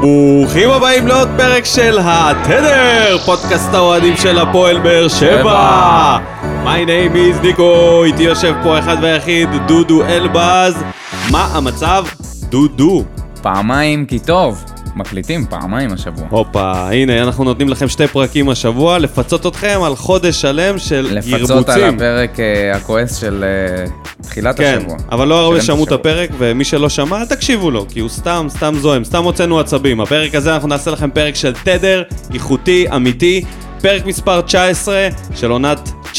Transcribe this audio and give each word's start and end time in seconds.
ברוכים 0.00 0.70
הבאים 0.70 1.06
לעוד 1.06 1.28
פרק 1.36 1.64
של 1.64 1.98
התדר, 2.02 3.18
פודקאסט 3.26 3.74
האוהדים 3.74 4.16
של 4.16 4.38
הפועל 4.38 4.78
באר 4.78 5.08
שבע. 5.08 6.18
My 6.64 6.86
name 6.86 7.14
is 7.14 7.42
ניקו, 7.42 8.04
איתי 8.04 8.22
יושב 8.22 8.54
פה 8.62 8.76
האחד 8.76 8.96
והיחיד, 9.02 9.48
דודו 9.66 10.02
אלבז. 10.04 10.82
מה 11.30 11.48
המצב? 11.52 12.04
דודו. 12.48 13.04
פעמיים 13.42 14.06
כי 14.06 14.18
טוב, 14.18 14.64
מקליטים 14.98 15.46
פעמיים 15.46 15.92
השבוע. 15.92 16.26
הופה, 16.30 16.90
הנה, 16.90 17.22
אנחנו 17.22 17.44
נותנים 17.44 17.68
לכם 17.68 17.88
שתי 17.88 18.06
פרקים 18.06 18.48
השבוע, 18.48 18.98
לפצות 18.98 19.46
אתכם 19.46 19.80
על 19.84 19.96
חודש 19.96 20.40
שלם 20.40 20.78
של 20.78 21.06
ירבוצים. 21.06 21.34
לפצות 21.34 21.68
על 21.68 21.84
הפרק 21.84 22.40
אה, 22.40 22.76
הכועס 22.76 23.16
של 23.16 23.44
אה, 23.44 23.84
תחילת 24.22 24.56
כן, 24.56 24.78
השבוע. 24.78 24.96
אבל 25.12 25.28
לא 25.28 25.40
הרבה 25.40 25.60
שמעו 25.60 25.84
את. 25.84 25.92
הפרק, 25.92 26.30
ומי 26.38 26.64
שלא 26.64 26.88
שמע, 26.88 27.24
תקשיבו 27.24 27.70
לו, 27.70 27.86
כי 27.88 28.00
הוא 28.00 28.08
סתם, 28.08 28.46
סתם 28.50 28.74
זוהם, 28.80 29.04
סתם 29.04 29.24
הוצאנו 29.24 29.60
עצבים. 29.60 30.00
הפרק 30.00 30.34
הזה 30.34 30.54
אנחנו 30.54 30.68
נעשה 30.68 30.90
לכם 30.90 31.10
פרק 31.10 31.34
של 31.34 31.52
תדר, 31.64 32.02
איכותי, 32.34 32.86
אמיתי, 32.96 33.44
פרק 33.82 34.06
מספר 34.06 34.40
19 34.40 35.08
של 35.34 35.50
עונת 35.50 35.90
19-20. 36.14 36.18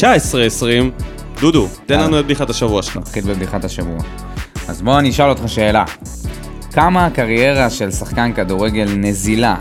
דודו, 1.40 1.68
תן. 1.86 2.00
לנו 2.00 2.20
את 2.20 2.24
בדיחת 2.24 2.50
השבוע 2.50 2.82
שלך. 2.82 2.96
נתחיל 2.96 3.24
בבדיחת 3.24 3.64
השבוע. 3.64 3.98
אז 4.68 4.82
בוא 4.82 4.98
אני 4.98 5.10
אשאל 5.10 5.28
אותך 5.28 5.42
שאלה. 5.46 5.84
כמה 6.72 7.06
הקריירה 7.06 7.70
של 7.70 7.90
שחקן 7.90 8.32
כדורגל 8.32 8.88
נזילה 8.96 9.56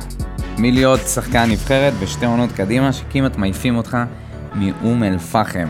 מלהיות 0.58 1.00
שחקן 1.00 1.50
נבחרת 1.52 1.94
בשתי 1.94 2.26
עונות 2.26 2.52
קדימה 2.52 2.94
שכמעט 2.94 3.38
מעיפים 3.38 3.78
אותך 3.78 3.98
מאום 4.56 5.04
אל-פחם? 5.04 5.68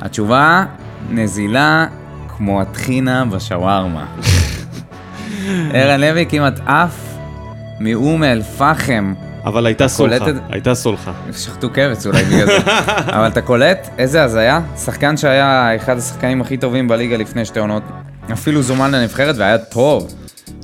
התשובה, 0.00 0.64
נזילה 1.10 1.86
כמו 2.28 2.60
הטחינה 2.60 3.24
בשווארמה. 3.24 4.06
ערן 5.74 6.00
לוי 6.00 6.26
כמעט 6.28 6.60
עף 6.66 7.14
מאום 7.80 8.24
אל-פחם 8.24 9.14
אבל 9.44 9.66
הייתה 9.66 9.88
סולחה, 9.88 10.18
קולטת- 10.18 10.40
הייתה 10.50 10.74
סולחה. 10.74 11.12
שחטו 11.32 11.68
כבש 11.74 12.06
אולי 12.06 12.24
בגלל 12.24 12.46
זה. 12.46 12.58
אבל 13.16 13.26
אתה 13.26 13.40
קולט? 13.40 13.88
איזה 13.98 14.22
הזיה? 14.22 14.60
שחקן 14.84 15.16
שהיה 15.16 15.76
אחד 15.76 15.98
השחקנים 15.98 16.40
הכי 16.40 16.56
טובים 16.56 16.88
בליגה 16.88 17.16
לפני 17.16 17.44
שתי 17.44 17.58
עונות. 17.58 17.82
אפילו 18.32 18.62
זומן 18.62 18.90
לנבחרת 18.94 19.34
והיה 19.38 19.58
טוב. 19.58 20.14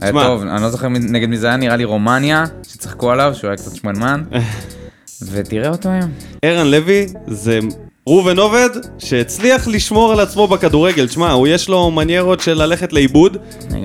היה 0.01 0.13
שמע. 0.13 0.27
טוב, 0.27 0.43
אני 0.43 0.63
לא 0.63 0.71
זוכר 0.71 0.89
נגד 0.89 1.29
מי 1.29 1.37
זה 1.37 1.47
היה, 1.47 1.57
נראה 1.57 1.77
לי 1.77 1.85
רומניה, 1.85 2.45
שצחקו 2.69 3.11
עליו, 3.11 3.33
שהוא 3.35 3.49
היה 3.49 3.57
קצת 3.57 3.77
שמנמן. 3.77 4.23
ותראה 5.31 5.69
אותו 5.69 5.89
היום. 5.89 6.11
ערן 6.43 6.67
לוי 6.67 7.07
זה 7.27 7.59
ראובן 8.07 8.39
עובד 8.39 8.69
שהצליח 8.99 9.69
לשמור 9.69 10.13
על 10.13 10.21
עצמו 10.21 10.47
בכדורגל. 10.47 11.09
תשמע, 11.09 11.33
הוא 11.33 11.49
יש 11.49 11.69
לו 11.69 11.91
מניירות 11.91 12.41
של 12.41 12.63
ללכת 12.63 12.93
לאיבוד. 12.93 13.37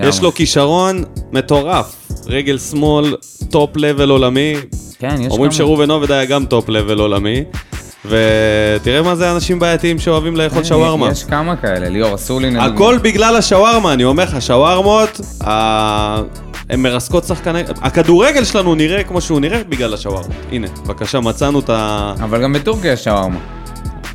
יש 0.04 0.22
לו 0.22 0.32
כישרון 0.34 1.04
מטורף. 1.32 1.96
רגל 2.26 2.58
שמאל, 2.58 3.16
top 3.50 3.78
level 3.78 4.10
עולמי. 4.10 4.54
כן, 5.00 5.22
יש 5.22 5.32
אומרים 5.32 5.52
כמה. 5.52 5.58
שראובן 5.58 5.92
עובד 5.92 6.12
היה 6.12 6.26
גם 6.26 6.46
top 6.46 6.70
level 6.70 7.00
עולמי. 7.00 7.44
ותראה 8.06 9.02
מה 9.02 9.16
זה 9.16 9.32
אנשים 9.32 9.60
בעייתיים 9.60 10.00
שאוהבים 10.00 10.36
לאכול 10.36 10.64
שווארמה. 10.64 11.06
כן, 11.06 11.12
יש 11.12 11.24
כמה 11.24 11.56
כאלה, 11.56 11.90
ליאור 11.90 12.16
אסולין. 12.16 12.54
לדוגמה. 12.54 12.74
הכל 12.74 12.98
בגלל 13.02 13.36
השווארמה, 13.36 13.94
אני 13.94 14.04
אומר 14.04 14.24
לך, 14.24 14.42
שווארמות, 14.42 15.22
הן 16.70 16.80
מרסקות 16.80 17.24
שחקני... 17.24 17.62
הכדורגל 17.82 18.44
שלנו 18.44 18.76
נראה 18.76 19.04
כמו 19.04 19.22
שהוא 19.22 19.40
נראה 19.40 19.62
בגלל 19.70 19.94
השווארמות. 19.94 20.36
הנה, 20.52 20.68
בבקשה, 20.86 21.20
מצאנו 21.20 21.60
את 21.60 21.70
ה... 21.70 22.14
אבל 22.20 22.44
גם 22.44 22.54
בטורקיה 22.54 22.92
יש 22.92 23.04
שווארמה. 23.04 23.40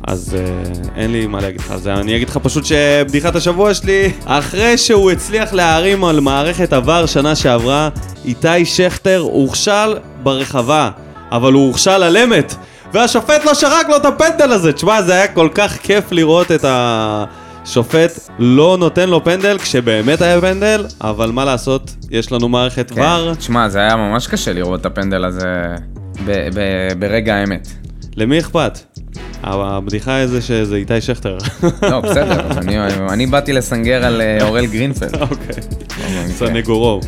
אז 0.07 0.35
אה, 0.39 0.71
אין 0.95 1.11
לי 1.11 1.27
מה 1.27 1.41
להגיד 1.41 1.61
לך 1.61 1.71
על 1.71 1.79
זה. 1.79 1.93
אני 1.93 2.15
אגיד 2.15 2.29
לך 2.29 2.37
פשוט 2.37 2.65
שבדיחת 2.65 3.35
השבוע 3.35 3.73
שלי, 3.73 4.11
אחרי 4.25 4.77
שהוא 4.77 5.11
הצליח 5.11 5.53
להערים 5.53 6.03
על 6.03 6.19
מערכת 6.19 6.73
עבר 6.73 7.05
שנה 7.05 7.35
שעברה, 7.35 7.89
איתי 8.25 8.65
שכטר 8.65 9.19
הוכשל 9.19 9.95
ברחבה, 10.23 10.89
אבל 11.31 11.53
הוא 11.53 11.67
הוכשל 11.67 12.03
על 12.03 12.17
אמת, 12.17 12.55
והשופט 12.93 13.45
לא 13.45 13.53
שרק 13.53 13.89
לו 13.89 13.97
את 13.97 14.05
הפנדל 14.05 14.51
הזה. 14.51 14.73
תשמע, 14.73 15.01
זה 15.01 15.13
היה 15.13 15.27
כל 15.27 15.49
כך 15.55 15.77
כיף 15.77 16.11
לראות 16.11 16.51
את 16.51 16.65
השופט 16.67 18.19
לא 18.39 18.77
נותן 18.79 19.09
לו 19.09 19.23
פנדל, 19.23 19.57
כשבאמת 19.57 20.21
היה 20.21 20.41
פנדל, 20.41 20.85
אבל 21.01 21.31
מה 21.31 21.45
לעשות, 21.45 21.95
יש 22.11 22.31
לנו 22.31 22.49
מערכת 22.49 22.91
כן. 22.91 23.01
ור. 23.01 23.33
תשמע, 23.35 23.69
זה 23.69 23.79
היה 23.79 23.95
ממש 23.95 24.27
קשה 24.27 24.53
לראות 24.53 24.81
את 24.81 24.85
הפנדל 24.85 25.25
הזה 25.25 25.47
ב- 26.25 26.49
ב- 26.53 26.99
ברגע 26.99 27.35
האמת. 27.35 27.67
למי 28.15 28.39
אכפת? 28.39 28.79
הבדיחה 29.43 30.15
היא 30.15 30.27
זה 30.27 30.41
שזה 30.41 30.75
איתי 30.75 31.01
שכטר. 31.01 31.37
לא, 31.81 31.99
בסדר, 31.99 32.47
אני, 32.57 32.77
אני 33.09 33.25
באתי 33.25 33.53
לסנגר 33.53 34.05
על 34.05 34.21
אה, 34.21 34.47
אורל 34.47 34.65
גרינפלד. 34.65 35.21
אוקיי. 35.21 35.55
במקרה. 36.41 36.99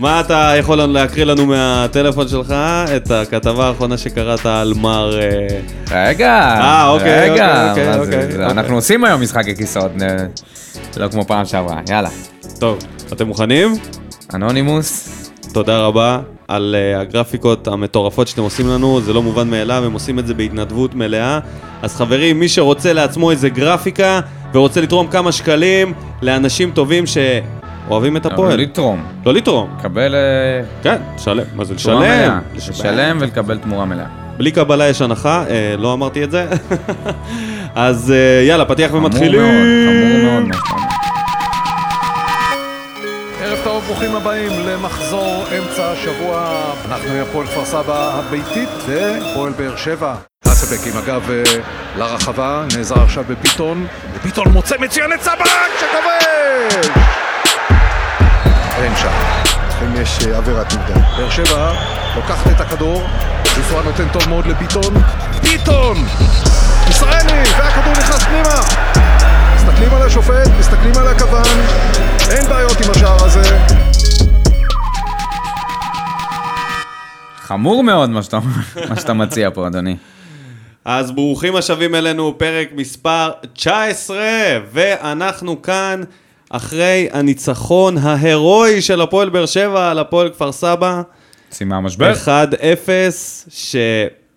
מה 0.00 0.20
אתה 0.20 0.52
יכול 0.58 0.76
להקריא 0.82 1.24
לנו 1.24 1.46
מהטלפון 1.46 2.28
שלך? 2.28 2.50
את 2.96 3.10
הכתבה 3.10 3.66
האחרונה 3.68 3.98
שקראת 3.98 4.46
על 4.46 4.72
מר... 4.76 5.20
אה, 5.20 6.06
רגע, 6.08 6.32
אה, 6.60 6.88
אוקיי, 6.88 7.30
רגע, 7.30 7.68
אוקיי, 7.70 7.86
מה 7.86 7.98
אוקיי, 7.98 8.24
אוקיי. 8.24 8.46
אנחנו 8.46 8.74
עושים 8.74 9.04
היום 9.04 9.20
משחק 9.22 9.48
הכיסאות, 9.48 9.90
נ- 9.96 10.26
לא 10.96 11.08
כמו 11.08 11.24
פעם 11.24 11.44
שעברה, 11.44 11.80
יאללה. 11.90 12.08
טוב, 12.60 12.78
אתם 13.12 13.26
מוכנים? 13.26 13.72
אנונימוס, 14.34 15.08
תודה 15.52 15.78
רבה 15.78 16.20
על 16.48 16.76
הגרפיקות 16.96 17.68
המטורפות 17.68 18.28
שאתם 18.28 18.42
עושים 18.42 18.68
לנו, 18.68 19.00
זה 19.00 19.12
לא 19.12 19.22
מובן 19.22 19.50
מאליו, 19.50 19.84
הם 19.84 19.92
עושים 19.92 20.18
את 20.18 20.26
זה 20.26 20.34
בהתנדבות 20.34 20.94
מלאה. 20.94 21.38
אז 21.82 21.96
חברים, 21.96 22.40
מי 22.40 22.48
שרוצה 22.48 22.92
לעצמו 22.92 23.30
איזה 23.30 23.48
גרפיקה 23.48 24.20
ורוצה 24.54 24.80
לתרום 24.80 25.06
כמה 25.06 25.32
שקלים 25.32 25.92
לאנשים 26.22 26.70
טובים 26.70 27.04
שאוהבים 27.88 28.16
את 28.16 28.26
אבל 28.26 28.34
הפועל. 28.34 28.60
לתרום, 28.60 29.04
לא 29.26 29.34
לתרום, 29.34 29.70
לקבל 29.78 30.14
אה, 30.14 30.20
כן, 30.82 31.02
לשלם. 31.14 31.44
מה 31.54 31.64
זה 31.64 31.74
מלאה, 31.86 32.38
לשלם? 32.54 32.74
לשלם 32.74 33.16
ולקבל 33.20 33.58
תמורה 33.58 33.84
מלאה. 33.84 34.06
בלי 34.36 34.50
קבלה 34.50 34.88
יש 34.88 35.02
הנחה, 35.02 35.44
אה, 35.50 35.74
לא 35.78 35.92
אמרתי 35.92 36.24
את 36.24 36.30
זה. 36.30 36.46
אז 37.74 38.12
אה, 38.12 38.44
יאללה, 38.48 38.64
פתיח 38.64 38.94
ומתחילים. 38.94 39.40
חמור 39.40 39.52
מאוד, 39.52 40.22
חמור 40.22 40.32
מאוד 40.32 40.42
אומר. 40.42 40.56
ערב 43.42 43.58
טוב, 43.64 43.84
ברוכים 43.84 44.16
הבאים 44.16 44.52
למחזור 44.66 45.44
אמצע 45.58 45.90
השבוע. 45.92 46.62
אנחנו 46.88 47.10
עם 47.10 47.22
הפועל 47.22 47.46
כפר 47.46 47.64
סבא 47.64 48.18
הביתית 48.18 48.68
והפועל 48.88 49.52
באר 49.52 49.76
שבע. 49.76 50.14
אסבק 50.46 50.86
עם 50.92 50.98
הגב 51.02 51.30
לרחבה, 51.96 52.64
נעזר 52.76 53.02
עכשיו 53.02 53.24
בביטון, 53.28 53.86
וביטון 54.14 54.48
מוצא 54.52 54.76
מצוין 54.80 55.12
את 55.12 55.20
סבק 55.22 55.46
שכובש! 55.80 57.09
אין 58.82 58.92
שם. 58.96 59.12
אם 59.82 60.02
יש 60.02 60.18
אה, 60.26 60.36
עבירת 60.36 60.72
נגדה. 60.72 61.00
באר 61.16 61.30
שבע 61.30 61.72
לוקחת 62.16 62.50
את 62.50 62.60
הכדור, 62.60 63.02
זופרה 63.56 63.82
נותן 63.82 64.08
טוב 64.12 64.28
מאוד 64.28 64.46
לביטון, 64.46 64.94
ביטון! 65.42 65.96
ישראלי, 66.90 67.42
והכדור 67.58 67.92
נכנס 67.92 68.24
פנימה! 68.24 68.60
מסתכלים 69.54 69.94
על 69.94 70.02
השופט, 70.02 70.48
מסתכלים 70.58 70.92
על 70.96 71.08
הכוון, 71.08 71.58
אין 72.30 72.48
בעיות 72.48 72.80
עם 72.84 72.90
השער 72.90 73.24
הזה. 73.24 73.58
חמור 77.36 77.84
מאוד 77.84 78.10
מה 78.10 78.22
שאתה 78.22 78.38
מה 78.90 78.96
שאתה 78.96 79.12
מציע 79.12 79.50
פה, 79.54 79.66
אדוני. 79.66 79.96
אז 80.84 81.10
ברוכים 81.10 81.56
השבים 81.56 81.94
אלינו, 81.94 82.34
פרק 82.38 82.68
מספר 82.76 83.30
19, 83.52 84.18
ואנחנו 84.72 85.62
כאן 85.62 86.02
אחרי 86.50 87.08
הניצחון 87.12 87.98
ההירואי 87.98 88.82
של 88.82 89.00
הפועל 89.00 89.28
באר 89.28 89.46
שבע 89.46 89.90
על 89.90 89.98
הפועל 89.98 90.30
כפר 90.30 90.52
סבא. 90.52 91.02
יוצאים 91.48 91.68
מהמשבר? 91.68 92.12
1-0, 92.12 92.28
ש... 93.50 93.76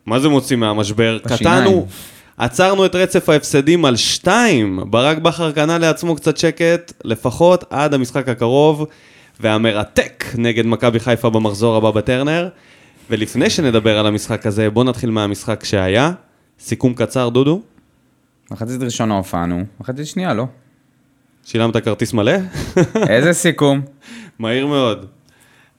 מה 0.05 0.19
זה 0.19 0.29
מוציא 0.29 0.57
מהמשבר? 0.57 1.19
קטענו, 1.19 1.87
עצרנו 2.37 2.85
את 2.85 2.95
רצף 2.95 3.29
ההפסדים 3.29 3.85
על 3.85 3.95
2. 3.95 4.79
ברק 4.89 5.17
בכר 5.17 5.51
קנה 5.51 5.77
לעצמו 5.77 6.15
קצת 6.15 6.37
שקט, 6.37 6.93
לפחות 7.03 7.63
עד 7.69 7.93
המשחק 7.93 8.29
הקרוב, 8.29 8.85
והמרתק 9.39 10.25
נגד 10.37 10.65
מכבי 10.65 10.99
חיפה 10.99 11.29
במחזור 11.29 11.75
הבא 11.75 11.91
בטרנר. 11.91 12.49
ולפני 13.09 13.49
שנדבר 13.49 13.99
על 13.99 14.07
המשחק 14.07 14.45
הזה, 14.45 14.69
בואו 14.69 14.85
נתחיל 14.85 15.11
מהמשחק 15.11 15.63
שהיה. 15.63 16.11
סיכום 16.59 16.93
קצר, 16.93 17.29
דודו. 17.29 17.61
מחצית 18.51 18.81
ראשונה 18.81 19.17
הופענו, 19.17 19.63
מחצית 19.79 20.07
שנייה 20.07 20.33
לא. 20.33 20.45
שילמת 21.45 21.77
כרטיס 21.77 22.13
מלא? 22.13 22.33
איזה 23.09 23.33
סיכום? 23.33 23.81
מהיר 24.39 24.67
מאוד. 24.67 25.05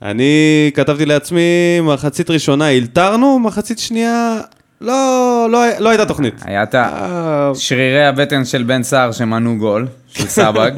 אני 0.02 0.70
כתבתי 0.74 1.06
לעצמי, 1.06 1.80
מחצית 1.82 2.30
ראשונה 2.30 2.64
הילתרנו, 2.64 3.38
מחצית 3.38 3.78
שנייה, 3.78 4.40
לא, 4.80 5.46
לא, 5.50 5.58
לא 5.78 5.88
הייתה 5.88 6.06
תוכנית. 6.06 6.42
היה 6.44 6.62
את 6.62 6.74
אה, 6.74 7.50
שרירי 7.54 8.06
הבטן 8.06 8.44
של 8.44 8.62
בן 8.62 8.82
סער 8.82 9.12
שמנעו 9.12 9.56
גול, 9.56 9.86
של 10.08 10.26
סבג. 10.26 10.72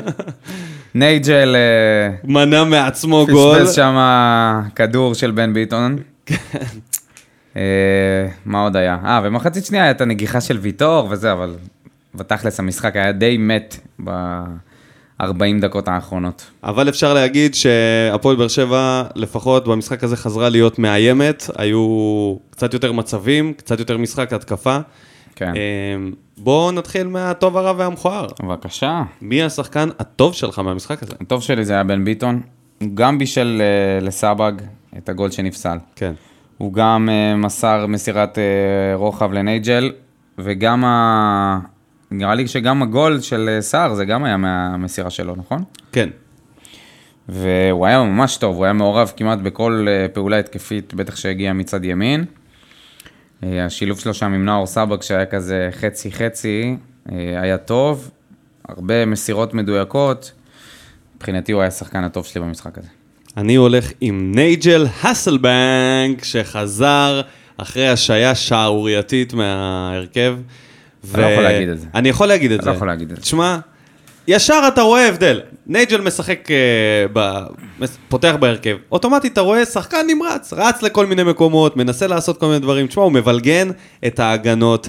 נייג'ל 0.94 1.56
אה, 1.56 2.16
מנע 2.24 2.64
מעצמו 2.64 3.26
גול. 3.30 3.58
פספס 3.58 3.74
שם 3.74 3.96
כדור 4.74 5.14
של 5.14 5.30
בן 5.30 5.54
ביטון. 5.54 5.96
אה, 7.56 8.28
מה 8.44 8.62
עוד 8.62 8.76
היה? 8.76 8.98
אה, 9.04 9.20
ומחצית 9.24 9.64
שנייה 9.64 9.84
הייתה 9.84 10.04
נגיחה 10.04 10.40
של 10.40 10.58
ויטור 10.58 11.08
וזה, 11.10 11.32
אבל 11.32 11.54
בתכלס 12.14 12.60
המשחק 12.60 12.96
היה 12.96 13.12
די 13.12 13.36
מת 13.36 13.76
ב... 14.04 14.10
40 15.20 15.60
דקות 15.60 15.88
האחרונות. 15.88 16.46
אבל 16.64 16.88
אפשר 16.88 17.14
להגיד 17.14 17.54
שהפועל 17.54 18.36
באר 18.36 18.48
שבע, 18.48 19.02
לפחות 19.14 19.68
במשחק 19.68 20.04
הזה, 20.04 20.16
חזרה 20.16 20.48
להיות 20.48 20.78
מאיימת. 20.78 21.50
היו 21.56 22.36
קצת 22.50 22.74
יותר 22.74 22.92
מצבים, 22.92 23.52
קצת 23.52 23.78
יותר 23.78 23.98
משחק 23.98 24.32
התקפה. 24.32 24.78
כן. 25.36 25.52
אמ, 25.54 26.12
בואו 26.38 26.72
נתחיל 26.72 27.06
מהטוב, 27.06 27.56
הרע 27.56 27.72
והמכוער. 27.76 28.26
בבקשה. 28.42 29.02
מי 29.20 29.42
השחקן 29.42 29.88
הטוב 29.98 30.34
שלך 30.34 30.58
מהמשחק 30.58 31.02
הזה? 31.02 31.14
הטוב 31.20 31.42
שלי 31.42 31.64
זה 31.64 31.72
היה 31.72 31.84
בן 31.84 32.04
ביטון. 32.04 32.40
הוא 32.80 32.88
גם 32.94 33.18
בישל 33.18 33.62
אה, 33.62 34.06
לסבג 34.06 34.52
את 34.98 35.08
הגול 35.08 35.30
שנפסל. 35.30 35.78
כן. 35.96 36.12
הוא 36.58 36.72
גם 36.72 37.08
אה, 37.12 37.36
מסר 37.36 37.86
מסירת 37.86 38.38
אה, 38.38 38.44
רוחב 38.94 39.32
לנייג'ל, 39.32 39.92
וגם 40.38 40.84
ה... 40.84 41.58
נראה 42.10 42.34
לי 42.34 42.48
שגם 42.48 42.82
הגול 42.82 43.20
של 43.20 43.48
אה, 43.48 43.62
סער 43.62 43.94
זה 43.94 44.04
גם 44.04 44.24
היה 44.24 44.36
מהמסירה 44.36 45.10
שלו, 45.10 45.36
נכון? 45.36 45.64
כן. 45.92 46.08
והוא 47.28 47.86
היה 47.86 48.02
ממש 48.02 48.36
טוב, 48.36 48.56
הוא 48.56 48.64
היה 48.64 48.72
מעורב 48.72 49.12
כמעט 49.16 49.38
בכל 49.38 49.86
אה, 49.88 50.08
פעולה 50.08 50.38
התקפית, 50.38 50.94
בטח 50.94 51.16
שהגיע 51.16 51.52
מצד 51.52 51.84
ימין. 51.84 52.24
אה, 53.44 53.64
השילוב 53.64 54.00
שלו 54.00 54.14
שם 54.14 54.32
עם 54.32 54.44
נאור 54.44 54.66
סבק, 54.66 55.02
שהיה 55.02 55.26
כזה 55.26 55.68
חצי-חצי, 55.72 56.76
היה 57.42 57.58
טוב, 57.58 58.10
הרבה 58.68 59.06
מסירות 59.06 59.54
מדויקות. 59.54 60.32
מבחינתי 61.16 61.52
הוא 61.52 61.60
היה 61.60 61.68
השחקן 61.68 62.04
הטוב 62.04 62.26
שלי 62.26 62.40
במשחק 62.40 62.78
הזה. 62.78 62.88
אני 63.36 63.54
הולך 63.54 63.90
עם 64.00 64.32
נייג'ל 64.34 64.86
הסלבנק, 65.02 66.24
שחזר 66.24 67.20
אחרי 67.56 67.88
השעיה 67.88 68.34
שערורייתית 68.34 69.34
מההרכב. 69.34 70.36
אתה 71.12 71.20
לא 71.20 71.26
יכול 71.26 71.42
להגיד 71.44 71.68
את 71.68 71.80
זה. 71.80 71.86
אני 71.94 72.08
יכול 72.08 72.26
להגיד 72.28 72.52
את 72.52 72.56
אתה 72.56 72.64
זה. 72.64 72.70
לא 72.70 72.76
יכול 72.76 72.86
להגיד 72.88 73.10
את 73.10 73.16
זה. 73.16 73.22
תשמע, 73.22 73.58
ישר 74.28 74.60
אתה 74.68 74.82
רואה 74.82 75.08
הבדל. 75.08 75.40
נייג'ל 75.66 76.00
משחק, 76.00 76.50
אה, 76.50 76.56
ב... 77.12 77.30
פותח 78.08 78.34
בהרכב. 78.40 78.76
אוטומטית 78.92 79.32
אתה 79.32 79.40
רואה 79.40 79.64
שחקן 79.64 80.06
נמרץ, 80.06 80.52
רץ 80.52 80.82
לכל 80.82 81.06
מיני 81.06 81.22
מקומות, 81.22 81.76
מנסה 81.76 82.06
לעשות 82.06 82.40
כל 82.40 82.46
מיני 82.46 82.58
דברים. 82.58 82.86
תשמע, 82.86 83.02
הוא 83.02 83.12
מבלגן 83.12 83.68
את 84.06 84.20
ההגנות. 84.20 84.88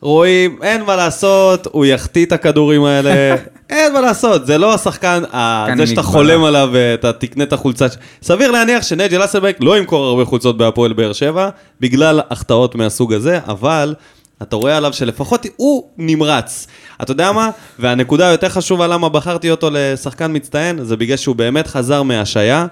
רואים, 0.00 0.58
אין 0.62 0.82
מה 0.82 0.96
לעשות, 0.96 1.68
הוא 1.72 1.86
יחטיא 1.86 2.26
את 2.26 2.32
הכדורים 2.32 2.84
האלה, 2.84 3.10
אין 3.70 3.92
מה 3.92 4.00
לעשות, 4.00 4.46
זה 4.46 4.58
לא 4.58 4.74
השחקן, 4.74 5.22
ה- 5.32 5.64
כאן 5.68 5.76
זה 5.78 5.86
שאתה. 5.86 6.02
חולם 6.02 6.44
עליו 6.44 6.68
ואתה 6.72 7.12
תקנה 7.12 7.44
את 7.44 7.52
החולצה. 7.52 7.88
ש- 7.88 7.92
סביר 8.22 8.50
להניח 8.50 8.82
שנג'ל 8.82 9.24
אסלבק 9.24 9.56
לא 9.60 9.78
ימכור 9.78 10.04
הרבה 10.06 10.24
חולצות 10.24 10.56
בהפועל 10.58 10.92
באר 10.92 11.12
שבע, 11.12 11.48
בגלל 11.80 12.20
החטאות 12.30 12.74
מהסוג 12.74 13.12
הזה, 13.12 13.38
אבל 13.48 13.94
אתה 14.42 14.56
רואה 14.56 14.76
עליו 14.76 14.92
שלפחות 14.92 15.46
הוא 15.56 15.88
נמרץ. 15.98 16.66
אתה 17.02 17.12
יודע 17.12 17.32
מה? 17.32 17.50
והנקודה 17.78 18.28
היותר 18.28 18.48
חשובה 18.48 18.86
למה 18.86 19.08
בחרתי 19.08 19.50
אותו 19.50 19.70
לשחקן 19.72 20.36
מצטיין, 20.36 20.84
זה 20.84 20.96
בגלל 20.96 21.16
שהוא 21.16 21.36
באמת 21.36 21.66
חזר 21.66 22.02
מהשעיה, 22.02 22.66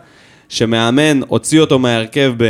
שמאמן 0.49 1.20
הוציא 1.28 1.61
אותו 1.61 1.78
מההרכב, 1.78 2.32
ב... 2.37 2.44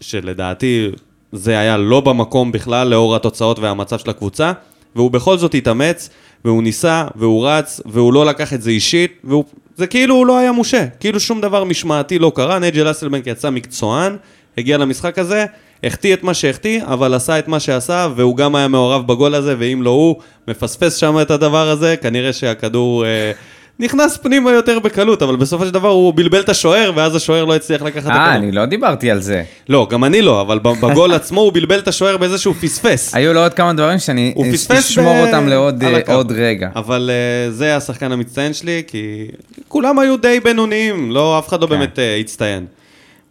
שלדעתי 0.00 0.88
זה 1.32 1.58
היה 1.58 1.76
לא 1.76 2.00
במקום 2.00 2.52
בכלל 2.52 2.88
לאור 2.88 3.16
התוצאות 3.16 3.58
והמצב 3.58 3.98
של 3.98 4.10
הקבוצה, 4.10 4.52
והוא 4.96 5.10
בכל 5.10 5.38
זאת 5.38 5.54
התאמץ, 5.54 6.10
והוא 6.44 6.62
ניסה, 6.62 7.06
והוא 7.16 7.48
רץ, 7.48 7.80
והוא 7.86 8.12
לא 8.12 8.26
לקח 8.26 8.52
את 8.52 8.62
זה 8.62 8.70
אישית, 8.70 9.20
והוא... 9.24 9.44
זה 9.76 9.86
כאילו 9.86 10.14
הוא 10.14 10.26
לא 10.26 10.38
היה 10.38 10.52
מושה, 10.52 10.86
כאילו 11.00 11.20
שום 11.20 11.40
דבר 11.40 11.64
משמעתי 11.64 12.18
לא 12.18 12.32
קרה, 12.34 12.58
נייג'ל 12.58 12.90
אסלבנק 12.90 13.26
יצא 13.26 13.50
מקצוען, 13.50 14.16
הגיע 14.58 14.78
למשחק 14.78 15.18
הזה, 15.18 15.46
החטיא 15.86 16.14
את 16.14 16.22
מה 16.22 16.34
שהחטיא, 16.34 16.80
אבל 16.84 17.14
עשה 17.14 17.38
את 17.38 17.48
מה 17.48 17.60
שעשה, 17.60 18.08
והוא 18.16 18.36
גם 18.36 18.54
היה 18.54 18.68
מעורב 18.68 19.06
בגול 19.06 19.34
הזה, 19.34 19.54
ואם 19.58 19.82
לא 19.82 19.90
הוא, 19.90 20.16
מפספס 20.48 20.94
שם 20.94 21.20
את 21.22 21.30
הדבר 21.30 21.68
הזה, 21.68 21.94
כנראה 22.02 22.32
שהכדור 22.32 23.06
אה, 23.06 23.32
נכנס 23.78 24.16
פנימה 24.16 24.52
יותר 24.52 24.78
בקלות, 24.78 25.22
אבל 25.22 25.36
בסופו 25.36 25.64
של 25.66 25.70
דבר 25.70 25.88
הוא 25.88 26.14
בלבל 26.14 26.40
את 26.40 26.48
השוער, 26.48 26.92
ואז 26.94 27.16
השוער 27.16 27.44
לא 27.44 27.56
הצליח 27.56 27.82
לקחת 27.82 28.06
את 28.06 28.10
אה, 28.10 28.24
הכדור. 28.24 28.36
אני 28.36 28.52
לא 28.52 28.66
דיברתי 28.66 29.10
על 29.10 29.20
זה. 29.20 29.42
לא, 29.68 29.86
גם 29.90 30.04
אני 30.04 30.22
לא, 30.22 30.40
אבל 30.40 30.58
בגול 30.58 31.12
עצמו 31.20 31.40
הוא 31.40 31.52
בלבל 31.52 31.78
את 31.78 31.88
השוער 31.88 32.16
באיזה 32.16 32.38
שהוא 32.38 32.54
פספס. 32.54 33.14
היו 33.14 33.32
לו 33.32 33.40
עוד 33.40 33.54
כמה 33.54 33.72
דברים 33.72 33.98
שאני 33.98 34.34
אשמור 34.78 35.14
ב- 35.14 35.26
אותם 35.26 35.48
לעוד 35.48 35.84
אה. 35.84 36.14
עוד 36.14 36.32
רגע. 36.32 36.68
אבל 36.76 37.10
uh, 37.10 37.52
זה 37.52 37.76
השחקן 37.76 38.12
המצטיין 38.12 38.52
שלי, 38.52 38.82
כי 38.86 39.26
כולם 39.68 39.98
היו 39.98 40.16
די 40.16 40.40
בינוניים, 40.40 41.10
לא, 41.10 41.38
אף 41.38 41.48
אחד 41.48 41.60
לא 41.60 41.66
כן. 41.66 41.70
באמת 41.70 41.98
הצטיין. 42.20 42.66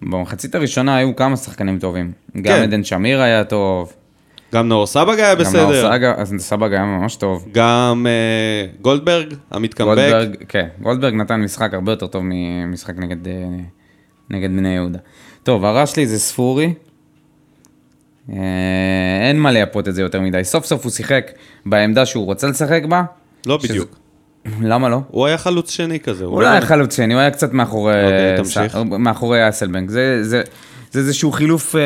במחצית 0.01 0.55
הראשונה 0.55 0.97
היו 0.97 1.15
כמה 1.15 1.37
שחקנים 1.37 1.79
טובים. 1.79 2.11
גם 2.35 2.43
כן. 2.43 2.61
עדן 2.63 2.83
שמיר 2.83 3.21
היה 3.21 3.43
טוב. 3.43 3.93
גם 4.53 4.67
נאור 4.67 4.87
סבג 4.87 5.19
היה 5.19 5.35
גם 5.35 5.41
בסדר, 5.41 5.61
נאור 5.81 5.93
סגה- 5.93 6.13
אז 6.17 6.33
סבג 6.37 6.73
היה 6.73 6.85
ממש 6.85 7.15
טוב. 7.15 7.45
גם 7.51 8.05
uh, 8.05 8.81
גולדברג, 8.81 9.33
המתקמבק. 9.51 9.95
גולדברג, 9.97 10.35
כן, 10.49 10.67
גולדברג 10.81 11.13
נתן 11.13 11.41
משחק 11.41 11.73
הרבה 11.73 11.91
יותר 11.91 12.07
טוב 12.07 12.23
ממשחק 12.25 12.93
נגד, 12.97 13.27
אה, 13.27 13.33
נגד 14.29 14.49
בני 14.49 14.69
יהודה. 14.69 14.99
טוב, 15.43 15.65
הרע 15.65 15.85
שלי 15.85 16.07
זה 16.07 16.19
ספורי. 16.19 16.73
אה, 18.33 18.37
אין 19.27 19.39
מה 19.39 19.51
לייפות 19.51 19.87
את 19.87 19.95
זה 19.95 20.01
יותר 20.01 20.21
מדי. 20.21 20.43
סוף 20.43 20.65
סוף 20.65 20.83
הוא 20.83 20.91
שיחק 20.91 21.31
בעמדה 21.65 22.05
שהוא 22.05 22.25
רוצה 22.25 22.47
לשחק 22.47 22.81
בה. 22.89 23.03
לא 23.45 23.59
שזה- 23.59 23.67
בדיוק. 23.67 23.95
למה 24.61 24.89
לא? 24.89 24.99
הוא 25.07 25.25
היה 25.25 25.37
חלוץ 25.37 25.71
שני 25.71 25.99
כזה. 25.99 26.25
הוא 26.25 26.41
לא 26.41 26.47
היה 26.47 26.61
חלוץ 26.61 26.95
שני, 26.95 27.13
הוא 27.13 27.21
היה 27.21 27.31
קצת 27.31 27.53
מאחורי, 27.53 27.93
אוקיי, 28.03 29.49
אסלבנק. 29.49 29.89
זה, 29.89 30.41
איזשהו 30.95 31.31
חילוף 31.31 31.75
אה, 31.75 31.81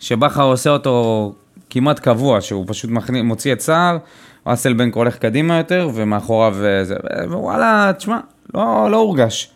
שבכר 0.00 0.42
עושה 0.42 0.70
אותו 0.70 1.34
כמעט 1.70 1.98
קבוע, 1.98 2.40
שהוא 2.40 2.64
פשוט 2.68 2.90
מוציא 3.24 3.52
את 3.52 3.60
סער, 3.60 3.98
אסלבנק 4.44 4.94
הולך 4.94 5.16
קדימה 5.18 5.56
יותר, 5.56 5.90
ומאחוריו 5.94 6.54
אה, 6.64 6.84
זה, 6.84 6.94
ווואלה, 7.28 7.92
תשמע, 7.96 8.18
לא, 8.54 8.88
לא 8.90 8.96
הורגש. 8.96 9.50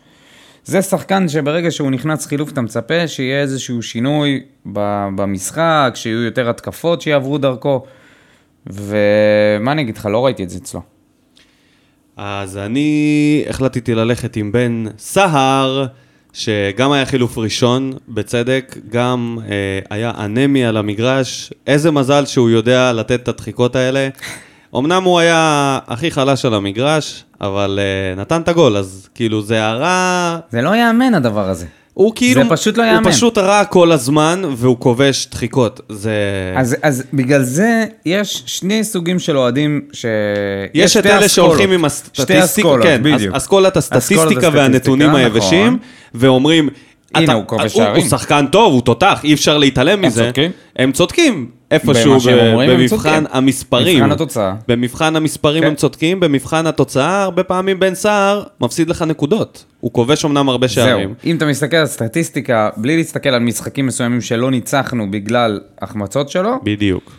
זה 0.65 0.81
שחקן 0.81 1.27
שברגע 1.27 1.71
שהוא 1.71 1.91
נכנס 1.91 2.25
חילוף, 2.25 2.51
אתה 2.51 2.61
מצפה 2.61 3.07
שיהיה 3.07 3.41
איזשהו 3.41 3.81
שינוי 3.81 4.43
במשחק, 5.15 5.91
שיהיו 5.95 6.23
יותר 6.23 6.49
התקפות 6.49 7.01
שיעברו 7.01 7.37
דרכו, 7.37 7.85
ומה 8.67 9.71
אני 9.71 9.81
אגיד 9.81 9.97
לך, 9.97 10.05
לא 10.05 10.25
ראיתי 10.25 10.43
את 10.43 10.49
זה 10.49 10.57
אצלו. 10.57 10.98
אז 12.21 12.57
אני 12.57 13.43
החלטתי 13.49 13.95
ללכת 13.95 14.35
עם 14.35 14.51
בן 14.51 14.85
סהר, 14.97 15.85
שגם 16.33 16.91
היה 16.91 17.05
חילוף 17.05 17.37
ראשון, 17.37 17.93
בצדק, 18.09 18.77
גם 18.89 19.37
אה, 19.49 19.79
היה 19.89 20.11
אנמי 20.17 20.65
על 20.65 20.77
המגרש. 20.77 21.53
איזה 21.67 21.91
מזל 21.91 22.25
שהוא 22.25 22.49
יודע 22.49 22.93
לתת 22.93 23.23
את 23.23 23.27
הדחיקות 23.27 23.75
האלה. 23.75 24.09
אמנם 24.75 25.03
הוא 25.03 25.19
היה 25.19 25.79
הכי 25.87 26.11
חלש 26.11 26.45
על 26.45 26.53
המגרש, 26.53 27.23
אבל 27.41 27.79
אה, 27.81 28.21
נתן 28.21 28.41
את 28.41 28.47
הגול, 28.47 28.77
אז 28.77 29.09
כאילו 29.15 29.41
זה 29.41 29.65
הרע... 29.65 30.37
זה 30.49 30.61
לא 30.61 30.75
ייאמן 30.75 31.13
הדבר 31.13 31.49
הזה. 31.49 31.65
הוא 31.93 32.11
כאילו... 32.15 32.43
זה 32.43 32.49
פשוט 32.49 32.77
לא 32.77 32.83
הוא 32.83 32.91
ייאמן. 32.91 33.11
פשוט 33.11 33.37
רע 33.37 33.65
כל 33.65 33.91
הזמן, 33.91 34.41
והוא 34.55 34.77
כובש 34.79 35.27
דחיקות. 35.31 35.81
זה... 35.89 36.13
אז, 36.55 36.75
אז 36.81 37.03
בגלל 37.13 37.43
זה 37.43 37.85
יש 38.05 38.43
שני 38.45 38.83
סוגים 38.83 39.19
של 39.19 39.37
אוהדים 39.37 39.81
ש... 39.93 40.05
יש 40.73 40.97
את 40.97 41.05
אלה. 41.05 41.27
שהולכים 41.29 41.71
עם 41.71 41.85
שתי 41.89 42.37
הסטטיסטיקה, 42.37 42.69
כן, 42.83 43.01
בדיוק. 43.03 43.35
אס- 43.35 43.41
אסכולת 43.43 43.77
הסטטיסטיקה 43.77 44.21
הסטטיסטיקה, 44.21 44.49
והנתונים 44.57 45.15
היבשים, 45.15 45.67
נכון. 45.67 45.79
ואומרים, 46.13 46.69
הנה, 47.15 47.33
הוא 47.33 47.43
כובש 47.47 47.73
שערים. 47.73 48.01
הוא 48.01 48.09
שחקן 48.09 48.45
טוב, 48.51 48.73
הוא 48.73 48.81
תותח, 48.81 49.19
אי 49.23 49.33
אפשר 49.33 49.57
להתעלם 49.57 50.01
מזה. 50.01 50.23
צודקים. 50.23 50.51
הם 50.75 50.91
צודקים. 50.91 51.49
איפשהו 51.71 52.29
הם 52.29 52.69
במבחן. 52.69 53.23
המספרים. 53.31 53.97
מבחן 53.97 54.11
התוצאה. 54.11 54.53
במבחן 54.67 55.15
המספרים 55.15 55.63
כן. 55.63 55.67
הם 55.69 55.75
צודקים, 55.75 56.19
במבחן 56.19 56.67
התוצאה, 56.67 57.23
הרבה 57.23 57.43
פעמים 57.43 57.79
בן 57.79 57.95
סער 57.95 58.43
מפסיד 58.61 58.89
לך 58.89 59.01
נקודות. 59.01 59.65
הוא 59.79 59.93
כובש 59.93 60.25
אמנם 60.25 60.49
הרבה 60.49 60.67
שערים. 60.67 61.13
זהו, 61.21 61.31
אם 61.31 61.35
אתה 61.35 61.45
מסתכל 61.45 61.77
על 61.77 61.85
סטטיסטיקה, 61.85 62.69
בלי 62.77 62.97
להסתכל 62.97 63.29
על 63.29 63.39
משחקים 63.39 63.85
מסוימים 63.85 64.21
שלא 64.21 64.51
ניצחנו 64.51 65.11
בגלל 65.11 65.59
החמצות 65.81 66.29
שלו, 66.29 66.51
בדיוק. 66.63 67.11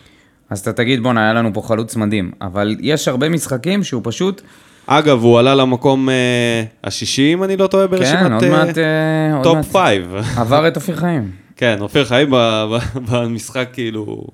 אז 0.49 0.59
אתה 0.59 0.73
תגיד, 0.73 1.03
בואנה, 1.03 1.23
היה 1.23 1.33
לנו 1.33 1.53
פה 1.53 1.61
חלוץ 1.61 1.95
מדהים. 1.95 2.31
אבל 2.41 2.75
יש 2.79 3.07
הרבה 3.07 3.29
משחקים 3.29 3.83
שהוא 3.83 4.01
פשוט, 4.05 4.41
אגב, 4.87 5.23
הוא 5.23 5.39
עלה 5.39 5.55
למקום 5.55 6.09
אה, 6.09 6.63
השישי, 6.83 7.33
אם 7.33 7.43
אני 7.43 7.57
לא 7.57 7.67
טועה, 7.67 7.87
כן, 7.87 7.91
ברשימת 7.91 8.31
עוד 8.31 8.47
מעט... 8.51 8.77
אה, 8.77 9.43
top 9.43 9.71
five. 9.71 10.15
עבר 10.37 10.67
את 10.67 10.75
אופיר 10.75 10.95
חיים. 10.95 11.31
כן, 11.57 11.77
אופיר 11.81 12.05
חיים 12.05 12.31
ב- 12.31 12.35
ב- 12.35 13.11
במשחק, 13.11 13.67
כאילו... 13.73 14.25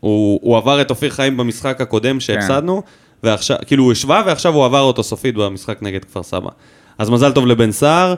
הוא, 0.00 0.40
הוא 0.42 0.56
עבר 0.56 0.80
את 0.80 0.90
אופיר 0.90 1.10
חיים 1.10 1.36
במשחק 1.36 1.80
הקודם 1.80 2.20
שהפסדנו, 2.20 2.82
ועכשיו, 3.22 3.56
כאילו 3.66 3.84
הוא 3.84 3.92
השווה 3.92 4.22
ועכשיו 4.26 4.54
הוא 4.54 4.64
עבר 4.64 4.80
אותו 4.80 5.02
סופית 5.02 5.34
במשחק 5.34 5.78
נגד 5.82 6.04
כפר 6.04 6.22
סבא. 6.22 6.50
אז 6.98 7.10
מזל 7.10 7.32
טוב 7.32 7.46
לבן 7.46 7.72
סער, 7.72 8.14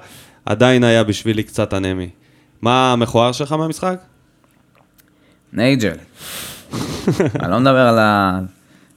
עדיין 0.47 0.85
היה 0.85 1.05
בשבילי 1.05 1.43
קצת 1.43 1.75
אנמי. 1.75 2.09
מה 2.63 2.93
המכוער 2.93 3.33
שלך 3.33 3.53
מהמשחק? 3.53 3.99
נייג'ל. 5.53 5.93
אני 7.43 7.51
לא 7.51 7.61
מדבר 7.61 7.89
על 7.89 7.99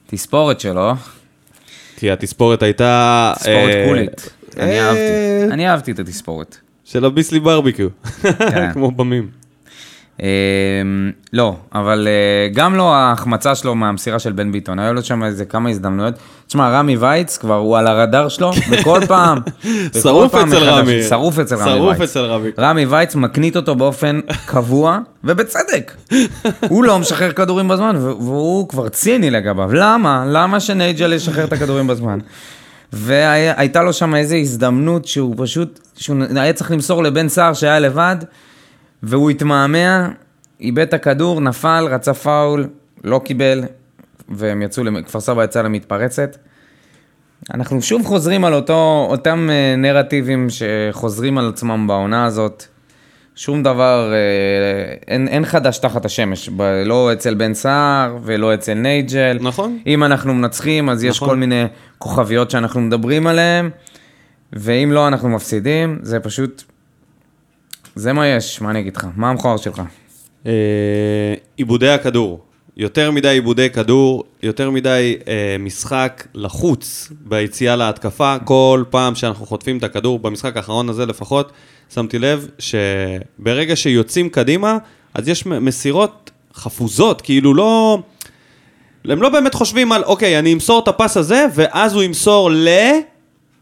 התספורת 0.08 0.60
שלו, 0.60 0.92
כי 2.00 2.10
התספורת 2.10 2.62
הייתה... 2.62 3.32
תספורת 3.36 3.74
אה, 3.74 3.84
קולית. 3.88 4.30
אני 4.58 4.80
אה, 4.80 4.86
אהבתי, 4.86 5.52
אני 5.54 5.68
אהבתי 5.68 5.92
את 5.92 5.98
התספורת. 5.98 6.56
של 6.84 7.04
הביסלי 7.04 7.40
ברביקיו, 7.40 7.88
כן. 8.22 8.72
כמו 8.74 8.90
במים. 8.90 9.28
אמ, 10.20 10.26
לא, 11.32 11.56
אבל 11.74 12.08
אה, 12.08 12.48
גם 12.54 12.74
לא 12.74 12.94
ההחמצה 12.94 13.54
שלו 13.54 13.74
מהמסירה 13.74 14.18
של 14.18 14.32
בן 14.32 14.52
ביטון, 14.52 14.78
היו 14.78 14.94
לו 14.94 15.02
שם 15.02 15.24
איזה 15.24 15.44
כמה 15.44 15.70
הזדמנויות. 15.70 16.14
תשמע, 16.50 16.70
רמי 16.70 16.96
וייץ 16.96 17.36
כבר 17.36 17.54
הוא 17.54 17.78
על 17.78 17.86
הרדאר 17.86 18.28
שלו, 18.28 18.50
וכל 18.70 19.00
פעם... 19.08 19.38
וכל 19.64 20.00
שרוף 20.00 20.32
פעם 20.32 20.52
אצל 20.52 20.64
רמי. 20.64 21.02
שרוף 21.02 21.38
אצל 21.38 21.54
רמי 21.54 21.70
שרוף 21.70 21.98
וייץ. 21.98 22.10
אצל 22.10 22.20
רמי. 22.20 22.50
רמי 22.58 22.84
וייץ 22.84 23.14
מקנית 23.14 23.56
אותו 23.56 23.74
באופן 23.74 24.20
קבוע, 24.46 24.98
ובצדק. 25.24 25.92
הוא 26.68 26.84
לא 26.84 26.98
משחרר 26.98 27.32
כדורים 27.32 27.68
בזמן, 27.68 27.96
והוא 27.96 28.68
כבר 28.68 28.88
ציני 28.88 29.30
לגביו. 29.30 29.72
למה? 29.72 30.24
למה 30.26 30.60
שנייג'ל 30.60 31.12
ישחרר 31.12 31.44
את 31.44 31.52
הכדורים 31.52 31.86
בזמן? 31.86 32.18
והייתה 32.92 33.82
לו 33.82 33.92
שם 33.92 34.14
איזו 34.14 34.36
הזדמנות 34.36 35.04
שהוא 35.04 35.34
פשוט, 35.38 35.80
שהוא 35.96 36.16
היה 36.36 36.52
צריך 36.52 36.70
למסור 36.70 37.02
לבן 37.02 37.28
סער 37.28 37.52
שהיה 37.52 37.78
לבד, 37.78 38.16
והוא 39.02 39.30
התמהמה, 39.30 40.08
איבד 40.60 40.82
את 40.82 40.94
הכדור, 40.94 41.40
נפל, 41.40 41.86
רצה 41.90 42.14
פאול, 42.14 42.66
לא 43.04 43.20
קיבל, 43.24 43.64
והם 44.30 44.62
יצאו, 44.62 44.84
כפר 45.06 45.20
סבא 45.20 45.44
יצא 45.44 45.62
למתפרצת. 45.62 46.36
אנחנו 47.54 47.82
שוב 47.82 48.06
חוזרים 48.06 48.44
על 48.44 48.54
אותו, 48.54 49.06
אותם 49.10 49.48
אה, 49.50 49.76
נרטיבים 49.76 50.48
שחוזרים 50.50 51.38
על 51.38 51.48
עצמם 51.48 51.86
בעונה 51.86 52.24
הזאת. 52.24 52.64
שום 53.34 53.62
דבר, 53.62 54.12
אה, 54.12 54.94
אין, 55.08 55.28
אין 55.28 55.44
חדש 55.44 55.78
תחת 55.78 56.04
השמש, 56.04 56.48
ב, 56.48 56.62
לא 56.62 57.12
אצל 57.12 57.34
בן 57.34 57.54
סער 57.54 58.18
ולא 58.22 58.54
אצל 58.54 58.74
נייג'ל. 58.74 59.38
נכון. 59.40 59.78
אם 59.86 60.04
אנחנו 60.04 60.34
מנצחים, 60.34 60.88
אז 60.88 61.04
יש 61.04 61.16
נכון. 61.16 61.28
כל 61.28 61.36
מיני 61.36 61.64
כוכביות 61.98 62.50
שאנחנו 62.50 62.80
מדברים 62.80 63.26
עליהן, 63.26 63.70
ואם 64.52 64.90
לא, 64.92 65.08
אנחנו 65.08 65.28
מפסידים. 65.28 65.98
זה 66.02 66.20
פשוט, 66.20 66.62
זה 67.94 68.12
מה 68.12 68.26
יש, 68.26 68.60
מה 68.60 68.70
אני 68.70 68.80
אגיד 68.80 68.96
לך? 68.96 69.06
מה 69.16 69.30
המכוער 69.30 69.56
שלך? 69.56 69.82
אה, 70.46 70.52
עיבודי 71.56 71.88
הכדור. 71.88 72.49
יותר 72.76 73.10
מדי 73.10 73.28
עיבודי 73.28 73.70
כדור, 73.70 74.24
יותר 74.42 74.70
מדי 74.70 75.16
אה, 75.28 75.56
משחק 75.58 76.26
לחוץ 76.34 77.12
ביציאה 77.20 77.76
להתקפה. 77.76 78.36
כל 78.44 78.84
פעם 78.90 79.14
שאנחנו 79.14 79.46
חוטפים 79.46 79.78
את 79.78 79.84
הכדור, 79.84 80.18
במשחק 80.18 80.56
האחרון 80.56 80.88
הזה 80.88 81.06
לפחות, 81.06 81.52
שמתי 81.94 82.18
לב 82.18 82.48
שברגע 82.58 83.76
שיוצאים 83.76 84.28
קדימה, 84.28 84.78
אז 85.14 85.28
יש 85.28 85.46
מסירות 85.46 86.30
חפוזות, 86.54 87.20
כאילו 87.20 87.54
לא... 87.54 87.98
הם 89.04 89.22
לא 89.22 89.28
באמת 89.28 89.54
חושבים 89.54 89.92
על, 89.92 90.04
אוקיי, 90.04 90.38
אני 90.38 90.52
אמסור 90.52 90.78
את 90.82 90.88
הפס 90.88 91.16
הזה, 91.16 91.46
ואז 91.54 91.94
הוא 91.94 92.02
ימסור 92.02 92.50
ל... 92.50 92.68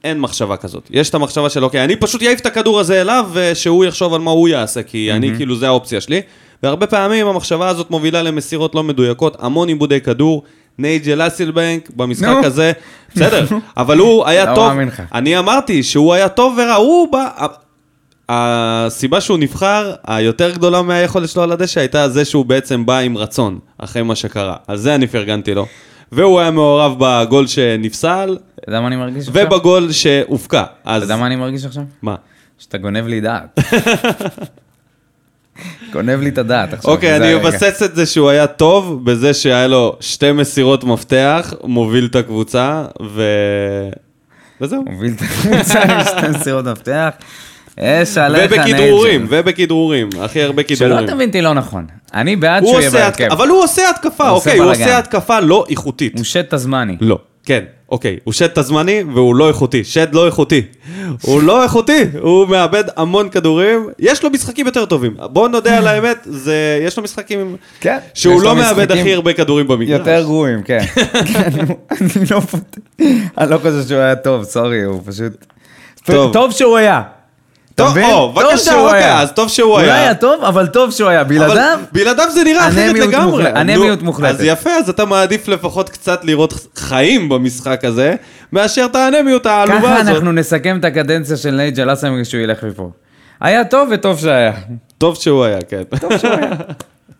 אין 0.05 0.21
מחשבה 0.21 0.57
כזאת. 0.57 0.89
יש 0.91 1.11
את 1.11 1.15
המחשבה 1.15 1.51
של, 1.51 1.65
אוקיי, 1.65 1.85
אני 1.85 1.97
פשוט 1.97 2.23
אעיף 2.23 2.41
את 2.41 2.47
הכדור 2.47 2.81
הזה 2.81 3.01
אליו, 3.01 3.31
ושהוא 3.33 3.85
יחשוב 3.85 4.15
על 4.15 4.21
מה 4.21 4.31
הוא 4.31 4.49
יעשה, 4.49 4.83
כי 4.83 5.13
אני, 5.13 5.31
כאילו, 5.37 5.57
זה 5.57 5.67
האופציה 5.67 6.01
שלי. 6.01 6.21
והרבה 6.63 6.87
פעמים 6.87 7.27
המחשבה 7.27 7.69
הזאת 7.69 7.91
מובילה 7.91 8.23
למסירות 8.23 8.75
לא 8.75 8.83
מדויקות, 8.85 9.37
המון 9.41 9.69
עיבודי 9.69 10.01
כדור. 10.01 10.43
נייג'ל 10.79 11.27
אסילבנק 11.27 11.91
במשחק 11.97 12.27
נו. 12.27 12.47
הזה, 12.47 12.73
בסדר, 13.15 13.47
אבל 13.77 13.99
הוא 13.99 14.27
היה 14.27 14.51
לא 14.51 14.55
טוב. 14.55 14.73
אני 15.15 15.39
אמרתי 15.39 15.83
שהוא 15.83 16.15
היה 16.15 16.29
טוב 16.29 16.59
ורע, 16.59 16.75
הוא 16.75 17.13
בא... 17.13 17.29
הסיבה 18.29 19.21
שהוא 19.21 19.39
נבחר, 19.39 19.95
היותר 20.07 20.51
גדולה 20.51 20.83
מהיכולת 20.83 21.29
שלו 21.29 21.43
על 21.43 21.53
הדשא, 21.53 21.81
הייתה 21.81 22.09
זה 22.09 22.25
שהוא 22.25 22.45
בעצם 22.45 22.87
בא 22.87 22.99
עם 22.99 23.17
רצון, 23.17 23.59
אחרי 23.79 24.03
מה 24.03 24.15
שקרה. 24.15 24.57
על 24.67 24.77
זה 24.77 24.95
אני 24.95 25.07
פרגנתי 25.07 25.55
לו. 25.55 25.67
והוא 26.13 26.41
היה 26.41 26.51
מעורב 26.51 26.95
בגול 26.99 27.47
שנפסל, 27.47 28.39
אתה 28.55 28.69
יודע 28.69 28.81
מה 28.81 28.87
אני 28.87 28.97
מרגיש 28.97 29.29
עכשיו? 29.29 29.47
ובגול 29.47 29.93
שהופקע. 29.93 30.65
אתה. 30.83 30.91
יודע 30.93 31.17
מה 31.17 31.27
אני 31.27 31.37
מרגיש 31.37 31.65
עכשיו? 31.65 31.83
מה? 32.03 32.15
שאתה 32.59 32.79
גונב 32.79 33.07
לי 33.07 33.21
דעת. 33.21 33.59
גונב 35.93 36.21
לי 36.21 36.29
את 36.29 36.39
הדעת 36.39 36.73
עכשיו. 36.73 36.91
אוקיי, 36.91 37.17
אני. 37.17 37.35
אבסס 37.35 37.83
את 37.83 37.97
זה 37.97 38.07
שהוא 38.07 38.29
היה 38.29 38.47
טוב 38.47 39.05
בזה 39.05 39.35
שהיה 39.35 39.67
לו 39.67 39.97
שתי 40.01 40.33
מסירות 40.33 40.85
מפתח, 40.85 41.55
מוביל 41.65 42.07
את 42.11 42.17
הקבוצה, 42.17 42.85
ו... 43.03 43.23
וזהו. 44.61 44.85
מוביל 44.87 45.13
את 45.17 45.23
הקבוצה 45.23 45.83
עם 45.83 46.05
שתי 46.05 46.29
מסירות 46.39 46.65
מפתח. 46.65 47.09
אש 47.81 48.19
עליך 48.19 48.53
ובכדרורים, 48.53 49.21
נייג'ל. 49.21 49.37
ובכדרורים, 49.41 50.09
הכי 50.21 50.43
הרבה 50.43 50.63
שלא 50.69 50.77
כדרורים. 50.77 51.07
תבין 51.07 51.29
אותי 51.29 51.41
לא 51.41 51.55
נכון. 51.55 51.87
אני 52.15 52.37
בעד 52.37 52.63
הוא 52.63 52.71
שהוא 52.71 52.81
יהיה 52.81 52.91
בהרכב. 52.91 53.29
אבל 53.31 53.49
הוא 53.49 53.63
עושה 53.63 53.91
התקפה, 53.91 54.31
אוקיי, 54.31 54.59
הוא. 54.59 54.71
עושה 54.71 54.99
התקפה 54.99 55.41
לא 55.41 55.65
איכותית. 55.71 56.17
הוא 56.17 56.25
שט 56.25 56.49
את 56.49 56.53
הזמני. 56.53 56.97
לא, 57.01 57.19
כן, 57.49 57.65
אוקיי, 57.89 58.19
הוא 58.25 58.33
שד 58.35 58.45
את 58.45 58.59
הזמני 58.59 59.03
והוא 59.15 59.35
לא 59.37 59.49
איכותי, 59.49 59.85
שד 59.85 60.15
לא 60.15 60.27
איכותי. 60.27 60.63
הוא 61.23 61.43
לא 61.43 61.63
איכותי, 61.63 62.05
הוא 62.21 62.47
מאבד 62.49 62.85
המון 62.97 63.29
כדורים, 63.29 63.87
יש 63.99 64.23
לו 64.25 64.31
משחקים 64.31 64.67
יותר 64.67 64.85
טובים. 64.85 65.15
בואו 65.33 65.49
נודה 65.49 65.79
על 65.79 65.87
האמת, 65.87 66.19
זה, 66.25 66.55
יש 66.83 66.97
לו 66.97 67.03
משחקים 67.03 67.57
כן. 67.81 67.99
שהוא 68.15 68.43
לא 68.43 68.57
מאבד 68.57 68.93
הכי 68.93 69.15
הרבה 69.15 69.33
כדורים 69.33 69.69
במגרש. 69.69 69.99
יותר 69.99 70.23
גרועים, 70.23 70.63
כן. 70.63 70.79
כן, 71.33 71.51
אני 72.01 72.25
לא 72.31 72.41
פות- 72.41 72.79
אני 73.39 73.51
לא 73.51 73.59
חושב 73.59 73.83
שהוא 73.89 73.99
היה 73.99 74.17
טוב, 74.17 74.45
סורי, 74.45 74.83
הוא 74.83 75.01
פשוט... 75.07 75.33
טוב. 76.05 76.33
טוב 76.33 76.53
שהוא 76.53 76.77
היה. 76.77 77.03
טוב, 77.79 77.91
מבין? 77.91 78.05
או, 78.05 78.33
טוב 78.35 78.45
בבקשה, 78.45 78.59
שהוא 78.59 78.81
אוקיי, 78.81 79.05
היה. 79.05 79.21
אז 79.21 79.33
טוב 79.33 79.49
שהוא 79.49 79.71
הוא 79.73 79.79
לא 79.81 79.85
היה. 79.85 79.95
היה 80.03 80.15
טוב, 80.15 80.45
אבל 80.45 80.67
טוב 80.67 80.91
שהוא 80.91 81.09
היה. 81.09 81.21
אבל 81.21 81.29
בלעדיו, 81.29 81.79
בלעדיו 81.93 82.27
זה 82.35 82.45
נראה 82.45 82.69
אחרת 82.69 82.89
אנמיות 82.91 83.09
לגמרי. 83.09 83.31
מוחלט- 83.45 83.57
אנמיות 83.57 83.99
נו, 83.99 84.05
מוחלטת. 84.05 84.35
אז 84.41 84.45
יפה, 84.45 84.71
אז 84.71 84.89
אתה 84.89 85.05
מעדיף 85.05 85.49
לפחות 85.49 85.89
קצת 85.89 86.25
לראות 86.25 86.67
חיים 86.77 87.29
במשחק 87.29 87.85
הזה, 87.85 88.15
מאשר 88.53 88.87
את 88.91 88.97
האנמיות 88.97 89.47
העלובה 89.47 89.81
ככה 89.81 89.97
הזאת. 89.97 90.15
אנחנו 90.15 90.33
נסכם 90.33 90.77
את 90.81 90.85
הקדנציה 90.85 91.37
של 91.37 91.51
נייג'ל 91.51 91.93
אסם 91.93 92.23
כשהוא 92.23 92.41
ילך 92.41 92.65
מפה. 92.65 92.91
היה 93.41 93.65
טוב 93.65 93.89
וטוב 93.93 94.19
שהיה. 94.19 94.53
טוב 94.99 95.15
שהוא 95.17 95.45
היה, 95.45 95.59
כן. 95.69 95.83
טוב 96.01 96.19
שהוא 96.19 96.31
היה. 96.31 96.51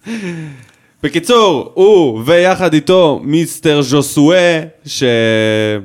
בקיצור, 1.03 1.71
הוא 1.75 2.23
ויחד 2.27 2.75
איתו 2.75 3.21
מיסטר 3.25 3.83
ז'וסואה, 3.83 4.61
שהיה 4.87 5.79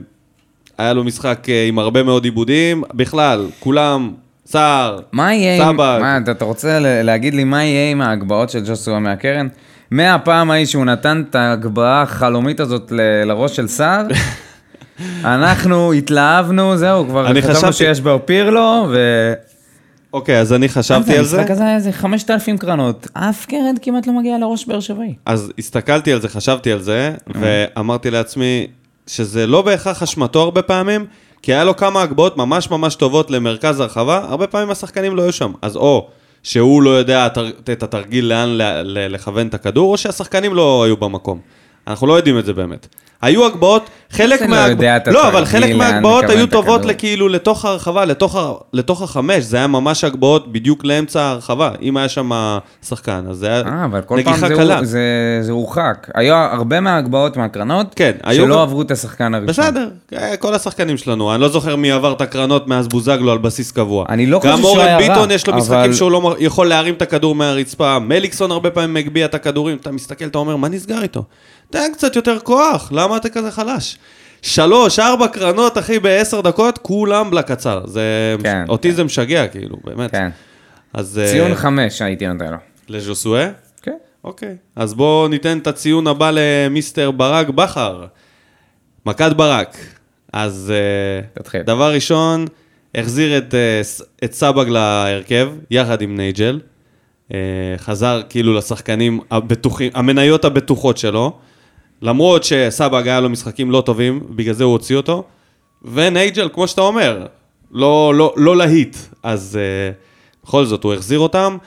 לו 0.94 1.04
משחק 1.04 1.50
אה, 1.50 1.66
עם 1.68 1.80
הרבה 1.80 2.04
מאוד 2.04 2.24
עיבודים. 2.24 2.84
בכלל, 2.94 3.48
כולם, 3.60 4.12
סער, 4.58 5.00
מה 5.12 5.34
יהיה. 5.34 5.64
סבא. 5.66 5.98
מה, 6.02 6.18
אתה- 6.18 6.32
אתה 6.32 6.46
רוצה 6.46 6.78
להגיד 6.82 7.34
לי 7.34 7.44
מה 7.44 7.64
יהיה 7.64 7.92
עם 7.92 8.02
ההגבהות 8.02 8.50
של 8.50 8.60
ג'וסואה 8.66 9.00
מהקרן? 9.00 9.48
מהפעם 9.92 10.52
ההיא 10.52 10.66
שהוא 10.66 10.86
נתן 10.86 11.24
את 11.30 11.36
ההגבהה 11.36 12.02
החלומית 12.02 12.60
הזאת 12.60 12.92
ל- 12.92 13.24
לראש 13.26 13.56
של 13.56 13.68
סער, 13.68 14.06
אנחנו 15.24 15.94
התלהבנו, 15.94 16.78
זהו, 16.78 17.06
כבר 17.08 17.28
חשבנו 17.42 17.54
חשבתי- 17.54 17.74
שיש 17.74 18.02
באופירלו, 18.02 18.88
ו... 18.90 18.98
אוקיי, 20.14 20.40
אז 20.40 20.54
אני 20.54 20.70
חשבתי 20.70 21.18
על 21.18 21.24
זה. 21.26 21.38
המשחק 21.38 21.52
הזה 21.52 21.64
היה 21.64 21.76
איזה 21.76 21.92
5,000 21.92 22.58
קרנות, 22.58 23.08
אף 23.14 23.46
קרן 23.46 23.76
כמעט 23.82 24.08
לא 24.08 24.14
מגיעה 24.14 24.38
לראש 24.40 24.66
באר 24.66 24.80
שבעי. 24.80 25.14
אז 25.26 25.52
הסתכלתי 25.60 26.14
על 26.14 26.22
זה, 26.22 26.30
חשבתי 26.30 26.72
על 26.72 26.82
זה, 26.82 27.14
ואמרתי 27.36 28.12
לעצמי 28.12 28.68
שזה 29.08 29.48
לא 29.48 29.62
בהכרח 29.62 30.04
אשמתו 30.04 30.42
הרבה 30.42 30.62
פעמים, 30.62 31.06
כי 31.44 31.54
היה 31.54 31.64
לו 31.64 31.76
כמה 31.76 32.02
הגבהות 32.02 32.38
ממש 32.38 32.72
ממש 32.72 32.96
טובות 32.96 33.32
למרכז 33.32 33.80
הרחבה, 33.80 34.18
הרבה 34.30 34.48
פעמים 34.48 34.70
השחקנים 34.70 35.16
לא 35.16 35.22
היו 35.22 35.32
שם. 35.32 35.52
אז 35.62 35.76
או 35.76 36.08
שהוא 36.44 36.84
לא 36.84 36.90
יודע 36.90 37.28
את 37.72 37.84
התרגיל 37.84 38.26
לאן 38.26 38.50
לכוון 38.86 39.48
את 39.48 39.54
הכדור, 39.54 39.92
או 39.92 39.98
שהשחקנים 39.98 40.54
לא 40.54 40.84
היו 40.84 40.98
במקום. 40.98 41.40
אנחנו 41.88 42.08
לא 42.08 42.14
יודעים 42.14 42.40
את 42.40 42.46
זה 42.46 42.54
באמת. 42.54 42.88
היו 43.22 43.46
הגבהות, 43.46 43.90
חלק 44.14 44.42
לא 44.42 44.48
מה... 44.48 44.68
לא, 45.08 45.28
אבל 45.28 45.46
חלק 45.46 45.76
מההגבהות 45.76 46.30
היו 46.30 46.48
טובות. 46.48 46.86
לכאילו 46.86 47.30
לתוך 47.30 47.66
הרחבה, 47.66 48.06
לתוך, 48.74 49.02
החמש, 49.02 49.44
זה 49.44 49.58
היה 49.58 49.68
ממש 49.68 50.04
הגבהות 50.04 50.52
בדיוק 50.52 50.86
לאמצע 50.86 51.22
הרחבה. 51.24 51.72
אם 51.82 51.98
היה 51.98 52.10
שם 52.10 52.32
שחקן, 52.88 53.26
אז 53.30 53.38
זה 53.38 53.48
היה 53.48 53.62
אה, 53.62 53.86
אבל 53.86 54.02
כל 54.02 54.16
פעם 54.24 54.34
נגיחה 54.34 54.48
זה, 54.48 54.56
קלה. 54.56 54.78
הוא- 54.78 54.86
זה, 54.86 55.02
זה 55.42 55.52
הורחק. 55.52 56.10
היו 56.16 56.36
הרבה 56.36 56.80
מההגבהות 56.80 57.38
מהקרנות, 57.38 57.88
כן, 57.96 58.12
שלא 58.34 58.56
גם- 58.56 58.62
עברו 58.62 58.82
את 58.82 58.92
השחקן 58.92 59.34
הראשון. 59.34 59.66
בסדר, 59.66 59.90
אה, 60.16 60.38
כל 60.38 60.54
השחקנים 60.56 60.98
שלנו, 60.98 61.34
אני 61.34 61.42
לא 61.42 61.50
זוכר 61.50 61.76
מי 61.76 61.92
עבר 61.92 62.14
את 62.14 62.22
הקרנות 62.22 62.68
מאז 62.68 62.88
בוזגלו 62.88 63.32
על 63.32 63.38
בסיס 63.38 63.72
קבוע. 63.72 64.06
אני 64.10 64.26
לא 64.26 64.40
חושב 64.40 64.52
גם 64.52 64.58
שהוא 64.58 64.70
אורן 64.70 64.86
היה 64.86 64.98
ביטון 64.98 65.30
רע, 65.30 65.34
יש 65.34 65.48
לו 65.48 65.54
משחקים 65.56 65.94
שהוא 65.94 66.12
לא 66.12 66.36
יכול 66.40 66.68
להרים 66.68 66.94
את 66.94 67.02
הכדור 67.02 67.36
מהרצפה, 67.36 68.00
מליקסון 68.00 68.52
הרבה 68.52 68.70
פעמים 68.72 68.94
מגביה 68.94 69.26
את 69.26 69.36
הכדורים, 69.36 69.78
אתה 69.82 69.92
מסתכל, 69.92 70.26
אתה 70.26 70.38
אומר, 70.38 70.56
מה 70.56 70.70
נסגר 70.70 71.02
איתו? 71.02 71.24
תן 71.70 71.92
קצת 71.94 72.16
יותר 72.16 72.38
כוח, 72.44 72.92
למה 72.96 73.18
אתה 73.18 73.30
כזה 73.30 73.52
חלש? 73.52 73.98
שלוש, 74.44 75.00
ארבע 75.00 75.28
קרנות, 75.28 75.78
אחי, 75.78 76.00
בעשר 76.00 76.42
דקות, 76.42 76.78
כולם 76.78 77.32
בלה 77.32 77.42
קצר. 77.42 77.82
זה... 77.86 78.36
כן, 78.44 78.66
אותי 78.70 78.92
זה 78.92 79.04
משגע, 79.04 79.48
כאילו, 79.48 79.78
באמת. 79.84 80.12
כן. 80.12 80.30
אז... 80.94 81.20
אה, 81.20 81.32
ציון 81.32 81.56
חמש 81.56 82.02
הייתי 82.02 82.28
נותן 82.28 82.52
לו. 82.52 82.58
לז'וסואה? 82.90 83.50
כן. 83.82 83.98
אוקיי. 84.24 84.56
אז 84.76 84.94
בואו 84.94 85.28
ניתן 85.28 85.58
את 85.58 85.68
הציון 85.68 86.08
הבא 86.08 86.32
למיסטר 86.34 87.12
ברק 87.12 87.50
בכר. 87.50 88.06
מכת 89.06 89.32
ברק. 89.36 89.78
אז 90.34 90.74
אה, 90.76 91.22
תתחיל. 91.34 91.62
דבר 91.62 91.94
ראשון, 91.94 92.46
החזיר 92.96 93.38
את, 93.38 93.54
אה, 93.54 93.82
את 94.24 94.34
סבג 94.34 94.68
להרכב, 94.68 95.52
יחד 95.72 96.02
עם 96.02 96.16
נייג'ל. 96.16 96.60
אה, 97.34 97.38
חזר 97.78 98.22
כאילו 98.30 98.54
לשחקנים 98.54 99.20
הבטוחים, 99.32 99.92
המניות 99.94 100.46
הבטוחות 100.46 100.98
שלו. 100.98 101.38
למרות 102.04 102.44
שסבג 102.44 103.08
היה 103.08 103.20
לו 103.20 103.30
משחקים 103.30 103.72
לא 103.72 103.82
טובים, 103.82 104.20
בגלל 104.30 104.54
זה 104.54 104.64
הוא 104.64 104.72
הוציא 104.72 104.96
אותו. 104.96 105.24
ונייג'ל, 105.82 106.50
כמו 106.54 106.68
שאתה 106.68 106.82
אומר, 106.82 107.26
לא, 107.72 108.14
לא, 108.16 108.34
לא 108.38 108.58
להיט. 108.58 108.98
אז 109.24 109.60
אה, 109.62 109.92
בכל 110.44 110.66
זאת, 110.66 110.84
הוא 110.84 110.94
החזיר 110.94 111.20
אותם. 111.20 111.58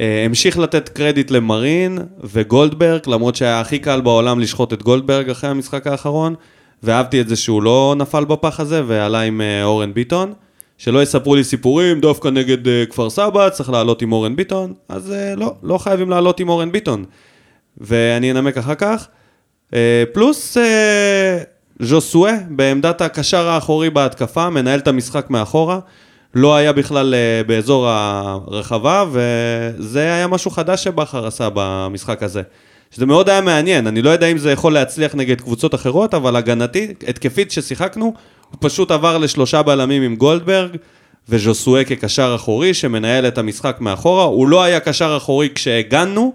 אה, 0.00 0.24
המשיך 0.24 0.58
לתת 0.58 0.88
קרדיט 0.88 1.30
למרין 1.30 1.98
וגולדברג, 2.24 3.00
למרות 3.06 3.36
שהיה 3.36 3.60
הכי 3.60 3.78
קל 3.78 4.00
בעולם 4.00 4.40
לשחוט 4.40 4.72
את 4.72 4.82
גולדברג 4.82 5.30
אחרי 5.30 5.50
המשחק 5.50 5.86
האחרון. 5.86 6.34
ואהבתי 6.82 7.20
את 7.20 7.28
זה 7.28 7.36
שהוא 7.36 7.62
לא 7.62 7.94
נפל 7.98 8.24
בפח 8.24 8.60
הזה 8.60 8.82
ועלה 8.86 9.20
עם 9.20 9.40
אה, 9.40 9.64
אורן 9.64 9.94
ביטון. 9.94 10.32
שלא 10.78 11.02
יספרו 11.02 11.34
לי 11.34 11.44
סיפורים, 11.44 12.00
דווקא 12.00 12.28
נגד 12.28 12.68
אה, 12.68 12.84
כפר 12.90 13.10
סבא, 13.10 13.48
צריך 13.48 13.70
לעלות 13.70 14.02
עם 14.02 14.12
אורן 14.12 14.36
ביטון, 14.36 14.74
אז 14.88 15.12
אה, 15.12 15.34
לא, 15.34 15.54
לא 15.62 15.78
חייבים 15.78 16.10
לעלות 16.10 16.40
עם 16.40 16.48
אורן 16.48 16.72
ביטון. 16.72 17.04
ואני 17.78 18.30
אנמק 18.30 18.58
אחר 18.58 18.74
כך. 18.74 19.08
אה, 19.74 20.04
פלוס 20.12 20.56
אה, 20.56 21.38
ז'וסואה 21.80 22.36
בעמדת 22.50 23.00
הקשר 23.00 23.48
האחורי 23.48 23.90
בהתקפה, 23.90 24.50
מנהל 24.50 24.78
את 24.78 24.88
המשחק 24.88 25.30
מאחורה. 25.30 25.78
לא 26.34 26.56
היה 26.56 26.72
בכלל 26.72 27.14
אה, 27.14 27.44
באזור 27.46 27.88
הרחבה, 27.88 29.04
וזה 29.12 30.00
היה 30.00 30.26
משהו 30.26 30.50
חדש 30.50 30.84
שבכר 30.84 31.26
עשה 31.26 31.48
במשחק 31.54 32.22
הזה. 32.22 32.42
שזה 32.90 33.06
מאוד 33.06 33.28
היה 33.28 33.40
מעניין, 33.40 33.86
אני 33.86 34.02
לא 34.02 34.10
יודע 34.10 34.26
אם 34.26 34.38
זה 34.38 34.52
יכול 34.52 34.72
להצליח 34.72 35.14
נגד 35.14 35.40
קבוצות 35.40 35.74
אחרות, 35.74 36.14
אבל 36.14 36.36
הגנתית, 36.36 37.04
התקפית 37.08 37.50
ששיחקנו, 37.50 38.04
הוא 38.50 38.58
פשוט 38.60 38.90
עבר 38.90 39.18
לשלושה 39.18 39.62
בלמים 39.62 40.02
עם 40.02 40.16
גולדברג, 40.16 40.76
וז'וסואה 41.28 41.84
כקשר 41.84 42.32
אחורי 42.34 42.74
שמנהל 42.74 43.28
את 43.28 43.38
המשחק 43.38 43.76
מאחורה. 43.80 44.24
הוא 44.24 44.48
לא 44.48 44.62
היה 44.62 44.80
קשר 44.80 45.16
אחורי 45.16 45.48
כשהגנו, 45.54 46.32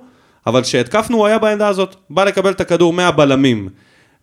אבל 0.47 0.61
כשהתקפנו 0.61 1.17
הוא 1.17 1.25
היה 1.25 1.39
בעמדה 1.39 1.67
הזאת, 1.67 1.95
בא 2.09 2.23
לקבל 2.23 2.51
את 2.51 2.61
הכדור 2.61 2.93
מהבלמים. 2.93 3.69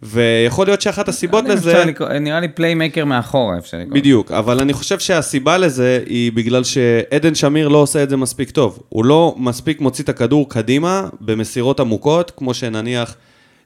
ויכול 0.02 0.66
להיות 0.66 0.80
שאחת 0.80 1.08
הסיבות 1.08 1.44
אם 1.44 1.50
לזה... 1.50 1.84
לקרוא- 1.84 2.08
נראה 2.08 2.40
לי 2.40 2.48
פליימקר 2.48 3.04
מאחורה 3.04 3.58
אפשר 3.58 3.76
לקרוא. 3.76 3.94
בדיוק, 3.94 4.32
אבל 4.32 4.60
אני 4.60 4.72
חושב 4.72 4.98
שהסיבה 4.98 5.58
לזה 5.58 6.02
היא 6.06 6.32
בגלל 6.32 6.64
שעדן 6.64 7.34
שמיר 7.34 7.68
לא 7.68 7.78
עושה 7.78 8.02
את 8.02 8.10
זה 8.10 8.16
מספיק 8.16 8.50
טוב. 8.50 8.78
הוא 8.88 9.04
לא 9.04 9.34
מספיק 9.38 9.80
מוציא 9.80 10.04
את 10.04 10.08
הכדור 10.08 10.48
קדימה 10.48 11.08
במסירות 11.20 11.80
עמוקות, 11.80 12.32
כמו 12.36 12.54
שנניח 12.54 13.16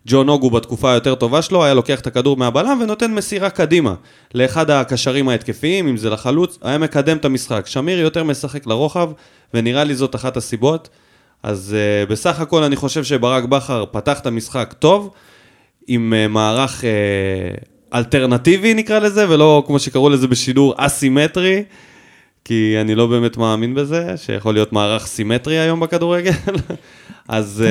ג'ון 0.06 0.28
אוגו 0.28 0.50
בתקופה 0.50 0.92
היותר 0.92 1.14
טובה 1.14 1.42
שלו, 1.42 1.64
היה 1.64 1.74
לוקח 1.74 2.00
את 2.00 2.06
הכדור 2.06 2.36
מהבלם 2.36 2.78
ונותן 2.82 3.14
מסירה 3.14 3.50
קדימה 3.50 3.94
לאחד 4.34 4.70
הקשרים 4.70 5.28
ההתקפיים, 5.28 5.88
אם 5.88 5.96
זה 5.96 6.10
לחלוץ, 6.10 6.58
היה 6.62 6.78
מקדם 6.78 7.16
את 7.16 7.24
המשחק. 7.24 7.66
שמיר 7.66 7.98
יותר 8.00 8.24
משחק 8.24 8.66
לרוחב, 8.66 9.10
ונראה 9.54 9.84
לי 9.84 9.94
זאת 9.94 10.14
אחת 10.14 10.36
הסיבות. 10.36 10.88
אז 11.42 11.76
uh, 12.06 12.10
בסך 12.10 12.40
הכל 12.40 12.62
אני 12.62 12.76
חושב 12.76 13.04
שברק 13.04 13.44
בכר 13.44 13.84
פתח 13.90 14.18
את 14.20 14.26
המשחק 14.26 14.74
טוב, 14.78 15.10
עם 15.86 16.12
uh, 16.12 16.28
מערך 16.28 16.80
uh, 16.80 17.64
אלטרנטיבי 17.94 18.74
נקרא 18.74 18.98
לזה, 18.98 19.30
ולא 19.30 19.62
כמו 19.66 19.78
שקראו 19.78 20.10
לזה 20.10 20.28
בשידור 20.28 20.74
אסימטרי, 20.76 21.62
כי 22.44 22.76
אני 22.80 22.94
לא 22.94 23.06
באמת 23.06 23.36
מאמין 23.36 23.74
בזה, 23.74 24.14
שיכול 24.16 24.54
להיות 24.54 24.72
מערך 24.72 25.06
סימטרי 25.06 25.58
היום 25.58 25.80
בכדורגל. 25.80 26.30
אז... 27.28 27.64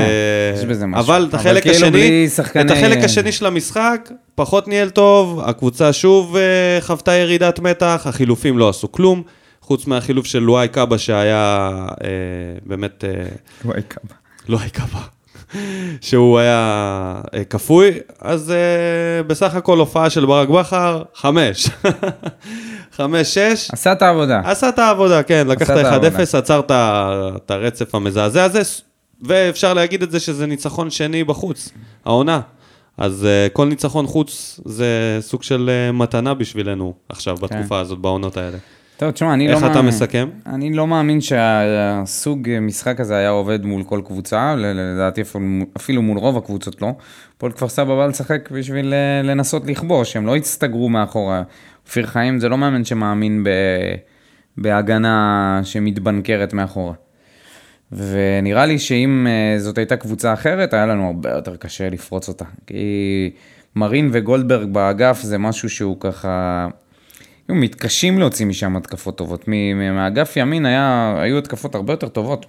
uh, 0.55 0.59
יש 0.59 0.65
בזה 0.65 0.85
משהו. 0.85 1.05
אבל 1.05 1.25
את 1.29 1.33
אבל 1.33 1.39
החלק 1.39 1.63
כאילו 1.63 1.75
השני, 1.75 2.29
שחקני- 2.29 2.61
את 2.65 2.71
החלק 2.71 3.03
השני 3.03 3.31
של 3.31 3.45
המשחק, 3.45 4.09
פחות 4.35 4.67
ניהל 4.67 4.89
טוב, 4.89 5.39
הקבוצה 5.45 5.93
שוב 5.93 6.35
uh, 6.35 6.39
חוותה 6.83 7.11
ירידת 7.13 7.59
מתח, 7.59 8.03
החילופים 8.05 8.57
לא 8.57 8.69
עשו 8.69 8.91
כלום. 8.91 9.23
חוץ 9.71 9.87
מהחילוף 9.87 10.25
של 10.25 10.39
לואי 10.39 10.67
קאבה 10.67 10.97
שהיה 10.97 11.69
אה, 12.03 12.07
באמת, 12.65 13.03
אה, 13.03 13.25
וואי, 13.65 13.81
כמה. 13.89 14.17
לואי 14.49 14.69
קאבה, 14.69 14.99
שהוא 16.01 16.39
היה 16.39 17.21
אה, 17.33 17.43
כפוי, 17.43 17.91
אז 18.19 18.51
אה, 18.51 19.23
בסך 19.23 19.55
הכל 19.55 19.77
הופעה 19.77 20.09
של 20.09 20.25
ברק 20.25 20.49
בכר, 20.49 21.03
חמש. 21.15 21.69
חמש, 22.97 23.33
שש. 23.33 23.69
עשה 23.71 23.91
את 23.91 24.01
העבודה. 24.01 24.41
עשה 24.45 24.69
את 24.69 24.79
העבודה, 24.79 25.23
כן, 25.23 25.47
לקח 25.47 25.61
עשה 25.61 25.73
את 25.73 25.79
את 25.79 25.85
העבודה. 25.85 26.17
ה-1-0, 26.17 26.37
עצר 26.37 26.61
את 27.35 27.51
הרצף 27.51 27.95
המזעזע 27.95 28.43
הזה, 28.43 28.61
ואפשר 29.21 29.73
להגיד 29.73 30.03
את 30.03 30.11
זה 30.11 30.19
שזה 30.19 30.45
ניצחון 30.45 30.89
שני 30.89 31.23
בחוץ, 31.23 31.69
העונה. 32.05 32.41
אז 32.97 33.27
uh, 33.27 33.53
כל 33.53 33.65
ניצחון 33.65 34.07
חוץ 34.07 34.59
זה 34.65 35.17
סוג 35.21 35.43
של 35.43 35.69
uh, 35.69 35.95
מתנה 35.95 36.33
בשבילנו 36.33 36.93
עכשיו, 37.09 37.35
בתקופה 37.35 37.79
הזאת, 37.79 37.99
בעונות 37.99 38.37
האלה. 38.37 38.57
טוב, 39.01 39.11
תשמע, 39.11 39.33
אני 39.33 39.47
לא... 39.47 39.53
איך 39.53 39.63
אתה 39.63 39.67
מאמין- 39.73 39.87
מסכם? 39.87 40.29
אני 40.45 40.73
לא 40.73 40.87
מאמין 40.87 41.21
שהסוג 41.21 42.49
משחק 42.61 42.99
הזה 42.99 43.15
היה 43.17 43.29
עובד 43.29 43.65
מול 43.65 43.83
כל 43.83 44.01
קבוצה, 44.05 44.55
לדעתי 44.57 45.21
אפילו, 45.77 46.01
מול 46.01 46.17
רוב 46.17 46.37
הקבוצות 46.37 46.81
לא. 46.81 46.93
הפועל 47.37 47.51
כפר 47.51 47.67
סבא 47.67 47.95
בא 47.95 48.05
לשחק 48.05 48.49
בשביל 48.51 48.93
אה, 48.93 49.21
לנסות 49.23 49.67
לכבוש, 49.67 50.15
הם 50.15 50.25
לא 50.25 50.35
הצטגרו 50.35 50.89
מאחורה. 50.89 51.43
אופיר 51.85 52.05
חיים 52.05 52.39
זה 52.39 52.49
לא 52.49 52.57
מאמן 52.57 52.85
שמאמין 52.85 53.43
ב... 53.43 53.49
בהגנה 54.57 55.59
שמתבנקרת 55.63 56.53
מאחורה. 56.53 56.93
ונראה 57.91 58.65
לי 58.65 58.79
שאם 58.79 59.27
אה, 59.29 59.59
זאת 59.59 59.77
הייתה 59.77 59.95
קבוצה 59.97 60.33
אחרת, 60.33 60.73
היה 60.73 60.85
לנו 60.85 61.07
הרבה 61.07 61.29
יותר 61.29 61.55
קשה 61.55 61.89
לפרוץ 61.89 62.27
אותה. 62.27 62.45
כי 62.67 63.31
מרין 63.75 64.09
וגולדברג 64.13 64.69
באגף 64.69 65.21
זה 65.21 65.37
משהו 65.37 65.69
שהוא 65.69 65.97
ככה... 65.99 66.67
היו 67.51 67.59
מתקשים 67.61 68.19
להוציא 68.19 68.45
משם 68.45 68.75
התקפות 68.77 69.17
טובות. 69.17 69.43
מ- 69.47 69.95
מהאגף 69.95 70.33
ימין 70.37 70.65
היה, 70.65 71.15
היו 71.21 71.37
התקפות 71.37 71.75
הרבה 71.75 71.93
יותר 71.93 72.07
טובות 72.07 72.45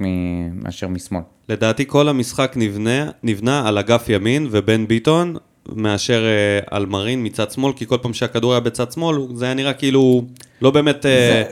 מאשר 0.55 0.89
משמאל. 0.89 1.21
לדעתי 1.49 1.85
כל 1.87 2.09
המשחק 2.09 2.53
נבנה, 2.57 3.11
נבנה 3.23 3.69
על 3.69 3.79
אגף 3.79 4.09
ימין 4.09 4.49
ובן 4.51 4.87
ביטון, 4.87 5.37
מאשר 5.77 6.25
uh, 6.25 6.69
על 6.71 6.87
מרין 6.87 7.27
מצד 7.27 7.51
שמאל, 7.51 7.73
כי 7.77 7.87
כל 7.87 7.97
פעם 8.03 8.13
שהכדור 8.15 8.53
היה 8.53 8.61
בצד 8.61 8.93
שמאל, 8.93 9.17
זה 9.35 9.45
היה 9.45 9.55
נראה 9.55 9.73
כאילו 9.73 10.25
לא 10.63 10.71
באמת... 10.71 11.07
אה, 11.07 11.43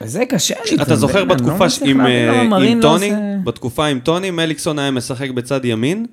וזה 0.00 0.24
קשה 0.28 0.54
לי. 0.70 0.82
אתה 0.82 0.96
זוכר 0.96 1.24
לא 1.24 1.34
בתקופה 1.34 1.64
מצליח 1.66 1.90
עם, 1.90 2.00
אה, 2.00 2.42
לא 2.58 2.82
טוני, 2.82 3.06
עושה- 3.10 3.16
בתקופה 3.44 3.86
עם 3.86 3.98
טוני, 4.00 4.30
מליקסון 4.30 4.78
היה 4.78 4.90
משחק 4.90 5.30
בצד 5.30 5.64
ימין, 5.64 6.06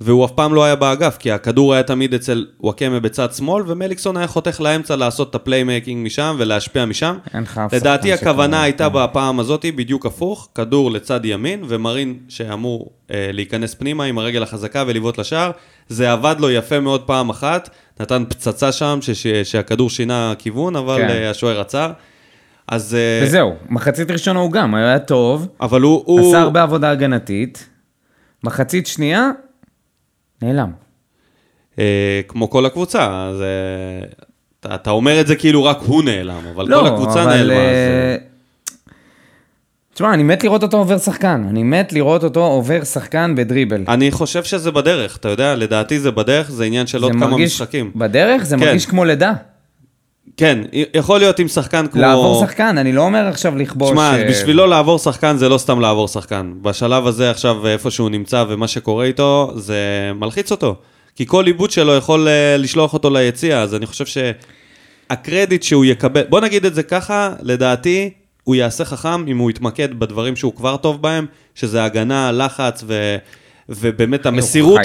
והוא 0.00 0.24
אף 0.24 0.30
פעם 0.30 0.54
לא 0.54 0.64
היה 0.64 0.76
באגף, 0.76 1.16
כי 1.18 1.32
הכדור 1.32 1.74
היה 1.74 1.82
תמיד 1.82 2.14
אצל 2.14 2.46
וואקמה 2.60 3.00
בצד 3.00 3.32
שמאל, 3.32 3.64
ומליקסון 3.66 4.16
היה 4.16 4.26
חותך 4.26 4.60
לאמצע 4.60 4.96
לעשות 4.96 5.30
את 5.30 5.34
ה 5.34 5.40
playmaking 5.40 6.06
משם 6.06 6.36
ולהשפיע 6.38 6.84
משם. 6.84 7.16
אין 7.34 7.42
לך 7.42 7.58
אף 7.58 7.74
לדעתי 7.74 8.12
הכוונה 8.12 8.56
שכזה, 8.56 8.62
הייתה 8.62 8.88
כן. 8.90 8.94
בפעם 8.94 9.40
הזאת 9.40 9.64
בדיוק 9.76 10.06
הפוך, 10.06 10.48
כדור 10.54 10.90
לצד 10.90 11.24
ימין, 11.24 11.64
ומרין 11.68 12.18
שאמור 12.28 12.90
אה, 13.10 13.30
להיכנס 13.32 13.74
פנימה 13.74 14.04
עם 14.04 14.18
הרגל 14.18 14.42
החזקה 14.42 14.84
ולבעוט 14.86 15.18
לשער. 15.18 15.50
זה 15.88 16.12
עבד 16.12 16.36
לו 16.38 16.50
יפה 16.50 16.80
מאוד 16.80 17.02
פעם 17.02 17.30
אחת, 17.30 17.70
נתן 18.00 18.24
פצצה 18.28 18.72
שם 18.72 18.98
שש, 19.00 19.26
שהכדור 19.26 19.90
שינה 19.90 20.32
כיוון, 20.38 20.76
אבל 20.76 20.96
כן. 20.96 21.08
אה, 21.08 21.30
השוער 21.30 21.60
עצר. 21.60 21.92
אז... 22.68 22.94
אה, 22.94 23.26
וזהו, 23.26 23.54
מחצית 23.68 24.10
ראשונה 24.10 24.40
הוא 24.40 24.52
גם, 24.52 24.74
היה 24.74 24.98
טוב, 24.98 25.48
אבל 25.60 25.80
הוא... 25.80 26.02
הוא... 26.06 26.28
עשה 26.28 26.40
הרבה 26.40 26.62
עבודה 26.62 26.90
הגנתית, 26.90 27.68
מחצית 28.44 28.86
שנייה, 28.86 29.30
נעלם. 30.42 30.70
אה, 31.78 32.20
כמו 32.28 32.50
כל 32.50 32.66
הקבוצה, 32.66 33.26
אז 33.28 33.40
אה, 33.40 34.06
אתה, 34.60 34.74
אתה 34.74 34.90
אומר 34.90 35.20
את 35.20 35.26
זה 35.26 35.36
כאילו 35.36 35.64
רק 35.64 35.78
הוא 35.80 36.02
נעלם, 36.04 36.40
אבל 36.54 36.66
כל 36.74 36.86
הקבוצה 36.86 37.22
אבל, 37.22 37.36
נעלמה. 37.36 37.54
אז, 37.54 37.58
אה, 37.58 38.10
אה, 38.12 38.16
תשמע, 39.94 40.14
אני 40.14 40.22
מת 40.22 40.44
לראות 40.44 40.62
אותו 40.62 40.76
עובר 40.76 40.98
שחקן, 40.98 41.46
אני 41.50 41.62
מת 41.62 41.92
לראות 41.92 42.24
אותו 42.24 42.46
עובר 42.46 42.84
שחקן 42.84 43.34
בדריבל. 43.36 43.84
אני 43.88 44.10
חושב 44.10 44.44
שזה 44.44 44.70
בדרך, 44.70 45.16
אתה 45.16 45.28
יודע, 45.28 45.54
לדעתי 45.54 46.00
זה 46.00 46.10
בדרך, 46.10 46.50
זה 46.50 46.64
עניין 46.64 46.86
של 46.86 47.02
עוד 47.02 47.12
זה 47.12 47.18
כמה 47.18 47.30
מרגיש- 47.30 47.52
משחקים. 47.54 47.90
בדרך 47.96 48.42
זה 48.44 48.56
כן. 48.56 48.64
מרגיש 48.64 48.86
כמו 48.86 49.04
לידה. 49.04 49.32
כן, 50.40 50.58
יכול 50.94 51.18
להיות 51.18 51.38
עם 51.38 51.48
שחקן 51.48 51.86
כמו... 51.86 52.02
לעבור 52.02 52.46
שחקן, 52.46 52.78
אני 52.78 52.92
לא 52.92 53.02
אומר 53.02 53.26
עכשיו 53.26 53.56
לכבוש... 53.56 53.90
שמע, 53.90 54.18
אה, 54.18 54.28
בשבילו 54.28 54.66
לעבור 54.66 54.98
שחקן 54.98 55.36
זה 55.36 55.48
לא 55.48 55.58
סתם 55.58 55.80
לעבור 55.80 56.08
שחקן. 56.08 56.52
בשלב 56.62 57.06
הזה 57.06 57.30
עכשיו, 57.30 57.66
איפה 57.66 57.90
שהוא 57.90 58.10
נמצא 58.10 58.44
ומה 58.48 58.68
שקורה 58.68 59.04
איתו, 59.04 59.52
זה 59.54 59.76
מלחיץ 60.14 60.50
אותו. 60.50 60.76
כי 61.16 61.26
כל 61.26 61.46
עיבוד 61.46 61.70
שלו 61.70 61.94
יכול 61.94 62.28
אה, 62.28 62.56
לשלוח 62.56 62.92
אותו 62.92 63.10
ליציע, 63.10 63.60
אז 63.60 63.74
אני 63.74 63.86
חושב 63.86 64.04
שהקרדיט 65.10 65.62
שהוא 65.62 65.84
יקבל, 65.84 66.22
בוא 66.28 66.40
נגיד 66.40 66.66
את 66.66 66.74
זה 66.74 66.82
ככה, 66.82 67.32
לדעתי, 67.42 68.10
הוא 68.44 68.54
יעשה 68.54 68.84
חכם 68.84 69.28
אם 69.28 69.38
הוא 69.38 69.50
יתמקד 69.50 69.98
בדברים 69.98 70.36
שהוא 70.36 70.54
כבר 70.54 70.76
טוב 70.76 71.02
בהם, 71.02 71.26
שזה 71.54 71.84
הגנה, 71.84 72.32
לחץ 72.32 72.84
ו... 72.86 73.16
ובאמת 73.70 74.26
המסירות. 74.26 74.80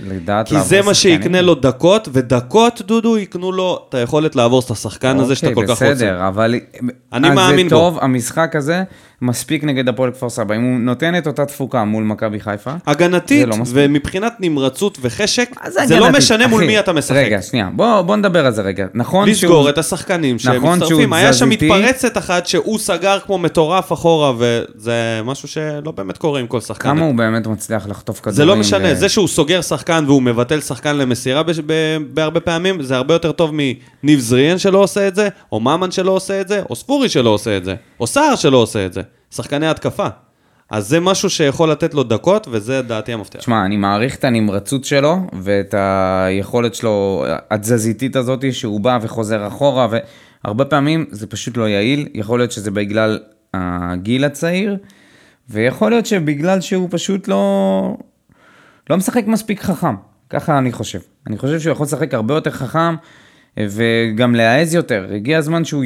לדעת 0.00 0.48
כי 0.48 0.60
זה 0.60 0.82
מה. 0.82 0.94
שיקנה 0.94 1.40
לו 1.40 1.54
דקות, 1.54 2.08
ודקות, 2.12 2.82
דודו, 2.86 3.18
יקנו 3.18 3.52
לו 3.52 3.86
את 3.88 3.94
היכולת 3.94 4.36
לעבור 4.36 4.62
את 4.64 4.70
השחקן 4.70 5.20
הזה 5.20 5.34
שאתה 5.34 5.54
כל 5.54 5.62
כך 5.64 5.70
רוצה. 5.70 5.84
אוקיי, 5.84 5.94
בסדר, 5.94 6.28
אבל... 6.28 6.54
אני 7.12 7.28
אז 7.28 7.34
מאמין 7.34 7.68
זה 7.68 7.74
בו. 7.74 7.80
טוב, 7.80 7.98
המשחק 8.00 8.56
הזה 8.56 8.82
מספיק 9.22 9.64
נגד 9.64 9.88
הפועל 9.88 10.10
כפר 10.10 10.30
סבא. 10.30 10.56
אם 10.56 10.62
הוא 10.62 10.80
נותן 10.80 11.18
את 11.18 11.26
אותה 11.26 11.46
תפוקה 11.46 11.84
מול 11.84 12.04
מכבי 12.04 12.40
חיפה... 12.40 12.70
הגנתית, 12.86 13.40
זה 13.40 13.46
לא. 13.46 13.56
ומבחינת 13.66 14.32
נמרצות 14.40 14.98
וחשק, 15.00 15.50
מה 15.64 15.86
זה 15.86 15.98
לא 15.98 16.04
הגנתית? 16.04 16.18
משנה 16.24 16.46
מול 16.46 16.58
אחי, 16.60 16.66
מי 16.66 16.78
אתה 16.78 16.92
משחק. 16.92 17.16
רגע, 17.16 17.42
שנייה, 17.42 17.68
בוא, 17.76 18.02
בוא 18.02 18.16
נדבר 18.16 18.46
על 18.46 18.52
זה 18.52 18.62
רגע. 18.62 18.86
נכון 18.94 19.28
לסגור 19.28 19.60
שהוא... 19.62 19.68
את 19.68 19.78
השחקנים 19.78 20.36
נכון 20.36 20.78
שמצטרפים. 20.78 21.04
שהוא 21.08 21.14
היה 21.16 21.32
שם. 21.32 21.48
מתפרצת 21.48 22.18
אחת 22.18 22.46
שהוא 22.46 22.78
סגר 22.78 23.18
כמו 23.26 23.38
מטורף 23.38 23.92
אחורה, 23.92 24.32
וזה 24.38 24.92
משהו 25.24 25.48
שלא 25.48 25.90
באמת 25.96 26.18
קורה 26.18 26.40
עם 26.40 26.46
כל 26.46 26.60
שחקן. 26.60 26.88
כמה 26.88 27.04
הוא 27.04 27.14
באמת 27.14 27.46
מצליח 27.46 27.86
לחטוף 27.88 28.18
כדורים. 28.20 28.36
זה 28.36 28.44
לא 28.44 28.56
משנה, 28.56 28.88
ו- 28.92 28.94
זה 28.94 29.08
שהוא 29.08 29.28
סוגר 29.28 29.60
שחקן 29.62 30.04
והוא 30.06 30.22
מבטל 30.22 30.60
שחקן 30.60 30.96
למסירה 30.96 31.42
בש- 31.42 31.60
ב- 31.66 31.72
בהרבה 32.14 32.40
פעמים, 32.40 32.82
זה 32.82 32.96
הרבה 32.96 33.14
יותר 33.14 33.32
טוב 33.32 33.50
מניב 33.54 34.20
זריאן 34.20 34.58
שלא 34.58 34.78
עושה 34.78 35.08
את 35.08 35.14
זה, 35.14 35.28
או 35.52 35.60
ממן 35.60 35.90
שלא 35.90 36.10
עושה 36.10 36.40
את 36.40 36.48
זה, 36.48 36.62
או 36.70 36.76
ספורי 36.76 37.08
שלא 37.08 37.30
עושה 37.30 37.56
את 37.56 37.64
זה, 37.64 37.74
או 38.00 38.06
סער 38.06 38.36
שלא 38.36 38.56
עושה 38.56 38.86
את 38.86 38.92
זה. 38.92 39.02
שחקני 39.30 39.68
התקפה. 39.68 40.06
אז 40.70 40.88
זה 40.88 41.00
משהו 41.00 41.30
שיכול 41.30 41.70
לתת 41.70 41.94
לו 41.94 42.02
דקות, 42.02 42.48
וזה 42.50 42.82
דעתי 42.82 43.12
המפתח. 43.12 43.38
תשמע, 43.38 43.64
אני 43.64 43.76
מעריך 43.76 44.16
את 44.16 44.24
הנמרצות 44.24 44.84
שלו 44.84 45.16
ואת 45.42 45.74
היכולת 45.78 46.74
שלו, 46.74 47.24
התזזיתית 47.50 48.16
הזאת, 48.16 48.44
שהוא 48.52 48.80
בא 48.80 48.98
וחוזר 49.02 49.46
אחורה, 49.46 49.88
והרבה 50.44 50.64
פעמים 50.64 51.06
זה 51.10 51.26
פשוט 51.26 51.56
לא 51.56 51.68
יעיל. 51.68 52.08
יכול 52.14 52.38
להיות 52.38 52.52
שזה 52.52 52.70
בגלל 52.70 53.18
הגיל 53.54 54.24
הצעיר, 54.24 54.76
ויכול 55.48 55.90
להיות 55.90 56.06
שבגלל 56.06 56.60
שהוא 56.60 56.88
פשוט 56.90 57.28
לא, 57.28 57.96
לא 58.90 58.96
משחק 58.96 59.26
מספיק 59.26 59.62
חכם. 59.62 59.94
ככה 60.30 60.58
אני 60.58 60.72
חושב. 60.72 61.00
אני 61.26 61.38
חושב 61.38 61.60
שהוא 61.60 61.72
יכול 61.72 61.84
לשחק 61.84 62.14
הרבה 62.14 62.34
יותר 62.34 62.50
חכם, 62.50 62.94
וגם 63.60 64.34
להעז 64.34 64.74
יותר. 64.74 65.06
הגיע 65.14 65.38
הזמן 65.38 65.64
שהוא... 65.64 65.84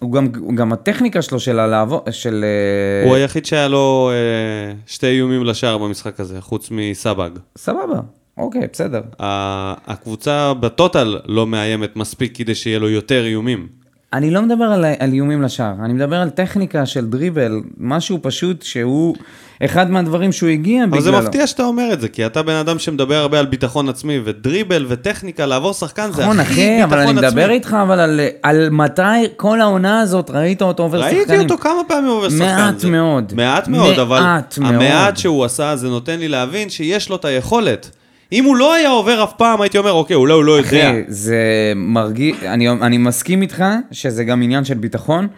הוא 0.00 0.12
גם, 0.12 0.26
גם 0.54 0.72
הטכניקה 0.72 1.22
שלו 1.22 1.40
של 1.40 1.58
הלעבור, 1.58 2.00
של... 2.10 2.44
אה, 2.44 3.08
הוא 3.08 3.16
היחיד 3.16 3.46
שהיה 3.46 3.68
לו 3.68 4.10
אה, 4.12 4.74
שתי 4.86 5.06
איומים 5.06 5.44
לשער 5.44 5.78
במשחק 5.78 6.20
הזה, 6.20 6.40
חוץ 6.40 6.68
מסבג. 6.70 7.30
סבבה, 7.58 8.00
אוקיי, 8.36 8.62
בסדר. 8.72 9.00
ה- 9.20 9.92
הקבוצה 9.92 10.54
בטוטל 10.54 11.18
לא 11.26 11.46
מאיימת 11.46 11.96
מספיק 11.96 12.36
כדי 12.36 12.54
שיהיה 12.54 12.78
לו 12.78 12.88
יותר 12.88 13.24
איומים. 13.26 13.66
אני 14.12 14.30
לא 14.30 14.42
מדבר 14.42 14.64
על, 14.64 14.84
על 14.98 15.12
איומים 15.12 15.42
לשער, 15.42 15.74
אני 15.84 15.92
מדבר 15.92 16.16
על 16.16 16.30
טכניקה 16.30 16.86
של 16.86 17.06
דריבל, 17.06 17.52
משהו 17.78 18.18
פשוט 18.22 18.62
שהוא 18.62 19.16
אחד 19.64 19.90
מהדברים 19.90 20.32
שהוא 20.32 20.48
הגיע 20.48 20.84
אבל 20.84 20.98
בגללו. 20.98 21.02
זה 21.02 21.22
מפתיע 21.22 21.46
שאתה 21.46 21.62
אומר 21.62 21.92
את 21.92 22.00
זה, 22.00 22.08
כי 22.08 22.26
אתה 22.26 22.42
בן 22.42 22.54
אדם 22.54 22.78
שמדבר 22.78 23.14
הרבה 23.14 23.38
על 23.38 23.46
ביטחון 23.46 23.88
עצמי, 23.88 24.20
ודריבל 24.24 24.86
וטכניקה, 24.88 25.46
לעבור 25.46 25.72
שחקן 25.72 26.10
זה 26.12 26.22
נכון, 26.22 26.40
הכי 26.40 26.52
אחי, 26.52 26.60
ביטחון 26.76 26.82
אבל 26.92 26.98
עצמי. 27.00 27.20
אני 27.20 27.26
מדבר 27.30 27.50
איתך 27.50 27.76
אבל 27.82 28.00
על, 28.00 28.20
על 28.42 28.70
מתי 28.70 29.02
כל 29.36 29.60
העונה 29.60 30.00
הזאת 30.00 30.30
ראית 30.30 30.62
אותו 30.62 30.82
עובר 30.82 31.02
שחקנים. 31.02 31.18
ראיתי 31.28 31.38
אותו 31.38 31.58
כמה 31.58 31.80
פעמים 31.88 32.10
עובר 32.10 32.30
שחקן. 32.30 32.44
מעט 32.44 32.78
זה- 32.78 32.90
מאוד. 32.90 33.32
מעט 33.36 33.68
מאוד, 33.68 33.98
אבל 33.98 34.20
מעט 34.20 34.58
מאוד. 34.58 34.74
המעט 34.74 35.16
שהוא 35.16 35.44
עשה, 35.44 35.76
זה 35.76 35.88
נותן 35.88 36.18
לי 36.18 36.28
להבין 36.28 36.68
שיש 36.70 37.08
לו 37.08 37.16
את 37.16 37.24
היכולת. 37.24 37.90
אם 38.32 38.44
הוא 38.44 38.56
לא 38.56 38.74
היה 38.74 38.90
עובר 38.90 39.24
אף 39.24 39.32
פעם, 39.36 39.60
הייתי 39.60 39.78
אומר, 39.78 39.92
אוקיי, 39.92 40.16
אולי 40.16 40.32
הוא 40.32 40.44
לא 40.44 40.52
יודע. 40.52 40.68
אחי, 40.68 41.02
זה 41.08 41.72
מרגיש, 41.76 42.42
אני, 42.42 42.68
אני 42.68 42.98
מסכים 42.98 43.42
איתך 43.42 43.64
שזה 43.90 44.24
גם 44.24 44.42
עניין 44.42 44.64
של 44.64 44.74
ביטחון, 44.74 45.28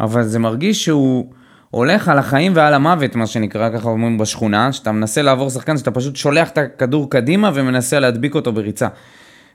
אבל 0.00 0.22
זה 0.22 0.38
מרגיש 0.38 0.84
שהוא 0.84 1.26
הולך 1.70 2.08
על 2.08 2.18
החיים 2.18 2.52
ועל 2.54 2.74
המוות, 2.74 3.16
מה 3.16 3.26
שנקרא, 3.26 3.70
ככה 3.70 3.88
אומרים 3.88 4.18
בשכונה, 4.18 4.72
שאתה 4.72 4.92
מנסה 4.92 5.22
לעבור 5.22 5.50
שחקן, 5.50 5.78
שאתה 5.78 5.90
פשוט 5.90 6.16
שולח 6.16 6.48
את 6.50 6.58
הכדור 6.58 7.10
קדימה 7.10 7.50
ומנסה 7.54 8.00
להדביק 8.00 8.34
אותו 8.34 8.52
בריצה. 8.52 8.88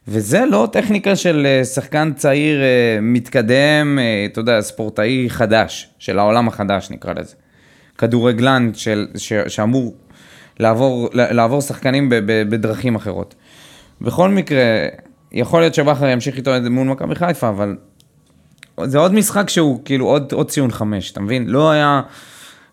וזה 0.07 0.45
לא 0.45 0.67
טכניקה 0.71 1.15
של 1.15 1.45
אה, 1.45 1.65
שחקן 1.65 2.11
צעיר 2.15 2.61
אה, 2.61 2.97
מתקדם, 3.01 3.99
אה, 4.01 4.25
אתה 4.25 4.39
יודע, 4.39 4.61
ספורטאי 4.61 5.25
חדש, 5.29 5.89
של 5.99 6.19
העולם 6.19 6.47
החדש 6.47 6.91
נקרא 6.91 7.13
לזה. 7.13 7.35
כדורגלן 7.97 8.71
של, 8.73 9.07
ש, 9.17 9.33
שאמור 9.47 9.95
לעבור, 10.59 11.09
לעבור 11.13 11.61
שחקנים 11.61 12.09
ב, 12.09 12.15
ב, 12.15 12.49
בדרכים 12.49 12.95
אחרות. 12.95 13.35
בכל 14.01 14.29
מקרה, 14.29 14.87
יכול 15.31 15.59
להיות 15.59 15.73
שבכר 15.73 16.07
ימשיך 16.07 16.37
איתו 16.37 16.51
מול 16.69 16.87
מכבי 16.87 17.15
חיפה, 17.15 17.49
אבל 17.49 17.77
זה 18.83 18.97
עוד 18.97 19.13
משחק 19.13 19.49
שהוא 19.49 19.81
כאילו 19.85 20.05
עוד, 20.05 20.33
עוד 20.33 20.49
ציון 20.49 20.71
חמש, 20.71 21.11
אתה 21.11 21.21
מבין? 21.21 21.47
לא 21.47 21.71
היה, 21.71 22.01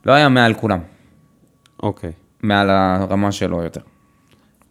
לא 0.07 0.12
היה 0.12 0.29
מעל 0.29 0.55
כולם, 0.55 0.79
אוקיי. 1.83 2.12
מעל 2.42 2.70
הרמה 2.70 3.33
שלו 3.33 3.62
יותר. 3.62 3.81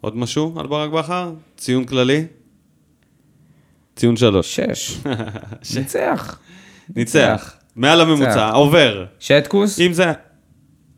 עוד 0.00 0.16
משהו 0.16 0.54
על 0.60 0.66
ברק 0.66 0.90
בכר? 0.90 1.32
ציון 1.56 1.84
כללי? 1.84 2.26
ציון 3.96 4.16
שלוש. 4.16 4.56
שש. 4.56 4.98
ניצח. 5.76 6.38
ניצח. 6.96 7.54
מעל 7.76 8.00
הממוצע. 8.00 8.50
עובר. 8.50 9.04
שטקוס? 9.18 9.80
אם 9.80 9.92
זה... 9.92 10.12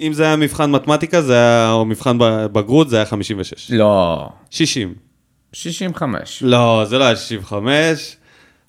אם 0.00 0.12
זה 0.12 0.24
היה 0.24 0.37
מבחן 0.37 0.70
מתמטיקה, 0.70 1.22
זה 1.22 1.34
היה, 1.34 1.72
או 1.72 1.84
מבחן 1.84 2.16
בגרות, 2.52 2.90
זה 2.90 2.96
היה 2.96 3.06
56. 3.06 3.70
לא. 3.70 4.28
60. 4.50 4.94
65. 5.52 6.42
לא, 6.42 6.84
זה 6.88 6.98
לא 6.98 7.04
היה 7.04 7.16
65. 7.16 8.16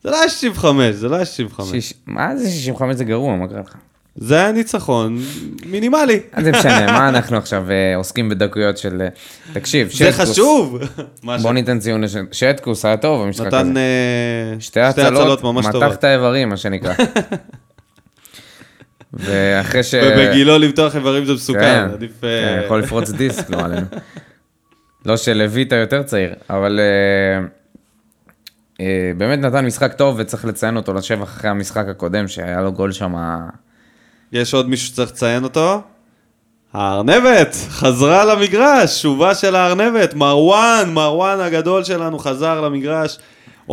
זה 0.03 0.09
לא 0.09 0.19
היה 0.19 0.29
65, 0.29 0.95
זה 0.95 1.07
לא 1.09 1.15
היה 1.15 1.25
65. 1.25 1.71
שיש... 1.71 1.93
מה 2.07 2.35
זה 2.37 2.49
65 2.51 2.95
זה 2.95 3.03
גרוע, 3.03 3.35
מה 3.35 3.47
קרה 3.47 3.59
לך? 3.59 3.75
זה 4.15 4.35
היה 4.35 4.51
ניצחון 4.51 5.19
מינימלי. 5.65 6.19
אז 6.31 6.43
זה 6.43 6.51
משנה, 6.51 6.85
מה 6.85 7.09
אנחנו 7.09 7.37
עכשיו 7.37 7.71
אה, 7.71 7.95
עוסקים 7.95 8.29
בדקויות 8.29 8.77
של... 8.77 9.01
אה, 9.01 9.07
תקשיב, 9.53 9.87
זה 9.87 9.93
שטקוס. 9.93 10.29
חשוב. 10.29 10.79
מה 11.23 11.37
בוא 11.37 11.53
ניתן 11.53 11.79
ציון 11.79 12.01
לשט... 12.01 12.19
שטקוס 12.31 12.85
היה 12.85 12.97
טוב 12.97 13.25
במשחק 13.25 13.47
הזה. 13.47 13.57
נתן 13.57 13.77
אה, 13.77 14.55
שתי 14.59 14.79
הצלות, 14.79 15.43
ממש 15.43 15.65
מתח 15.65 15.79
טובות. 15.79 15.93
את 15.93 16.03
האיברים, 16.03 16.49
מה 16.49 16.57
שנקרא. 16.57 16.93
ואחרי 19.13 19.83
ש... 19.83 19.93
ובגילו 19.93 20.57
למתוח 20.57 20.95
איברים 20.95 21.25
זה 21.25 21.33
מסוכן, 21.33 21.59
כן, 21.59 21.89
עדיף... 21.93 22.11
כן, 22.21 22.27
אה, 22.27 22.65
יכול 22.65 22.79
לפרוץ 22.79 23.09
דיסק, 23.09 23.49
לא 23.49 23.59
עלינו. 23.59 23.85
לא 25.05 25.17
שלויטה 25.17 25.75
יותר 25.75 26.03
צעיר, 26.03 26.33
אבל 26.49 26.79
אה, 26.79 27.45
אה, 28.81 29.11
באמת 29.17 29.39
נתן 29.39 29.65
משחק 29.65 29.93
טוב 29.93 30.15
וצריך 30.19 30.45
לציין 30.45 30.77
אותו 30.77 30.93
לשבח 30.93 31.23
אחרי 31.23 31.49
המשחק 31.49 31.85
הקודם, 31.89 32.27
שהיה 32.27 32.61
לו 32.61 32.71
גול 32.71 32.91
שם. 32.91 33.15
יש 34.31 34.53
עוד 34.53 34.69
מישהו 34.69 34.87
שצריך 34.87 35.11
לציין 35.11 35.43
אותו? 35.43 35.81
הארנבת, 36.73 37.55
חזרה 37.69 38.25
למגרש, 38.25 39.01
שובה 39.01 39.35
של 39.35 39.55
הארנבת, 39.55 40.13
מרואן, 40.13 40.89
מרואן 40.93 41.39
הגדול 41.39 41.83
שלנו 41.83 42.19
חזר 42.19 42.61
למגרש. 42.61 43.17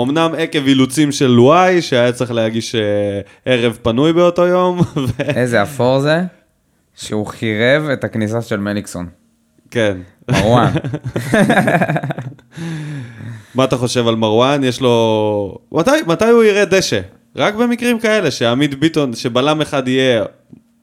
אמנם 0.03 0.31
עקב 0.39 0.67
אילוצים 0.67 1.13
של 1.13 1.27
לואי, 1.27 1.83
שהיה 1.83 2.13
צריך 2.13 2.31
להגיש 2.31 2.75
אה, 2.75 2.81
ערב 3.45 3.79
פנוי 3.83 4.13
באותו 4.13 4.47
יום, 4.47 4.81
ו- 4.97 5.23
איזה 5.23 5.63
אפור 5.63 6.01
זה, 6.01 6.23
שהוא 6.95 7.27
חירב 7.27 7.89
את 7.93 8.05
הכניסה 8.05 8.43
של 8.43 8.57
מליקסון. 8.57 9.07
כן. 9.71 9.97
מרואן. 10.31 10.73
מה 13.55 13.65
אתה 13.65 13.77
חושב 13.77 14.09
על 14.09 14.17
מרואן? 14.17 14.65
יש 14.65 14.81
לו... 14.81 15.59
מתי, 15.73 15.91
מתי 16.07 16.25
הוא 16.25 16.45
יראה 16.45 16.65
דשא? 16.65 17.01
רק 17.37 17.55
במקרים 17.55 17.99
כאלה, 17.99 18.31
שעמית 18.31 18.75
ביטון, 18.75 19.15
שבלם 19.15 19.61
אחד 19.61 19.89
יהיה 19.89 20.25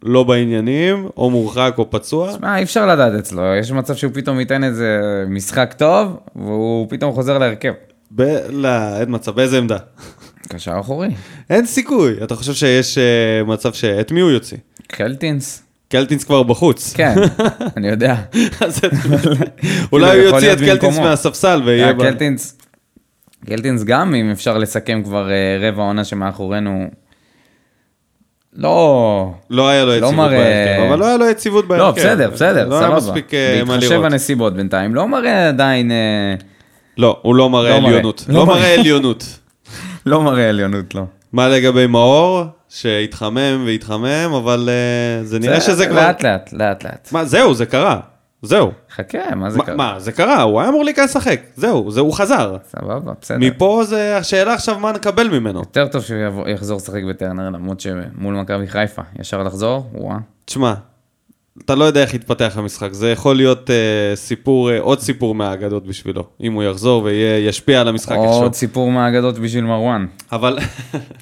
לא 0.03 0.23
בעניינים, 0.23 1.07
או 1.17 1.29
מורחק 1.29 1.75
או 1.77 1.91
פצוע. 1.91 2.31
מה, 2.41 2.57
אי 2.57 2.63
אפשר 2.63 2.85
לדעת 2.85 3.13
אצלו, 3.19 3.43
יש 3.59 3.71
מצב 3.71 3.95
שהוא 3.95 4.11
פתאום 4.13 4.39
ייתן 4.39 4.63
איזה 4.63 4.99
משחק 5.27 5.73
טוב, 5.77 6.17
והוא 6.35 6.87
פתאום 6.89 7.13
חוזר 7.13 7.37
להרכב. 7.37 7.73
ב... 8.15 8.21
לא, 8.49 8.69
אין 8.99 9.05
מצב, 9.09 9.31
באיזה 9.35 9.57
עמדה? 9.57 9.77
קשר 10.49 10.79
אחורי. 10.79 11.07
אין 11.49 11.65
סיכוי. 11.65 12.13
אתה 12.23 12.35
חושב 12.35 12.53
שיש 12.53 12.97
אה, 12.97 13.47
מצב 13.47 13.73
ש... 13.73 13.85
את 13.85 14.11
מי 14.11 14.21
הוא 14.21 14.31
יוציא? 14.31 14.57
קלטינס? 14.87 15.63
קלטינס 15.89 16.23
כבר 16.23 16.43
בחוץ. 16.43 16.93
כן, 16.93 17.15
אני 17.77 17.87
יודע. 17.87 18.15
את- 18.67 18.83
אולי 19.91 20.17
הוא 20.19 20.23
יוציא 20.25 20.53
את 20.53 20.57
קלטינס. 20.59 20.97
מהספסל 20.99 21.61
ויהיה... 21.65 21.87
אה, 21.87 21.93
קלטינס, 21.93 22.57
קלטינס 23.45 23.83
גם, 23.83 24.15
אם 24.15 24.31
אפשר 24.31 24.57
לסכם 24.57 25.01
כבר 25.03 25.29
אה, 25.31 25.57
רבע 25.69 25.83
עונה 25.83 26.03
שמאחורינו, 26.03 26.87
לא... 28.53 29.31
לא 29.49 29.69
היה 29.69 29.83
לו 29.85 29.89
לא 29.91 29.95
יציבות 29.95 30.15
מראה- 30.15 30.37
בהרכב, 30.37 30.81
אבל 30.91 30.99
לא 30.99 31.05
היה 31.07 31.17
לו 31.17 31.29
יציבות 31.29 31.67
בהרכב. 31.67 31.83
לא, 31.83 31.91
בסדר, 31.91 32.29
בסדר, 32.29 32.67
לא 32.69 32.75
היה 32.79 32.85
סבבה. 32.87 32.97
מספיק 32.97 33.33
אה, 33.33 33.61
מה 33.65 33.71
בהתחשב 33.73 33.91
לראות. 33.91 34.05
בנסיבות 34.11 34.53
בינתיים, 34.55 34.95
לא 34.95 35.07
מראה 35.07 35.47
עדיין... 35.47 35.91
לא, 36.97 37.19
הוא 37.21 37.35
לא 37.35 37.49
מראה 37.49 37.69
לא 37.69 37.79
מראה. 37.79 37.89
עליונות. 37.89 38.25
לא 38.27 38.35
לא 38.35 38.45
מראה. 38.45 38.73
עליונות. 38.79 39.39
לא 40.05 40.21
מראה 40.21 40.49
עליונות, 40.49 40.95
לא. 40.95 41.03
מה 41.33 41.47
לגבי 41.47 41.87
מאור? 41.87 42.43
שהתחמם 42.69 43.63
והתחמם, 43.65 44.33
אבל 44.37 44.69
אה, 44.69 45.23
זה 45.25 45.39
נראה 45.39 45.61
שזה 45.61 45.85
כבר... 45.87 45.95
לאט 46.07 46.23
לאט, 46.23 46.53
לאט 46.53 46.83
לאט. 46.83 47.09
מה, 47.11 47.25
זהו, 47.25 47.53
זה 47.53 47.65
קרה. 47.65 47.99
זהו. 48.41 48.71
חכה, 48.95 49.35
מה 49.35 49.49
זה 49.49 49.57
מה- 49.57 49.65
קרה? 49.65 49.75
מה, 49.75 49.95
זה 49.99 50.11
קרה, 50.11 50.41
הוא 50.41 50.59
היה 50.61 50.69
אמור 50.69 50.83
להיכנס 50.83 51.09
לשחק. 51.09 51.39
זהו, 51.55 51.91
זה 51.91 51.99
הוא 52.01 52.13
חזר. 52.13 52.55
סבבה, 52.71 53.11
בסדר. 53.21 53.37
מפה 53.39 53.81
זה 53.85 54.17
השאלה 54.17 54.53
עכשיו 54.53 54.79
מה 54.79 54.91
נקבל 54.91 55.27
ממנו. 55.39 55.59
יותר 55.59 55.87
טוב 55.87 56.01
שהוא 56.03 56.47
יחזור 56.47 56.77
לשחק 56.77 57.03
בטרנר, 57.09 57.49
למרות 57.49 57.79
שמול 57.79 58.35
מכבי 58.35 58.67
חיפה, 58.67 59.01
ישר 59.19 59.43
לחזור, 59.43 59.89
וואה. 59.93 60.17
תשמע, 60.45 60.73
אתה 61.65 61.75
לא 61.75 61.83
יודע 61.83 62.01
איך 62.01 62.13
יתפתח 62.13 62.53
המשחק, 62.57 62.93
זה 62.93 63.11
יכול 63.11 63.35
להיות 63.35 63.69
אה, 63.69 63.75
סיפור, 64.15 64.71
אה, 64.71 64.79
עוד 64.79 64.99
סיפור 64.99 65.35
מהאגדות 65.35 65.87
בשבילו, 65.87 66.23
אם 66.43 66.53
הוא 66.53 66.63
יחזור 66.63 67.03
וישפיע 67.03 67.81
על 67.81 67.87
המשחק 67.87 68.11
איכשהו. 68.15 68.41
עוד 68.43 68.53
סיפור 68.53 68.91
מהאגדות 68.91 69.39
בשביל 69.39 69.63
מרואן. 69.63 70.05
אבל 70.31 70.57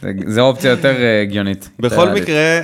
זה- 0.01 0.11
זה 0.27 0.41
אופציה 0.41 0.69
יותר 0.71 0.95
אה, 1.03 1.21
הגיונית. 1.21 1.69
בכל 1.79 1.95
יותר 1.95 2.13
מקרה, 2.13 2.59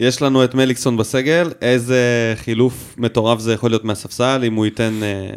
יש 0.00 0.22
לנו 0.22 0.44
את 0.44 0.54
מליקסון 0.54 0.96
בסגל, 0.96 1.50
איזה 1.62 1.98
חילוף 2.36 2.94
מטורף 2.98 3.38
זה 3.40 3.52
יכול 3.52 3.70
להיות 3.70 3.84
מהספסל, 3.84 4.42
אם 4.46 4.54
הוא 4.54 4.64
ייתן 4.64 4.92
אה, 5.02 5.30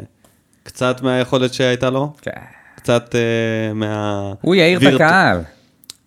קצת 0.64 1.02
מהיכולת 1.02 1.54
שהייתה 1.54 1.90
לו, 1.90 2.14
כן. 2.22 2.32
קצת 2.76 3.16
אה, 3.16 3.74
מה... 3.74 4.34
הוא 4.42 4.56
יעיר 4.56 4.78
את 4.78 4.84
וירט- 4.84 4.96
הקהל. 4.96 5.38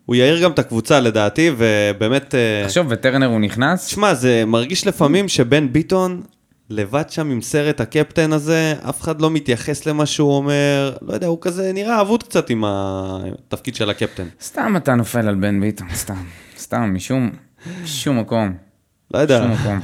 הוא 0.07 0.17
יעיר 0.17 0.43
גם 0.43 0.51
את 0.51 0.59
הקבוצה 0.59 1.01
לדעתי, 1.01 1.51
ובאמת... 1.57 2.35
אה, 2.35 2.63
תחשוב, 2.65 2.87
וטרנר 2.91 3.27
הוא 3.27 3.41
נכנס, 3.41 3.87
תשמע, 3.87 4.15
זה 4.15 4.45
מרגיש 4.47 4.87
לפעמים 4.87 5.29
שבן 5.29 5.73
ביטון 5.73 6.23
לבד 6.71 7.11
שם 7.11 7.31
עם 7.31 7.43
סרט 7.43 7.81
הקפטן 7.81 8.33
הזה, 8.33 8.75
אף 8.89 9.01
אחד 9.01 9.21
לא 9.21 9.31
מתייחס 9.31 9.87
למה 9.87 10.07
שהוא 10.07 10.37
אומר, 10.37 10.97
לא 11.03 11.15
יודע, 11.15 11.27
הוא 11.27 11.39
כזה 11.41 11.73
נראה 11.73 12.01
אבוד 12.01 12.23
קצת 12.23 12.51
עם 12.51 12.65
התפקיד 12.67 13.75
של 13.75 13.91
הקפטן. 13.91 14.27
סתם 14.43 14.75
אתה 14.77 14.95
נופל 14.95 15.29
על 15.29 15.35
בן 15.35 15.61
ביטון, 15.61 15.89
סתם. 15.95 16.25
סתם, 16.59 16.95
משום, 16.95 17.31
משום 17.83 18.21
מקום. 18.21 18.55
לא 19.15 19.19
יודע, 19.19 19.39
שום 19.43 19.53
מקום. 19.53 19.81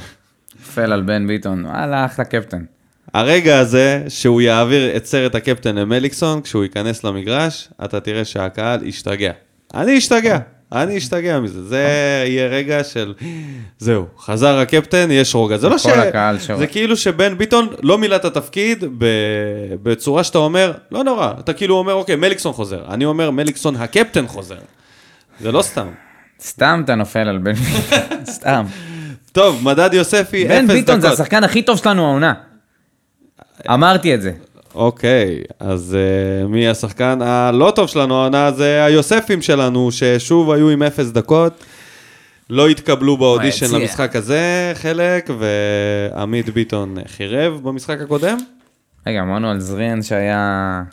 נופל 0.59 0.93
על 0.93 1.01
בן 1.01 1.27
ביטון, 1.27 1.65
וואלה, 1.65 2.05
אחלה 2.05 2.25
קפטן. 2.25 2.63
הרגע 3.13 3.59
הזה 3.59 4.03
שהוא 4.07 4.41
יעביר 4.41 4.97
את 4.97 5.05
סרט 5.05 5.35
הקפטן 5.35 5.75
למליקסון, 5.75 6.41
כשהוא 6.41 6.63
ייכנס 6.63 7.03
למגרש, 7.03 7.69
אתה 7.85 7.99
תראה 7.99 8.25
שהקהל 8.25 8.87
ישתגע. 8.87 9.31
אני 9.73 9.97
אשתגע, 9.97 10.37
אני 10.71 10.97
אשתגע 10.97 11.39
מזה. 11.39 11.63
זה 11.63 11.87
יהיה 12.27 12.47
רגע 12.47 12.83
של, 12.83 13.13
זהו, 13.79 14.05
חזר 14.19 14.57
הקפטן, 14.59 15.11
יש 15.11 15.35
רוגע. 15.35 15.57
זה 15.57 15.69
לא 15.69 15.77
ש... 15.77 15.87
זה 16.57 16.67
כאילו 16.67 16.97
שבן 16.97 17.37
ביטון 17.37 17.67
לא 17.81 17.97
מילא 17.97 18.15
את 18.15 18.25
התפקיד. 18.25 18.83
בצורה 19.83 20.23
שאתה 20.23 20.37
אומר, 20.37 20.73
לא 20.91 21.03
נורא, 21.03 21.31
אתה 21.39 21.53
כאילו 21.53 21.75
אומר, 21.75 21.93
אוקיי, 21.93 22.15
מליקסון 22.15 22.53
חוזר. 22.53 22.83
אני 22.89 23.05
אומר, 23.05 23.31
מליקסון 23.31 23.75
הקפטן 23.75 24.27
חוזר. 24.27 24.57
זה 25.39 25.51
לא 25.51 25.61
סתם. 25.61 25.87
סתם 26.41 26.81
אתה 26.85 26.95
נופל 26.95 27.19
על 27.19 27.37
בן 27.37 27.53
ביטון, 27.53 28.25
סתם. 28.35 28.65
טוב, 29.31 29.63
מדד 29.63 29.89
יוספי, 29.93 30.45
בן 30.45 30.65
אפס 30.65 30.73
ביטון 30.73 31.01
זה 31.01 31.07
דקות. 31.07 31.19
השחקן 31.19 31.43
הכי 31.43 31.61
טוב 31.61 31.77
שלנו 31.77 32.05
העונה. 32.05 32.33
אמרתי 33.69 34.15
את 34.15 34.21
זה. 34.21 34.31
אוקיי, 34.75 35.41
אז 35.59 35.97
uh, 36.43 36.47
מי 36.47 36.67
השחקן 36.67 37.21
הלא 37.21 37.71
טוב 37.75 37.87
שלנו 37.87 38.21
העונה? 38.21 38.51
זה 38.51 38.85
היוספים 38.85 39.41
שלנו, 39.41 39.91
ששוב 39.91 40.51
היו 40.51 40.69
עם 40.69 40.83
אפס 40.83 41.11
דקות. 41.11 41.63
לא 42.49 42.67
התקבלו 42.67 43.17
באודישן. 43.17 43.75
למשחק 43.75 44.15
הזה 44.15 44.71
חלק, 44.75 45.29
ועמית 45.39 46.49
ביטון 46.49 46.95
חירב 47.07 47.59
במשחק 47.63 48.01
הקודם, 48.01 48.37
רגע, 49.07 49.21
אמרנו 49.21 49.49
על 49.49 49.59
זריאן 49.59 50.01
שהיה... 50.01 50.83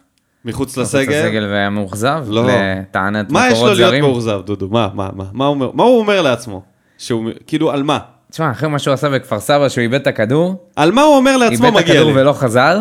מחוץ 0.44 0.76
מחוץ 0.76 0.94
לסגל. 0.94 1.24
לסגל 1.24 1.46
והיה 1.50 1.70
מאוכזב? 1.70 2.24
לא. 2.28 2.46
לטענת 2.48 3.32
מה 3.32 3.46
יש 3.46 3.52
לו 3.52 3.58
מקורות 3.58 3.76
להיות 3.76 3.90
זרים? 3.90 4.04
מאוכזב, 4.04 4.40
דודו? 4.44 4.68
מה, 4.68 4.88
מה, 4.94 5.08
מה, 5.14 5.24
מה, 5.32 5.46
אומר, 5.46 5.70
מה 5.74 5.82
הוא 5.82 5.98
אומר 5.98 6.22
לעצמו? 6.22 6.62
שהוא, 6.98 7.30
כאילו, 7.46 7.70
על 7.70 7.82
מה? 7.82 7.98
תשמע, 8.30 8.50
אחרי 8.50 8.68
מה 8.68 8.78
שהוא 8.78 8.94
עשה 8.94 9.08
בכפר 9.08 9.40
סבא, 9.40 9.68
שהוא 9.68 9.82
איבד 9.82 10.00
את 10.00 10.06
הכדור, 10.06 10.54
על 10.76 10.92
מה 10.92 11.02
הוא 11.02 11.16
אומר 11.16 11.36
לעצמו 11.36 11.66
איבד 11.66 11.76
את 11.76 11.82
מגיע 11.82 11.94
הכדור 11.94 12.12
לי? 12.12 12.20
ולא 12.20 12.32
חזר, 12.32 12.80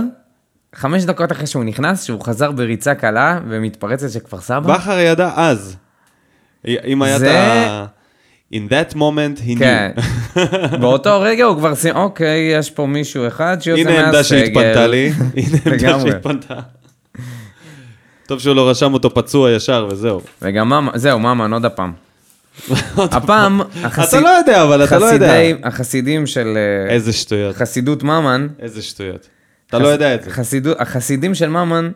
חמש 0.75 1.03
דקות 1.03 1.31
אחרי 1.31 1.47
שהוא 1.47 1.63
נכנס, 1.63 2.03
שהוא 2.03 2.21
חזר 2.21 2.51
בריצה 2.51 2.95
קלה 2.95 3.39
ומתפרצת 3.49 4.09
של 4.11 4.19
כפר 4.19 4.41
סבא. 4.41 4.59
בכר 4.75 4.99
ידע 4.99 5.31
אז. 5.35 5.75
אם 6.67 7.01
היה 7.01 7.15
את 7.15 7.19
זה- 7.19 7.39
ה... 7.43 7.85
In 8.53 8.69
that 8.69 8.93
moment 8.95 9.39
he 9.45 9.59
כן. 9.59 9.91
knew. 9.95 10.77
באותו 10.81 11.21
רגע 11.21 11.45
הוא 11.45 11.57
כבר 11.57 11.75
סיים, 11.75 11.95
אוקיי, 11.95 12.39
יש 12.53 12.69
פה 12.69 12.85
מישהו 12.85 13.27
אחד 13.27 13.57
שיוצא 13.61 13.83
מהסגל. 13.83 13.97
הנה 13.97 14.07
עמדה 14.07 14.23
שהתפנתה 14.23 14.87
לי, 14.87 15.11
הנה 15.37 15.57
עמדה. 15.65 15.99
שהתפנתה. 16.11 16.55
טוב 18.27 18.39
שהוא 18.39 18.55
לא 18.55 18.69
רשם 18.69 18.93
אותו 18.93 19.13
פצוע 19.13 19.51
ישר 19.51 19.87
וזהו. 19.91 20.21
וגם 20.41 20.67
ממן, 20.69 20.91
זהו, 20.95 21.19
ממן, 21.19 21.53
עוד 21.53 21.65
הפעם. 21.65 21.93
הפעם, 22.97 23.61
אתה 23.85 24.19
לא 24.19 24.29
יודע, 24.29 24.63
אבל 24.63 24.83
אתה 24.83 24.99
לא 24.99 25.05
יודע. 25.05 25.27
חסידי- 25.33 25.55
החסידים 25.63 26.27
של 26.27 26.57
אה, 26.57 26.93
איזה 26.93 27.13
שטויות, 27.13 27.55
חסידות 27.55 28.03
ממן, 28.03 28.47
איזה 28.59 28.81
שטויות. 28.81 29.27
אתה 29.69 29.79
לא 29.79 29.87
יודע 29.87 30.15
את 30.15 30.23
זה. 30.23 30.31
החסידים 30.79 31.35
של 31.35 31.49
ממן 31.49 31.91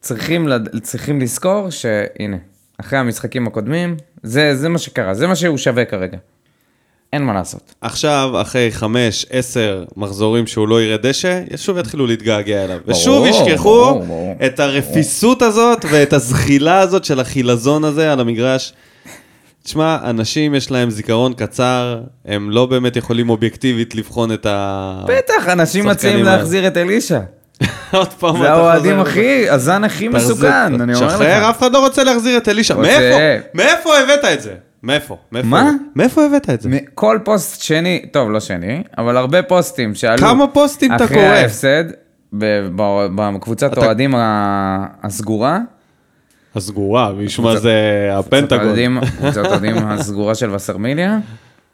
צריכים. 0.00 0.48
צריכים 0.82 1.20
לזכור 1.20 1.70
שהנה, 1.70 2.36
אחרי 2.80 2.98
המשחקים 2.98 3.46
הקודמים, 3.46 3.96
זה, 4.22 4.56
זה 4.56 4.68
מה 4.68 4.78
שקרה, 4.78 5.14
זה 5.14 5.26
מה 5.26 5.36
שהוא 5.36 5.56
שווה 5.56 5.84
כרגע. 5.84 6.18
אין 7.12 7.22
מה 7.22 7.34
לעשות. 7.34 7.74
עכשיו, 7.80 8.30
אחרי 8.40 8.72
חמש, 8.72 9.26
עשר 9.30 9.84
מחזורים 9.96 10.46
שהוא 10.46 10.68
לא 10.68 10.82
יראה 10.82 10.96
דשא, 10.96 11.42
שוב 11.56 11.78
יתחילו 11.78 12.06
להתגעגע 12.06 12.64
אליו. 12.64 12.78
ושוב 12.86 13.14
ברור, 13.14 13.26
ישכחו 13.26 13.84
ברור, 13.84 14.04
ברור. 14.04 14.34
את 14.46 14.60
הרפיסות 14.60 15.42
הזאת 15.42 15.84
ואת 15.90 16.12
הזחילה 16.12 16.80
הזאת 16.80 17.04
של 17.04 17.20
החילזון 17.20 17.84
הזה 17.84 18.12
על 18.12 18.20
המגרש. 18.20 18.72
תשמע, 19.64 19.96
אנשים 20.04 20.54
יש 20.54 20.70
להם 20.70 20.90
זיכרון 20.90 21.32
קצר, 21.32 22.00
הם 22.24 22.50
לא 22.50 22.66
באמת 22.66 22.96
יכולים 22.96 23.30
אובייקטיבית 23.30 23.94
לבחון 23.94 24.32
את 24.32 24.46
ה... 24.46 25.00
בטח, 25.06 25.48
אנשים 25.48 25.86
מציעים. 25.86 26.24
להחזיר 26.24 26.66
את 26.66 26.76
אלישע. 26.76 27.20
עוד 27.92 28.08
פעם 28.08 28.38
זה 28.38 28.52
האוהדים. 28.52 29.00
הכי, 29.00 29.50
הזן 29.50 29.84
הכי 29.84 30.08
מסוכן, 30.08 30.80
אני 30.80 30.94
אומר 30.94 31.06
לך. 31.06 31.12
שחרר, 31.12 31.50
אף 31.50 31.58
אחד 31.58 31.72
לא 31.72 31.84
רוצה 31.86 32.04
להחזיר 32.04 32.36
את 32.36 32.48
אלישע. 32.48 32.74
מאיפה? 32.74 33.18
מאיפה 33.54 33.98
הבאת 33.98 34.24
את 34.24 34.42
זה? 34.42 34.54
מאיפה? 34.82 35.16
מה? 35.32 35.70
מאיפה 35.96 36.24
הבאת 36.26 36.50
את 36.50 36.60
זה? 36.60 36.68
כל 36.94 37.18
פוסט 37.24 37.62
שני, 37.62 38.02
טוב, 38.12 38.30
לא 38.30 38.40
שני, 38.40 38.82
אבל 38.98 39.16
הרבה 39.16 39.42
פוסטים 39.42 39.94
שעלו. 39.94 40.18
כמה 40.18 40.46
פוסטים 40.46 40.94
אתה 40.94 41.04
אחרי 41.04 41.16
קורא? 41.16 41.26
ההפסד, 41.26 41.84
ב- 42.38 42.66
ב- 42.76 43.06
בקבוצת 43.16 43.78
ה- 44.14 44.86
הסגורה. 45.02 45.58
הסגורה, 46.56 47.12
משמע 47.12 47.44
קבוצת- 47.50 47.62
זה 47.62 47.80
הפנטגון. 48.12 49.00
קבוצת 49.18 49.42
הסגורה 49.88 50.34
של 50.34 50.54
וסרמיליה. 50.54 51.18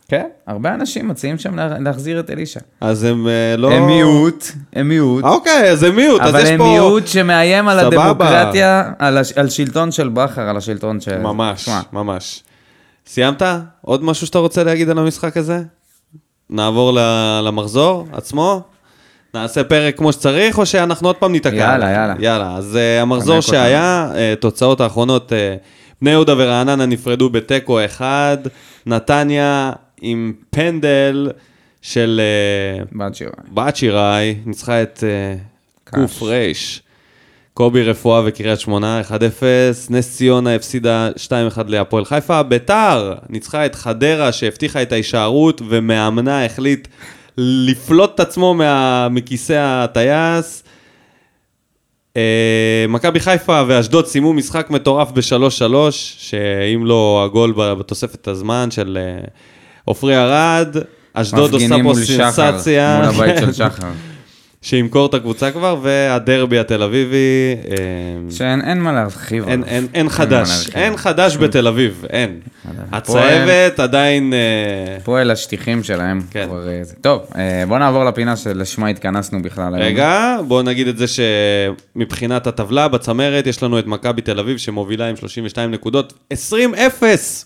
כן, 0.09 0.27
הרבה 0.47 0.75
אנשים 0.75 1.09
מציעים 1.09 1.39
שם 1.39 1.55
לה- 1.57 1.79
להחזיר 1.79 2.21
את 2.21 2.31
אלישע. 2.31 2.61
אז 2.81 3.05
הם 3.05 3.29
אה, 3.29 3.57
לא... 3.57 3.73
הם 3.73 3.87
מיעוט, 3.87 4.45
הם 4.73 4.89
מיעוט. 4.89 5.25
אוקיי, 5.25 5.71
אז 5.71 5.83
הם 5.83 5.97
מיעוט, 5.97 6.21
אז 6.21 6.31
אבל 6.31 6.41
יש 6.43 6.49
הם 6.49 6.59
פה... 6.59 6.65
מיעוט 6.65 7.07
שמאיים 7.07 7.69
על 7.69 7.81
סבבה. 7.81 8.03
הדמוקרטיה, 8.11 8.93
על 8.99 9.19
הש- 9.19 9.33
על 9.33 9.49
שלטון 9.49 9.93
של 9.93 10.09
בכר, 10.09 10.43
על 10.43 10.57
השלטון 10.57 11.01
של... 11.01 11.19
ממש, 11.19 11.69
ממש. 11.93 12.43
סיימת? 13.07 13.43
עוד 13.81 14.05
משהו 14.05 14.27
שאתה 14.27 14.39
רוצה 14.39 14.65
להגיד 14.65 14.91
על 14.91 14.99
המשחק 14.99 15.37
הזה? 15.37 15.62
נעבור 16.51 16.93
ל- 16.93 17.41
למחזור 17.45 18.07
עצמו? 18.12 18.62
נעשה 19.37 19.64
פרק 19.64 19.96
כמו 19.96 20.12
שצריך, 20.12 20.59
או 20.59 20.66
שאנחנו 20.66 21.09
עוד 21.09 21.16
פעם 21.16 21.33
ניתקע? 21.33 21.57
יאללה, 21.57 21.90
יאללה. 21.90 22.14
יאללה, 22.18 22.57
אז 22.57 22.79
uh, 22.99 23.03
המחזור. 23.03 23.40
שהיה, 23.40 24.11
uh, 24.12 24.40
תוצאות 24.40 24.81
האחרונות, 24.81 25.33
uh, 25.33 25.35
בני 26.03 26.11
יהודה 26.11 26.35
ורעננה 26.37 26.87
נפרדו 26.87 27.31
בתיקו 27.31 27.85
אחד, 27.85 28.38
נתניה 28.87 29.72
עם 30.01 30.33
פנדל 30.51 31.31
של 31.83 32.20
uh, 32.83 32.99
בת 32.99 33.14
שירה. 33.14 33.33
בת 33.55 33.77
שיראי, 33.77 34.35
ניצחה 34.46 34.83
את 34.83 35.05
uh. 35.87 35.90
קוף 35.90 36.22
רייש. 36.22 36.83
קובי 37.57 37.83
רפואה 37.83 38.22
וקריית 38.25 38.61
שמונה, 38.61 39.01
1-0, 39.11 39.12
נס 39.90 40.16
ציונה 40.16 40.55
הפסידה 40.55 41.09
2-1 41.57 41.62
להפועל 41.66 42.05
חיפה, 42.05 42.42
ביתר 42.42 43.14
ניצחה 43.29 43.66
את 43.66 43.75
חדרה 43.75 44.33
שהבטיחה 44.33 44.83
את 44.83 44.92
ההישארות 44.92 45.62
ומאמנה 45.68 46.44
החליט 46.44 46.88
לפלוט 47.38 48.14
את 48.14 48.20
עצמו 48.20 48.55
מה... 48.55 49.09
מכיסא 49.11 49.55
הטייס. 49.85 50.62
אה, 52.16 52.85
מכבי 52.88 53.20
חיפה 53.20 53.62
ואשדוד 53.66 54.07
סיימו 54.07 54.33
משחק 54.33 54.70
מטורף 54.70 55.11
ב-3-3, 55.11 55.75
שאם 55.90 56.87
לא 56.87 57.22
הגול 57.25 57.55
בתוספת 57.57 58.29
הזמן 58.29 58.70
של 58.70 58.99
אה, 59.01 59.25
עופרי 59.85 60.16
ארד, 60.16 60.77
אשדוד 61.12 61.53
עושה 61.53 61.64
מפגינים 61.64 61.85
פה 61.85 61.92
מול 61.92 62.05
שחר, 62.05 62.31
סנסציה. 62.31 62.96
מול 62.96 63.05
הבית. 63.05 63.38
של 63.40 63.53
שחר. 63.68 63.88
שימכור 64.67 65.07
את 65.07 65.15
הקבוצה 65.15 65.51
כבר, 65.51 65.77
והדרבי 65.83 66.59
התל 66.59 66.83
אביבי, 66.83 67.57
אה, 67.71 67.77
שאין 68.31 68.61
אין 68.61 68.81
מה 68.81 68.93
להרחיב. 68.93 69.49
אין. 69.49 69.65
אין, 69.65 69.87
אין 69.95 70.09
חדש, 70.09 70.49
להרחיב. 70.49 70.77
אין 70.77 70.97
חדש 70.97 71.37
בתל 71.37 71.67
אביב, 71.67 72.05
אין. 72.11 72.41
הצהבת 72.93 73.81
עדיין... 73.81 74.33
אה, 74.33 75.01
פועל 75.05 75.31
השטיחים 75.31 75.83
שלהם. 75.83 76.21
כן. 76.31 76.47
כבר, 76.47 76.69
אה. 76.69 76.83
טוב, 77.01 77.23
בוא 77.69 77.79
נעבור 77.79 78.05
לפינה 78.05 78.37
שלשמה 78.37 78.89
התכנסנו 78.89 79.43
בכלל 79.43 79.75
היום. 79.75 79.87
רגע, 79.87 80.37
בואו 80.49 80.63
נגיד 80.63 80.89
את 80.89 80.99
זה 80.99 81.05
שמבחינת 81.07 82.47
הטבלה, 82.47 82.89
בצמרת 82.89 83.47
יש 83.47 83.63
לנו 83.63 83.79
את 83.79 83.87
מכבי 83.87 84.23
תל 84.23 84.39
אביב 84.39 84.57
שמובילה 84.59 85.09
עם 85.09 85.17
32 85.17 85.71
נקודות, 85.71 86.13
20-0, 86.35 86.37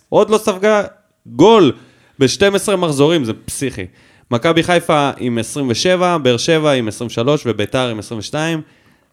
עוד 0.09 0.31
לא 0.31 0.39
ספגה 0.39 0.83
גול 1.27 1.73
ב-12 2.19 2.77
מחזורים, 2.77 3.25
זה 3.25 3.33
פסיכי. 3.45 3.87
מכבי 4.31 4.62
חיפה 4.62 5.11
עם 5.19 5.38
27, 5.38 6.19
באר 6.19 6.37
שבע 6.37 6.73
עם 6.73 6.88
23 6.88 7.43
וביתר 7.47 7.88
עם 7.88 7.99
22. 7.99 8.61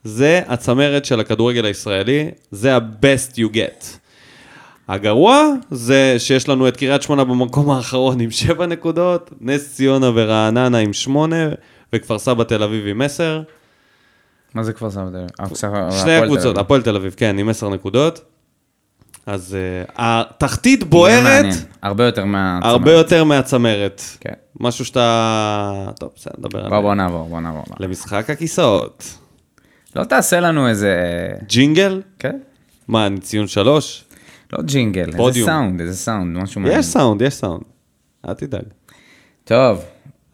זה 0.03 0.41
הצמרת 0.47 1.05
של 1.05 1.19
הכדורגל 1.19 1.65
הישראלי, 1.65 2.31
זה 2.51 2.75
ה-best 2.75 3.35
you 3.35 3.53
get. 3.53 3.85
הגרוע 4.87 5.43
זה 5.71 6.15
שיש 6.17 6.49
לנו 6.49 6.67
את 6.67 6.77
קריית 6.77 7.01
שמונה 7.01 7.23
במקום 7.23 7.71
האחרון 7.71 8.19
עם 8.19 8.31
7 8.31 8.65
נקודות, 8.65 9.31
נס 9.41 9.75
ציונה 9.75 10.11
ורעננה 10.15 10.77
עם 10.77 10.93
8, 10.93 11.35
וכפר 11.93 12.19
סבא 12.19 12.43
תל 12.43 12.63
אביב 12.63 12.87
עם 12.87 13.01
10. 13.01 13.41
מה 14.53 14.63
זה 14.63 14.73
כבר 14.73 14.89
שמת? 14.89 15.13
אה, 15.39 15.91
שני 15.91 16.15
הקבוצות, 16.15 16.57
הפועל 16.57 16.81
תל 16.81 16.95
אביב, 16.95 17.15
כן, 17.17 17.37
עם 17.39 17.49
10 17.49 17.69
נקודות. 17.69 18.21
אז 19.27 19.57
אה, 19.87 19.91
התחתית 19.97 20.83
בוערת 20.83 21.45
הרבה 21.81 22.05
יותר 22.05 22.25
מה... 22.25 22.59
הרבה 22.63 22.91
יותר 22.91 23.23
מהצמרת. 23.23 24.01
כן. 24.19 24.33
משהו 24.59 24.85
שאתה... 24.85 25.89
טוב, 25.99 26.09
בסדר, 26.15 26.33
נדבר 26.37 26.69
בוא, 26.69 26.77
על 26.77 26.81
בוא 26.81 26.93
נעבור, 26.95 27.29
בוא 27.29 27.39
נעבור. 27.39 27.63
למשחק 27.79 28.29
הכיסאות. 28.29 29.17
לא 29.95 30.03
תעשה 30.03 30.39
לנו 30.39 30.67
איזה... 30.67 30.95
ג'ינגל? 31.47 32.01
כן? 32.19 32.37
מה, 32.87 33.07
אני 33.07 33.19
ציון 33.19 33.47
שלוש? 33.47 34.03
לא 34.53 34.63
ג'ינגל, 34.63 35.09
איזה. 35.27 35.45
סאונד, 35.45 35.81
איזה 35.81 35.95
סאונד, 35.95 36.37
משהו 36.37 36.61
מעניין. 36.61 36.79
יש 36.79 36.85
סאונד, 36.85 37.21
יש 37.21 37.33
סאונד. 37.33 37.63
אל 38.27 38.33
תדאג. 38.33 38.63
טוב, 39.43 39.83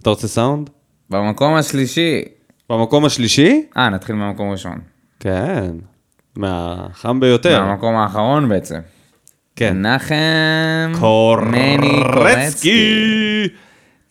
אתה 0.02 0.10
רוצה 0.10 0.28
סאונד? 0.28 0.70
במקום 1.10 1.54
השלישי... 1.54 2.22
במקום 2.70 3.06
השלישי? 3.06 3.66
אה, 3.78 3.90
נתחיל 3.90 4.16
מהמקום 4.16 4.50
הראשון. 4.50 4.80
כן. 5.20 5.72
מהחם 6.36 7.20
ביותר. 7.20 7.62
מהמקום 7.62 7.96
האחרון 7.96 8.50
בעצם. 8.50 8.80
כן. 9.56 9.78
מנחם... 9.78 10.16
מני 11.52 12.04
קורצקי. 12.14 12.14
קורצקי. 12.14 13.48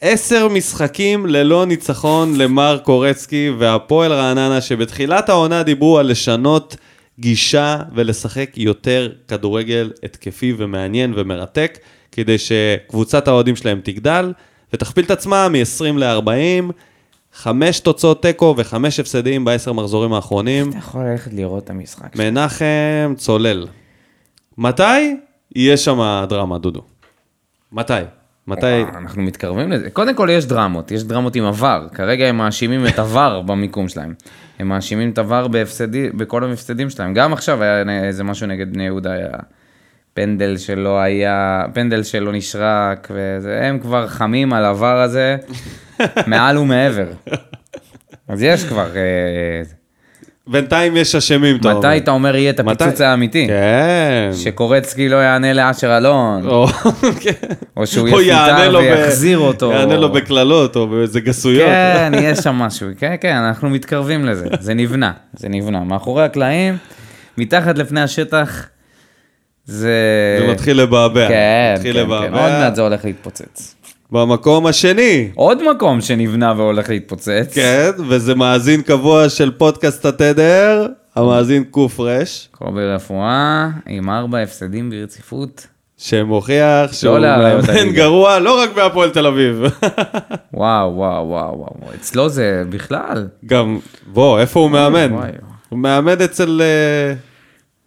עשר 0.00 0.48
משחקים 0.48 1.26
ללא 1.26 1.66
ניצחון 1.66 2.37
למר 2.37 2.78
קורצקי 2.82 3.50
והפועל 3.58 4.12
רעננה, 4.12 4.61
שבתחילת 4.61 5.28
העונה 5.28 5.62
דיברו 5.62 5.98
על 5.98 6.06
לשנות 6.06 6.76
גישה 7.18 7.78
ולשחק 7.94 8.50
יותר 8.56 9.12
כדורגל 9.28 9.90
התקפי 10.02 10.54
ומעניין 10.56 11.12
ומרתק, 11.16 11.78
כדי 12.12 12.37
שקבוצת 12.38 13.28
האוהדים 13.28 13.56
שלהם 13.56 13.80
תגדל 13.85 14.32
ותכפיל 14.72 15.04
את 15.04 15.11
עצמה 15.11 15.48
מ-20 15.48 15.98
ל-40. 15.98 16.72
חמש 17.34 17.80
תוצאות 17.80 18.22
תיקו 18.22 18.54
וחמש 18.58 19.00
הפסדים 19.00 19.44
בעשר 19.44 19.72
מחזורים 19.72 20.12
האחרונים. 20.12 20.70
אתה 20.70 20.78
יכול 20.78 21.04
ללכת 21.04 21.32
לראות 21.32 21.64
את 21.64 21.70
המשחק. 21.70 22.16
מנחם 22.16 23.14
צולל. 23.16 23.66
מתי 24.58 25.16
יהיה 25.56 25.76
שם 25.76 26.24
דרמה, 26.28 26.58
דודו? 26.58 26.82
מתי? 27.72 27.92
מתי? 28.46 28.66
וואו, 28.66 28.98
אנחנו 28.98 29.22
מתקרבים 29.22 29.72
לזה. 29.72 29.90
קודם 29.90 30.14
כל 30.14 30.28
יש 30.32 30.46
דרמות, 30.46 30.90
יש 30.90 31.04
דרמות 31.04 31.36
עם 31.36 31.44
עבר. 31.44 31.86
כרגע 31.94 32.26
הם 32.26 32.36
מאשימים 32.36 32.86
את 32.86 32.98
עבר 32.98 33.40
במיקום 33.46 33.88
שלהם. 33.88 34.14
הם 34.58 34.68
מאשימים 34.68 35.10
את 35.10 35.18
עבר 35.18 35.48
בהפסדי, 35.48 36.10
בכל 36.10 36.44
המפסדים 36.44 36.90
שלהם. 36.90 37.14
גם 37.14 37.32
עכשיו 37.32 37.62
היה 37.62 38.06
איזה 38.06 38.24
משהו 38.24 38.46
נגד 38.46 38.72
בני 38.72 38.84
יהודה, 38.84 39.12
היה 39.12 39.28
פנדל 40.14 40.57
שלא 40.57 40.98
היה, 41.01 41.64
פנדל 41.75 42.03
שלא 42.03 42.33
נשרק, 42.33 43.09
וזה, 43.11 43.61
הם 43.62 43.79
כבר 43.79 44.07
חמים 44.09 44.53
על 44.53 44.64
עבר 44.64 44.96
הזה 45.01 45.37
מעל 46.27 46.59
ומעבר. 46.59 47.07
אז 48.29 48.42
יש 48.42 48.64
כבר, 48.64 48.87
אה, 48.96 49.62
בינתיים 50.46 50.96
יש 50.96 51.14
אשמים, 51.14 51.57
אתה 51.57 51.68
אומר. 51.72 51.79
מתי 51.88 51.96
אתה 51.98 52.11
אומר 52.11 52.37
יהיה 52.37 52.51
את? 52.51 52.61
הפיצוץ 52.61 53.01
האמיתי? 53.01 53.46
כן. 53.46 54.31
שקורצקי 54.35 55.09
לא 55.09 55.16
יענה 55.16 55.53
לאשר 55.53 55.96
אלון, 55.96 56.46
או 56.48 56.66
כן. 57.22 57.33
או 57.77 57.87
שהוא 57.87 58.09
יפוטר 58.09 58.70
לו 58.70 58.79
ב- 58.79 58.83
ויחזיר 58.83 59.38
אותו. 59.38 59.70
יענה 59.72 59.96
לו 59.96 60.12
בקללות 60.12 60.77
או 60.77 60.87
באיזה 60.88 61.20
גסויות. 61.20 61.68
כן, 61.68 62.12
יש 62.22 62.38
שם 62.38 62.55
משהו. 62.55 62.88
כן, 62.98 63.14
כן, 63.20 63.35
אנחנו 63.37 63.70
מתקרבים 63.70 64.25
לזה. 64.25 64.46
זה 64.61 64.75
נבנה, 64.75 65.12
זה 65.37 65.48
נבנה. 65.48 65.81
מאחורי 65.81 66.25
הקלעים, 66.25 66.77
מתחת 67.38 67.79
לפני 67.79 68.01
השטח, 68.01 68.66
זה... 69.64 70.38
זה 70.40 70.53
מתחיל 70.53 70.81
לבעבע. 70.81 71.29
כן, 71.29 71.75
מתחיל 71.77 71.92
כן, 71.92 71.98
כן. 71.98 72.05
לבעבע. 72.07 72.42
עוד 72.42 72.53
מעט 72.53 72.75
זה 72.75 72.83
הולך 72.83 73.05
להתפוצץ. 73.05 73.75
במקום 74.12 74.66
השני. 74.66 75.29
עוד 75.35 75.70
מקום 75.70 76.01
שנבנה 76.01 76.55
והולך 76.57 76.88
להתפוצץ. 76.88 77.55
כן, 77.55 77.90
וזה 78.09 78.35
מאזין 78.35 78.83
קבוע 78.83 79.29
של 79.29 79.51
פודקאסט 79.51 80.05
התדר, 80.07 80.87
המאזין 81.16 81.64
קרש, 81.70 82.48
קובי 82.53 82.87
רפואה, 82.87 83.68
עם 83.87 84.11
ארבע 84.11 84.38
הפסדים 84.38 84.90
ברציפות. 84.90 85.66
שמוכיח 85.98 86.92
שהוא 86.92 87.18
לאריות 87.18 87.68
מאמן. 87.68 87.92
גרוע 87.92 88.38
לא 88.38 88.62
רק 88.62 88.70
בהפועל 88.75 89.11
תל 89.11 89.27
אביב. 89.27 89.62
וואו, 90.55 90.96
וואו, 90.96 91.29
וואו, 91.29 91.59
וואו. 91.59 91.94
אצלו 91.94 92.29
זה 92.29 92.62
בכלל. 92.68 93.27
גם, 93.46 93.79
בוא, 94.07 94.40
איפה 94.40 94.61
הוא 94.61 94.70
מאמן? 94.70 95.12
הוא 95.68 95.79
מאמן 95.79 96.20
אצל 96.25 96.62
אה, 96.62 97.14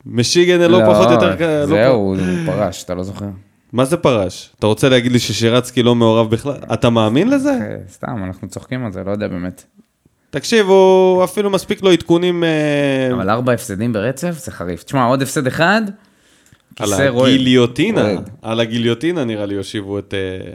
משיגן 0.06 0.62
לא 0.62 0.80
פחות 0.86 1.08
או 1.08 1.13
יותר... 1.13 1.38
כ- 1.38 1.41
לא 1.41 1.65
זהו, 1.65 2.15
פחות- 2.18 2.28
הוא 2.30 2.46
פרש, 2.54 2.84
אתה 2.84 2.96
לא 2.96 3.04
זוכר? 3.04 3.26
מה 3.74 3.86
זה 3.86 3.98
פרש? 3.98 4.50
אתה 4.60 4.68
רוצה 4.68 4.89
להגיד 4.89 5.12
לי 5.12 5.20
ששירצקי 5.20 5.84
לא 5.84 5.96
מעורב 5.96 6.30
בכלל? 6.30 6.58
אתה 6.74 6.89
מאמין 6.89 7.30
לזה? 7.30 7.50
אה, 7.52 7.76
סתם, 7.89 8.24
אנחנו 8.24 8.48
צוחקים 8.48 8.86
על 8.86 8.91
זה, 8.91 9.04
לא 9.06 9.12
יודע 9.12 9.28
באמת. 9.28 9.63
תקשיב, 10.30 10.68
הוא 10.70 11.24
אפילו 11.24 11.50
מספיק 11.50 11.84
לו 11.84 11.91
עדכונים 11.91 12.44
אה, 12.44 12.50
אבל 13.13 13.30
ארבע 13.30 13.54
הפסדים 13.54 13.94
ברצף 13.94 14.32
זה 14.39 14.52
חריף. 14.52 14.84
תשמע, 14.84 15.06
עוד 15.06 15.22
הפסד 15.22 15.48
אחד, 15.48 15.82
על 16.80 16.86
כיסא 16.88 17.08
רועד. 17.08 17.30
הגיליוטינה. 17.34 18.02
רועד. 18.02 18.30
על 18.41 18.60
הגיליוטינה 18.60 19.24
נראה 19.24 19.46
לי 19.46 19.56
יושיבו 19.56 20.00
את... 20.00 20.13
אה, 20.13 20.54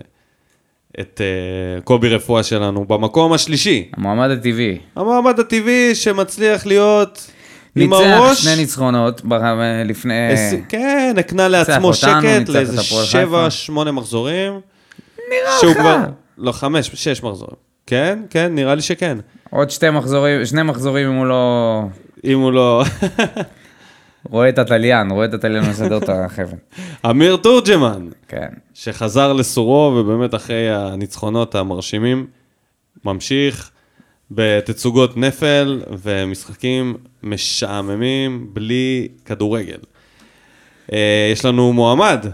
את 1.01 1.21
אה, 1.21 1.81
קובי 1.81 2.09
רפואה 2.09 2.43
שלנו 2.43 2.85
במקום 2.85 3.33
השלישי. 3.33 3.91
המועמד 3.97 4.31
הטבעי. 4.31 4.79
המעמד 4.97 5.41
הטבעי 5.41 5.95
שמצליח 5.95 6.67
להיות 6.67 7.31
עם 7.77 7.95
ניצח 7.95 8.07
הראש. 8.07 8.43
שני 8.43 8.57
ניצחונות 8.57 9.21
ב- 9.25 9.35
לפני... 9.85 10.15
כן, 10.69 11.15
הקנה 11.19 11.49
לעצמו 11.49 11.75
אותנו, 11.75 11.95
שקט 11.95 12.11
ניצח 12.25 12.43
את 12.43 12.49
לאיזה 12.49 12.81
הפועל 12.81 13.05
שבע, 13.05 13.39
חיפה. 13.39 13.51
שמונה 13.51 13.93
מחזורים. 13.93 14.61
נראה 15.31 15.71
לך. 15.73 15.79
כבר... 15.79 15.97
לא, 16.39 16.53
חמש, 16.53 16.91
שש 16.95 17.23
מחזורים. 17.23 17.57
כן, 17.87 18.23
כן, 18.31 18.55
נראה 18.55 18.75
לי 18.75 18.83
שכן. 18.83 19.19
עוד 19.51 19.71
שתי 19.71 19.91
מחזורים, 19.91 20.47
שני 20.47 20.63
מחזורים 20.63 21.09
אם 21.11 21.17
הוא 21.17 21.27
לא... 21.27 21.83
אם 22.25 22.39
הוא 22.39 22.53
לא... 22.53 22.85
רואה 24.31 24.49
את 24.49 24.59
התליין, 24.59 25.11
רואה 25.11 25.27
את 25.27 25.35
התליין 25.35 25.65
מסדר 25.65 25.99
את 25.99 26.09
החבל. 26.09 26.57
אמיר 27.11 27.37
תורג'מן, 27.37 28.07
כן. 28.29 28.49
שחזר 28.75 29.33
לסורו, 29.33 29.95
ובאמת 29.97 30.35
אחרי 30.35 30.71
הניצחונות 30.71 31.55
המרשימים, 31.55 32.27
ממשיך 33.05 33.71
בתצוגות 34.31 35.17
נפל 35.17 35.83
ומשחקים 36.03 36.97
משעממים 37.23 38.47
בלי 38.53 39.09
כדורגל. 39.25 39.79
אה, 40.93 41.29
יש 41.33 41.45
לנו 41.45 41.73
מועמד, 41.73 42.27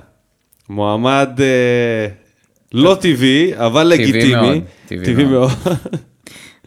מועמד 0.68 1.30
אה, 1.40 2.06
לא 2.72 2.96
טבעי, 3.00 3.52
אבל 3.56 3.92
טבעי 3.94 4.08
לגיטימי. 4.12 4.32
מאוד, 4.32 4.62
טבעי 4.86 5.04
טבעי 5.04 5.24
מאוד. 5.24 5.50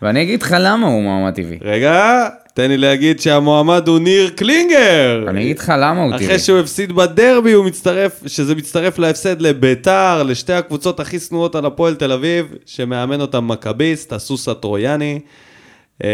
ואני 0.02 0.22
אגיד 0.22 0.42
לך 0.42 0.56
למה 0.60 0.88
הוא 0.88 1.04
מועמד 1.04 1.34
טבעי. 1.34 1.58
רגע, 1.62 2.28
תן 2.54 2.70
לי 2.70 2.78
להגיד 2.78 3.20
שהמועמד 3.20 3.88
הוא 3.88 4.00
ניר 4.00 4.30
קלינגר. 4.30 5.26
אני 5.28 5.42
אגיד 5.42 5.60
לך 5.60 5.74
למה 5.78 6.04
הוא 6.04 6.12
טבעי. 6.12 6.26
אחרי 6.26 6.40
שהוא 6.40 6.60
הפסיד 6.60 6.92
בדרבי, 6.92 7.52
הוא 7.52 7.66
מצטרף, 7.66 8.22
שזה 8.28 8.56
מצטרף 8.56 9.00
להפסד 9.00 9.42
לביתר, 9.42 10.24
לשתי 10.24 10.54
הקבוצות 10.54 11.00
הכי 11.00 11.20
שנואות 11.20 11.56
על 11.56 11.66
הפועל 11.66 11.96
תל 11.96 12.12
אביב, 12.12 12.56
שמאמן 12.66 13.22
אותם 13.22 13.48
מכביסט, 13.48 14.14
הסוס 14.14 14.48
הטרויאני. 14.48 15.20
אה, 16.04 16.10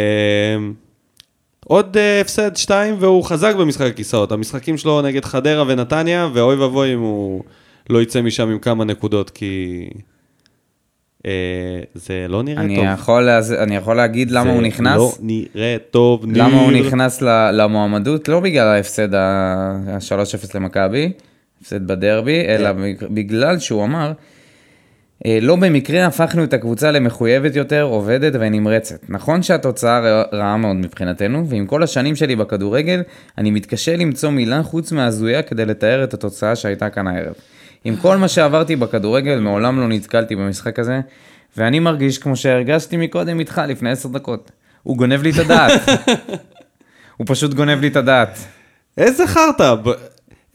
עוד 1.66 1.98
אה, 1.98 2.22
הפסד 2.22 2.56
שתיים, 2.56 2.96
והוא 3.00 3.24
חזק 3.24 3.56
במשחק 3.56 3.86
הכיסאות. 3.86 4.32
המשחקים 4.32 4.78
שלו 4.78 5.02
נגד 5.02 5.26
חדרה 5.26 5.64
ונתניה, 5.68 6.30
ואוי 6.34 6.56
ואבוי 6.56 6.94
אם 6.94 7.00
הוא 7.00 7.44
לא 7.90 8.02
יצא 8.02 8.22
משם 8.22 8.50
עם 8.50 8.60
כמה 8.60 8.84
נקודות, 8.84 9.30
כי 9.30 9.88
זה 11.96 12.26
לא 12.30 12.44
נראה 12.44 12.62
אני 12.64 12.76
טוב. 12.76 12.86
יכול, 12.94 13.30
אני 13.60 13.76
יכול 13.76 13.96
להגיד 13.96 14.32
למה 14.32 14.44
זה 14.44 14.50
הוא 14.52 14.62
נכנס? 14.62 14.98
לא 14.98 15.12
נראה 15.22 15.78
טוב, 15.92 16.26
ניר. 16.26 16.44
למה 16.44 16.62
הוא 16.62 16.72
נכנס 16.72 17.22
למועמדות? 17.54 18.28
לא 18.28 18.40
בגלל 18.40 18.68
ההפסד 18.68 19.14
ה-3-0 19.16 20.12
למכבי, 20.56 21.12
הפסד 21.62 21.88
בדרבי, 21.88 22.44
כן. 22.46 22.50
אלא 22.50 22.70
בגלל 23.10 23.60
שהוא 23.60 23.84
אמר, 23.84 24.12
"אה, 25.26 25.38
לא 25.42 25.56
במקרה 25.56 26.06
הפכנו 26.06 26.44
את 26.44 26.54
הקבוצה 26.54 26.92
למחויבת 26.92 27.56
יותר, 27.56 27.82
עובדת 27.82 28.34
ונמרצת. 28.40 29.00
נכון 29.10 29.44
שהתוצאה 29.44 30.00
רע- 30.00 30.24
רעה 30.34 30.58
מאוד 30.58 30.76
מבחינתנו, 30.76 31.48
ועם 31.48 31.66
כל 31.66 31.84
השנים 31.84 32.16
שלי 32.16 32.36
בכדורגל, 32.36 33.02
אני 33.38 33.52
מתקשה 33.52 33.96
למצוא 33.96 34.30
מילה 34.30 34.64
חוץ 34.64 34.92
מהזויה 34.92 35.42
כדי 35.42 35.66
לתאר 35.66 36.04
את 36.04 36.14
התוצאה 36.14 36.56
שהייתה 36.56 36.90
כאן 36.90 37.08
הערב. 37.08 37.34
עם 37.86 37.96
כל 37.96 38.18
מה 38.18 38.28
שעברתי 38.28 38.76
בכדורגל, 38.76 39.40
מעולם 39.40 39.80
לא 39.80 39.88
נתקלתי 39.88 40.36
במשחק 40.36 40.80
הזה, 40.80 41.00
ואני 41.58 41.80
מרגיש 41.80 42.18
כמו 42.18 42.36
שהרגשתי 42.36 42.98
מקודם 42.98 43.40
איתך 43.40 43.62
לפני 43.68 43.92
עשר 43.92 44.10
דקות. 44.10 44.52
הוא 44.84 44.98
גונב 44.98 45.24
לי 45.24 45.30
את 45.30 45.38
הדעת. 45.38 45.82
הוא 47.18 47.28
פשוט 47.30 47.54
גונב 47.54 47.82
לי 47.82 47.88
את 47.88 47.96
הדעת. 47.96 48.40
איזה 48.98 49.28
חרטא, 49.28 49.76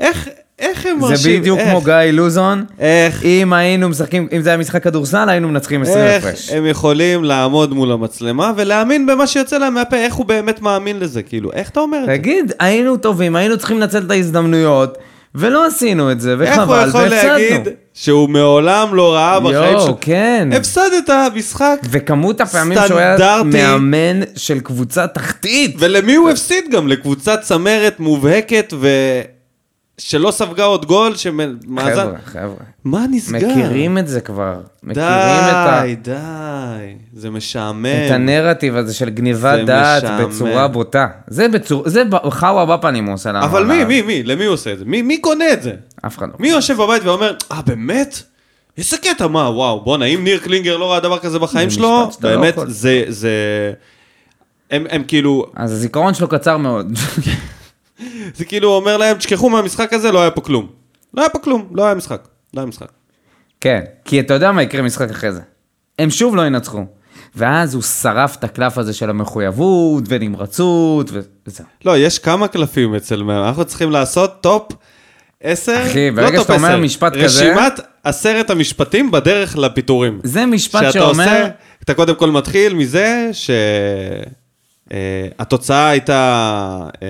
איך, 0.01 0.29
איך 0.59 0.87
הם 0.87 0.99
מרשים? 0.99 1.17
זה 1.17 1.39
בדיוק 1.41 1.59
איך? 1.59 1.71
כמו 1.71 1.81
גיא 1.81 1.95
לוזון. 1.95 2.65
איך, 2.79 3.25
אם 3.25 3.53
היינו 3.53 3.89
משחקים, 3.89 4.29
אם 4.33 4.43
זה 4.43 4.51
היה 4.51 4.59
משחק 4.59 4.83
כדורסל, 4.83 5.29
היינו 5.29 5.49
מנצחים 5.49 5.83
20 5.83 5.99
איך 6.05 6.25
הפרש. 6.25 6.51
הם 6.51 6.67
יכולים 6.67 7.25
לעמוד 7.25 7.75
מול 7.75 7.93
המצלמה 7.93 8.53
ולהאמין 8.57 9.07
במה 9.07 9.27
שיוצא 9.27 9.59
להם 9.59 9.75
מהפה, 9.75 9.97
איך 9.97 10.15
הוא 10.15 10.27
באמת 10.27 10.63
מאמין 10.63 11.01
לזה, 11.01 11.23
כאילו, 11.23 11.53
איך 11.53 11.71
אתה 11.71 11.81
אומר 11.81 11.99
את 11.99 12.07
זה? 12.07 12.17
תגיד, 12.17 12.53
היינו 12.59 12.97
טובים, 12.97 13.37
היינו 13.37 13.59
צריכים 13.59 13.81
לנצל 13.81 13.99
את 13.99 14.11
ההזדמנויות, 14.11 14.99
ולא 15.35 15.67
עשינו 15.67 16.13
את 16.13 16.21
זה, 16.21 16.37
איך 16.41 16.57
הוא 16.57 16.65
וחבל, 16.65 16.89
יכול 16.89 17.01
להגיד 17.05 17.53
והפסדנו. 17.53 17.75
שהוא 17.95 18.29
מעולם 18.29 18.95
לא 18.95 19.15
ראה 19.15 19.41
בחיים 19.41 19.55
שלו? 19.55 19.81
יואו, 19.81 19.99
כן. 20.01 20.49
הפסדת 20.57 21.11
משחק, 21.35 21.81
וכמות 21.91 22.41
הפעמים 22.41 22.79
שהוא 22.89 22.99
היה 22.99 23.17
סטנדרטי. 23.17 23.49
מאמן 23.63 24.21
של 24.37 24.61
קבוצה 24.61 25.07
תחתית. 25.07 25.77
ולמי 25.79 26.15
הוא 26.15 26.31
הפסיד 26.31 26.65
גם? 26.73 26.89
לקבוצת 26.89 27.41
צמרת 27.43 28.01
מובהקת 28.01 28.73
ו... 28.81 28.89
שלא 30.01 30.31
ספגה 30.31 30.65
עוד 30.65 30.87
גול, 30.87 31.17
שמאזן... 31.17 31.57
חבר'ה, 31.77 32.19
חבר'ה. 32.25 32.65
מה 32.85 33.05
נסגר? 33.11 33.49
מכירים 33.49 33.99
את 33.99 34.09
זה 34.09 34.21
כבר. 34.21 34.61
את 34.93 34.97
ה... 34.97 35.83
די, 35.83 35.95
די, 35.95 36.95
זה 37.15 37.31
משעמם. 37.31 37.87
את 37.87 38.11
הנרטיב 38.11 38.77
הזה 38.77 38.95
של 38.95 39.11
גניבת 39.11 39.59
דעת 39.67 40.05
משעמם. 40.05 40.29
בצורה 40.29 40.69
בוטה. 40.69 41.07
זה 41.27 41.49
בצורה, 41.49 41.91
זה 41.91 42.03
חאווה 42.31 42.77
בפנים 42.77 43.07
הוא 43.07 43.15
עושה 43.15 43.33
לנו. 43.33 43.45
אבל 43.45 43.65
מי. 43.65 43.85
מי, 43.85 44.03
מי? 44.03 44.23
למי 44.23 44.45
הוא 44.45 44.55
עושה 44.55 44.73
את 44.73 44.79
זה? 44.79 44.85
מי, 44.85 45.03
מי 45.03 45.19
קונה 45.19 45.53
את 45.53 45.63
זה? 45.63 45.73
אף 46.07 46.19
אחד 46.19 46.29
לא. 46.29 46.35
מי 46.39 46.49
יושב 46.49 46.77
בבית 46.77 47.05
ואומר, 47.05 47.35
אה, 47.53 47.63
באמת? 47.63 48.23
איזה 48.79 48.97
קטע, 48.97 49.27
מה, 49.27 49.51
וואו, 49.51 49.81
בואנה, 49.85 50.05
אם 50.05 50.25
ניר 50.25 50.39
קלינגר 50.39 50.77
לא 50.77 50.93
ראה 50.93 51.01
דבר 51.01 51.19
כזה 51.19 51.39
בחיים 51.39 51.71
שלו, 51.71 51.83
לא 51.83 52.11
באמת. 52.21 52.55
זה, 52.67 53.05
זה... 53.09 53.33
הם, 54.71 54.87
הם 54.91 55.03
כאילו, 55.09 55.47
אז 55.57 55.73
הזיכרון 55.73 56.15
שלו 56.15 56.29
קצר 56.29 56.57
מאוד. 56.57 56.93
זה 58.35 58.45
כאילו 58.45 58.69
אומר 58.69 58.97
להם, 58.97 59.17
תשכחו 59.17 59.51
מהמשחק 59.51 59.93
הזה, 59.93 60.13
לא 60.13 60.21
היה 60.21 60.31
פה 60.31 60.41
כלום. 60.41 60.67
לא 61.15 61.23
היה 61.23 61.29
פה 61.29 61.39
כלום, 61.39 61.69
לא 61.73 61.85
היה 61.85 61.95
משחק. 61.95 62.29
לא 62.55 62.61
היה 62.61 62.67
משחק. 62.67 62.89
כן, 63.61 63.81
כי 64.05 64.21
אתה 64.21 64.35
יודע 64.35 64.53
מה 64.53 64.63
יקרה 64.63 64.83
משחק 64.83 65.11
אחרי 65.11 65.33
זה. 65.33 65.41
הם 65.99 66.11
שוב 66.11 66.37
לא 66.37 66.47
ינצחו. 66.47 66.85
ואז 67.35 67.75
הוא 67.75 67.83
שרף 67.83 68.37
את 68.37 68.45
הקלף 68.45 68.79
הזה 68.79 68.93
של 68.93 69.11
המחויבות 69.11 70.05
ונמרצות 70.09 71.11
וזהו. 71.47 71.67
לא, 71.85 71.99
יש 71.99 72.19
כמה 72.19 72.49
קלפים 72.49 72.95
אצל 72.95 73.23
מאמן, 73.23 73.47
אנחנו 73.47 73.65
צריכים 73.65 73.91
לעשות 73.91 74.41
טופ 74.41 74.73
10, 75.43 75.83
אחי, 75.87 76.11
לא 76.11 76.17
ברגע 76.17 76.37
טופ 76.37 76.43
שאתה 76.47 76.55
אומר 76.57 76.69
10, 76.69 76.77
משפט 76.81 77.13
כזה- 77.17 77.25
רשימת 77.25 77.81
עשרת 78.05 78.51
המשפטים 78.51 79.11
בדרך 79.11 79.59
לפיטורים. 79.59 80.21
זה 80.23 80.47
משפט 80.47 80.81
שאתה 80.81 80.93
שאומר... 80.93 81.09
עושה, 81.25 81.49
אתה 81.85 81.95
קודם 81.95 82.15
כל 82.15 82.31
מתחיל 82.31 82.75
מזה 82.75 83.29
שהתוצאה 84.93 85.89
הייתה 85.89 86.21
אה, 87.03 87.09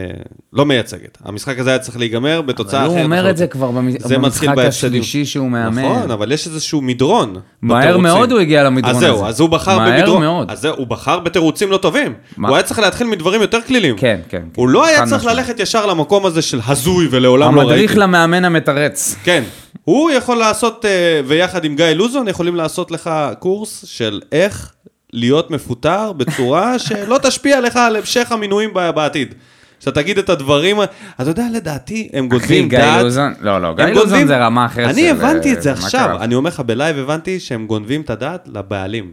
לא 0.52 0.66
מייצגת. 0.66 1.18
המשחק 1.24 1.58
הזה 1.58 1.70
היה 1.70 1.78
צריך 1.78 1.96
להיגמר 1.98 2.42
בתוצאה 2.42 2.80
אחרת. 2.82 2.90
הוא 2.96 3.02
אומר 3.02 3.30
את. 3.30 3.36
זה 3.36 3.46
כבר 3.46 3.70
במ- 3.70 3.90
זה 3.98 4.18
מתחיל 4.18 4.50
במשחק. 4.50 4.66
השלישי 4.68 5.24
שהוא 5.24 5.50
מאמן. 5.50 5.84
נכון, 5.84 6.10
אבל 6.10 6.32
יש 6.32 6.46
איזשהו 6.46 6.80
מדרון. 6.82 7.34
מהר. 7.62 7.98
מאוד 7.98 8.32
הוא 8.32 8.40
הגיע 8.40 8.64
למדרון 8.64 8.94
אז 8.94 9.00
זהו, 9.00 9.16
הזה. 9.16 9.26
אז 9.26 9.40
הוא 9.40 9.48
בחר 9.48 9.78
מהר 9.78 9.98
במדרון. 10.00 10.22
מאוד. 10.22 10.50
אז 10.50 10.60
זהו, 10.60 10.74
הוא 10.76 10.86
בחר 10.86 11.18
בתירוצים 11.18 11.70
לא 11.70 11.76
טובים. 11.76 12.14
מה? 12.36 12.48
הוא 12.48 12.56
היה 12.56 12.62
צריך 12.62 12.80
להתחיל 12.80 13.06
מדברים 13.06 13.40
יותר 13.40 13.60
קלילים. 13.60 13.96
כן, 13.96 14.20
כן. 14.28 14.42
הוא 14.56 14.66
כן. 14.66 14.72
לא 14.72 14.86
היה 14.86 15.06
צריך. 15.06 15.24
ללכת 15.24 15.60
ישר 15.60 15.86
למקום 15.86 16.26
הזה 16.26 16.42
של 16.42 16.60
הזוי 16.66 17.08
ולעולם 17.10 17.54
לא 17.54 17.60
ראיתי. 17.60 17.72
המדריך 17.72 17.98
למאמן 17.98 18.44
המתרץ. 18.44 19.16
כן. 19.24 19.42
הוא 19.84 20.10
יכול 20.10 20.36
לעשות, 20.36 20.84
אה, 20.84 20.90
ויחד 21.26 21.64
עם 21.64 21.76
גיא 21.76 21.84
לוזון, 21.86 22.28
יכולים 22.28 22.56
לעשות 22.56 22.90
לך 22.90 23.10
קורס 23.38 23.84
של 23.86 24.20
איך 24.32 24.72
להיות 25.12 25.50
מפוטר 25.50 26.12
בצורה 26.12 26.78
שלא 26.88 27.18
תשפיע 27.22 27.60
לך 27.60 27.76
על 27.76 27.96
המשך 27.96 28.32
המינויים 28.32 28.74
בעתיד. 28.74 29.34
שאתה 29.80 30.02
תגיד 30.02 30.18
את 30.18 30.28
הדברים, 30.28 30.76
אתה 31.20 31.30
יודע, 31.30 31.46
לדעתי, 31.52 32.08
הם 32.12 32.24
אחי, 32.24 32.38
גונבים 32.38 32.68
גיא 32.68 32.78
דעת. 32.78 33.02
לוזון, 33.02 33.34
לא, 33.40 33.62
לא, 33.62 33.74
גיא 33.74 33.84
לוזון 33.84 34.26
זה 34.26 34.38
רמה 34.38 34.66
אחרת 34.66 34.90
אני 34.90 35.02
של, 35.02 35.10
הבנתי 35.10 35.52
את 35.52 35.62
זה 35.62 35.72
עכשיו? 35.72 36.16
אני 36.20 36.34
אומר 36.34 36.50
לך, 36.50 36.60
בלייב 36.60 36.98
הבנתי 36.98 37.40
שהם 37.40 37.66
גונבים 37.66 38.00
את 38.00 38.10
הדעת 38.10 38.48
לבעלים. 38.52 39.12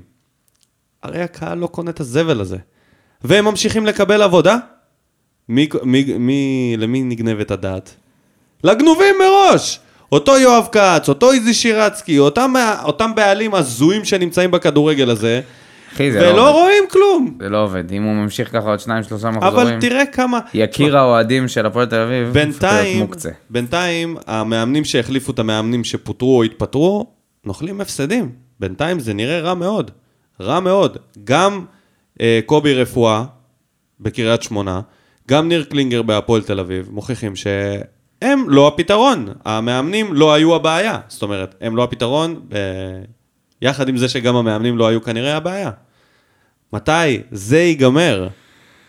הרי 1.04 1.22
הקהל 1.22 1.58
לא 1.58 1.68
קונה 1.68 1.90
את 1.90 2.00
הזבל 2.00 2.42
הזה. 2.42 2.58
והם 3.24 3.46
ממשיכים 3.46 3.86
לקבל 3.86 4.22
עבודה? 4.22 4.58
מי, 5.50 5.70
מי, 5.84 6.04
מי, 6.20 6.76
למי 6.78 7.04
נגנבת 7.04 7.52
הדעת? 7.52 7.96
לגנובים 8.64 9.16
מראש! 9.20 9.80
אותו 10.12 10.38
יואב 10.38 10.68
כץ, 10.72 11.10
אותו 11.10 11.32
איזי 11.32 11.54
שירצקי, 11.54 12.20
אותם, 12.20 12.54
אותם 12.84 13.16
בעלים 13.16 13.56
הזויים 13.56 14.06
שנמצאים 14.06 14.52
בכדורגל 14.52 15.10
הזה, 15.10 15.42
אחי, 15.98 16.12
זה 16.12 16.20
לא 16.20 16.26
ולא 16.26 16.50
עובד. 16.50 16.60
רואים 16.60 16.84
כלום. 16.90 17.38
זה 17.42 17.50
לא 17.50 17.64
עובד. 17.64 17.92
אם 17.92 18.04
הוא 18.04 18.14
ממשיך 18.14 18.52
ככה 18.52 18.70
עוד 18.70 18.80
שניים, 18.80 19.04
שלושה 19.04 19.32
מחזורים, 19.32 19.68
אבל 19.68 19.80
תראה 19.82 20.06
כמה... 20.06 20.40
יקיר 20.54 20.98
האוהדים 20.98 21.48
של 21.48 21.66
הפועל 21.66 21.86
תל 21.86 22.00
אביב, 22.00 22.34
בינתיים, 22.34 23.00
מוקצה. 23.00 23.30
בינתיים, 23.50 24.18
המאמנים 24.28 24.86
שהחליפו 24.86 25.32
את 25.32 25.40
המאמנים 25.40 25.84
שפוטרו 25.84 26.38
או 26.38 26.44
התפטרו, 26.44 27.06
נוחלים 27.46 27.82
הפסדים. 27.82 28.32
בינתיים 28.60 29.00
זה 29.00 29.14
נראה 29.14 29.40
רע 29.40 29.54
מאוד. 29.54 29.92
רע 30.42 30.60
מאוד. 30.60 30.98
גם 31.24 31.66
אה, 32.22 32.40
קובי 32.46 32.74
רפואה 32.74 33.24
בקריית 34.00 34.44
שמונה, 34.44 34.82
גם 35.28 35.48
ניר 35.48 35.64
קלינגר 35.64 36.02
בהפועל 36.02 36.42
תל 36.42 36.60
אביב, 36.60 36.90
מוכיחים 36.92 37.36
שהם 37.36 38.50
לא 38.50 38.68
הפתרון. 38.68 39.28
המאמנים 39.46 40.14
לא 40.14 40.34
היו 40.34 40.56
הבעיה. 40.56 41.00
זאת 41.08 41.24
אומרת, 41.24 41.56
הם 41.62 41.76
לא 41.76 41.84
הפתרון, 41.84 42.40
אה, 42.54 42.60
יחד 43.62 43.90
עם 43.90 43.98
זה 43.98 44.10
שגם 44.10 44.36
המאמנים 44.36 44.78
לא 44.78 44.88
היו 44.88 45.02
כנראה 45.02 45.38
הבעיה. 45.38 45.72
מתי 46.74 47.22
זה 47.32 47.60
ייגמר, 47.60 48.28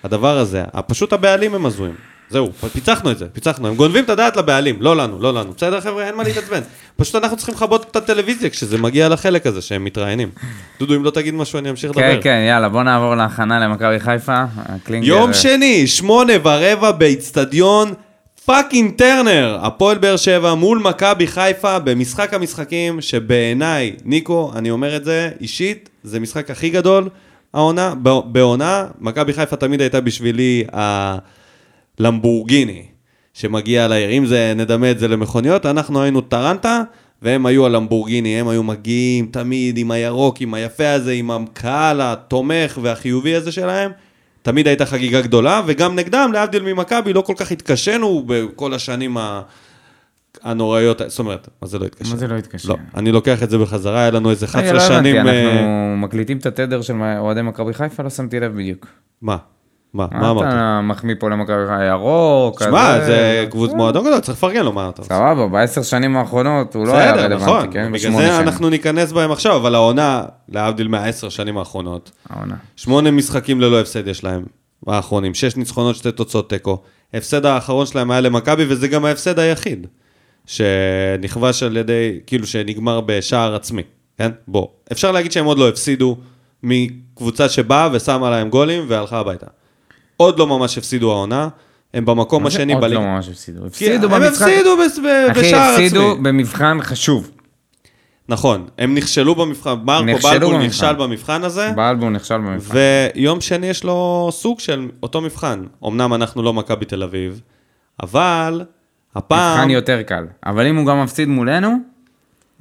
הדבר 0.05 0.39
הזה? 0.39 0.65
פשוט 0.87 1.13
הבעלים 1.13 1.55
הם 1.55 1.67
הזויים. 1.67 1.95
זהו, 2.31 2.53
פיצחנו 2.73 3.11
את 3.11 3.19
זה, 3.19 3.27
פיצחנו. 3.33 3.69
הם 3.69 3.75
גונבים 3.75 4.05
את 4.05 4.11
הדעת 4.11 4.37
לבעלים, 4.37 4.77
לא 4.81 4.97
לנו, 4.97 5.19
לא 5.23 5.35
לנו. 5.35 5.53
בסדר 5.57 5.81
חבר'ה, 5.81 6.07
אין 6.07 6.15
מה 6.15 6.23
להתעצבן. 6.23 6.61
פשוט 6.97 7.15
אנחנו 7.15 7.37
צריכים 7.37 7.55
לכבות 7.55 7.87
את 7.91 7.97
הטלוויזיה 7.97 8.51
כשזה 8.51 8.79
מגיע 8.79 9.09
לחלק 9.09 9.47
הזה 9.47 9.63
שהם 9.63 9.85
מתראיינים. 9.85 10.31
דודו, 10.79 10.95
אם 10.95 11.05
לא 11.05 11.11
תגיד 11.11 11.35
משהו, 11.35 11.59
אני 11.59 11.71
אמשיך 11.71 11.91
לדבר. 11.91 12.03
כן, 12.03 12.21
כן, 12.23 12.45
יאללה, 12.49 12.69
בוא 12.69 12.83
נעבור 12.83 13.15
להכנה 13.15 13.59
למכבי 13.59 14.01
חיפה. 14.01 14.45
יום 14.89 15.33
שני, 15.33 15.87
שמונה 15.87 16.33
ורבע 16.43 16.93
באיצטדיון 16.93 17.95
fucking 18.45 18.97
טרנר. 18.97 19.59
הפועל 19.63 19.99
באר 19.99 20.17
שבע 20.17 20.55
מול 20.55 20.79
מכבי 20.79 21.27
חיפה 21.27 21.79
במשחק 21.79 22.35
המשחקים 22.35 23.01
שבעיניי, 23.01 23.97
ניקו, 24.05 24.53
אני 24.57 24.71
אומר 24.71 24.97
את 24.97 25.05
זה 25.05 25.31
אישית, 25.41 25.89
זה 26.03 26.21
משחק 26.21 26.51
הכי 26.51 26.71
גדול 26.71 27.09
העונה, 27.55 27.95
בעונה. 28.25 28.87
מכבי 29.01 29.33
חיפה 29.33 29.57
תמיד 29.57 29.81
הייתה 29.81 30.01
בשבילי 30.01 30.65
הלמבורגיני 31.99 32.83
שמגיע 33.35 33.89
לעיר. 33.89 34.11
אם 34.11 34.27
זה, 34.27 34.53
נדמה 34.57 34.91
את 34.91 34.99
זה 34.99 35.09
למכוניות, 35.09 35.67
אנחנו 35.67 36.03
היינו 36.03 36.21
טרנטה. 36.21 36.83
והם 37.23 37.47
היו 37.47 37.67
הלמבורגיני, 37.67 38.41
הם 38.41 38.49
היו 38.49 38.63
מגיעים 38.63 39.27
תמיד 39.27 39.79
עם 39.79 39.91
הירוק, 39.91 40.41
עם 40.41 40.55
היפה 40.55 40.91
הזה, 40.91 41.13
עם 41.13 41.31
הקהל 41.31 42.01
התומך 42.01 42.79
והחיובי 42.83 43.35
הזה 43.35 43.53
שלהם. 43.53 43.91
תמיד 44.43 44.69
הייתה 44.69 44.87
חגיגה 44.87 45.21
גדולה, 45.21 45.63
וגם 45.67 45.95
נגדם, 45.95 46.31
להבדיל 46.33 46.63
ממכבי, 46.63 47.13
לא 47.13 47.21
כל 47.21 47.35
כך 47.37 47.53
התקשינו 47.53 48.23
בכל 48.27 48.75
השנים 48.75 49.17
ה... 49.17 49.43
הנוראיות, 50.43 51.03
זאת 51.07 51.19
אומרת, 51.19 51.49
מה 51.63 51.69
זה 51.69 51.79
לא 51.79 51.85
התקשה? 51.85 52.11
מה 52.11 52.17
זה 52.17 52.27
לא 52.27 52.35
התקשה? 52.35 52.69
לא, 52.69 52.77
אני 52.97 53.13
לוקח 53.13 53.43
את 53.43 53.51
זה 53.51 53.59
בחזרה, 53.59 54.01
היה 54.01 54.11
לנו 54.11 54.31
איזה 54.31 54.47
רגע, 54.47 54.71
11 54.71 54.73
לא 54.73 54.83
הבנתי, 54.83 55.11
שנים... 55.11 55.27
אה, 55.27 55.53
אנחנו 55.53 55.97
מקליטים 55.97 56.39
את 56.39 56.47
התדר 56.47 56.83
של 56.83 56.95
אוהדי 57.19 57.43
מכבי 57.43 57.75
חיפה, 57.75 58.03
לא 58.03 58.11
שמתי 58.11 58.41
לב 58.41 58.53
בדיוק. 58.55 58.87
מה? 59.23 59.37
מה? 59.95 60.07
מה 60.13 60.31
אמרת? 60.31 60.49
אתה 60.49 60.81
מחמיא 60.83 61.15
פה 61.19 61.31
למכבי 61.31 61.67
חיפה 61.69 61.85
ירוק, 61.85 62.63
שמע. 62.63 63.05
זה 63.07 63.47
קבוצ 63.51 63.73
מועדון 63.73 64.07
גדול, 64.07 64.21
צריך 64.21 64.39
לפרגן 64.39 64.65
לו, 64.65 64.73
מה 64.73 64.89
אתה 64.89 65.03
רוצה? 65.03 65.15
סבבה, 65.15 65.47
בעשר 65.47 65.83
שנים 65.83 66.17
האחרונות 66.17 66.75
הוא 66.75 66.87
לא 66.87 66.97
היה 66.97 67.13
רלוונטי, 67.13 67.45
נכון, 67.45 67.73
כן? 67.73 67.93
בגלל 67.93 68.13
זה. 68.13 68.39
אנחנו 68.41 68.71
ניכנס 68.71 69.13
בהם 69.13 69.33
עכשיו, 69.33 69.57
אבל 69.57 69.75
העונה, 69.75 70.23
להבדיל 70.49 70.89
מהעשר 70.89 71.29
שנים 71.29 71.59
האחרונות, 71.59 72.11
העונה. 72.31 72.55
שמונה 72.77 73.11
משחקים 73.11 73.61
ללא 73.61 73.81
הפסד 73.81 74.09
יש 74.09 74.25
להם, 74.25 74.43
האחרונים, 74.87 75.35
שש 75.35 75.57
ניצחונות, 75.57 75.97
שתי 75.97 76.13
תוצאות 76.13 76.51
תיקו. 76.51 76.83
ההפסד 77.15 77.47
האחרון 77.47 77.87
שלהם 77.87 78.11
היה 78.11 78.21
למכבי, 78.21 78.65
וזה 78.69 78.89
גם 78.89 79.05
ההפסד 79.05 79.39
היחיד, 79.39 79.87
שנכבש 80.49 81.63
על 81.63 81.77
ידי, 81.77 82.19
כאילו 82.27 82.47
שנגמר 82.47 83.01
בשער 83.07 83.55
עצמי, 83.55 83.83
כן? 84.19 84.31
בוא. 84.49 84.67
אפשר 84.93 85.13
להגיד 85.13 85.33
שהם 85.33 85.45
עוד 85.45 85.59
לא 85.59 85.69
הפסידו 85.69 86.17
מקבוצה 86.63 87.49
שבאה 87.49 87.89
ושמה 87.93 88.31
להם 88.31 88.49
גולים 88.49 88.85
והלכה 88.89 89.19
הביתה. 89.19 89.47
עוד 90.17 90.39
לא 90.39 90.47
ממש 90.47 90.79
הפסידו 90.79 91.13
העונה, 91.13 91.49
הם 91.95 92.05
במקום 92.05 92.47
השני 92.47 92.73
עוד 92.73 92.83
בליגה. 92.83 93.01
לא 93.01 93.07
ממש 93.07 93.29
הפסידו. 93.29 93.61
כי 93.61 93.67
הפסידו 93.67 94.15
הם 94.15 94.23
במשחק. 94.23 94.43
הפסידו 94.47 94.77
בס- 94.77 94.99
ב- 94.99 95.27
אחי, 95.31 95.41
בשער 95.41 95.73
עצמי. 95.73 95.85
הפסידו 95.87 96.17
במבחן 96.23 96.79
חשוב. 96.83 97.31
נכון, 98.29 98.67
הם 98.79 98.95
נכשלו 98.95 99.35
במבחן, 99.35 99.75
מרקו 99.85 100.19
בלבול. 100.29 100.57
נכשל 100.59 100.93
במבחן 100.95 101.45
הזה, 101.45 101.71
בלבול 101.77 102.13
נכשל 102.13 102.39
במבחן. 102.39 102.77
ויום 103.15 103.41
שני 103.41 103.67
יש 103.67 103.85
לו 103.85 104.29
סוג 104.33 104.61
של 104.61 104.89
אותו 105.03 105.21
מבחן. 105.21 105.65
אמנם 105.87 106.15
אנחנו 106.15 106.43
לא 106.43 106.53
מכבי 106.55 106.85
תל 106.85 107.03
אביב, 107.03 107.41
אבל 108.03 108.63
הפעם, 109.17 109.59
מבחן 109.59 109.71
יותר 109.71 110.03
קל. 110.03 110.25
אבל 110.47 110.67
אם 110.67 110.77
הוא 110.77 110.87
גם 110.87 111.03
מפסיד 111.03 111.29
מולנו, 111.29 111.77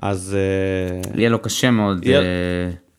אז... 0.01 0.37
אה, 0.37 1.19
יהיה 1.19 1.29
לו 1.29 1.39
קשה 1.41 1.71
מאוד. 1.71 2.05
יהיה- 2.05 2.21
אה, 2.21 2.25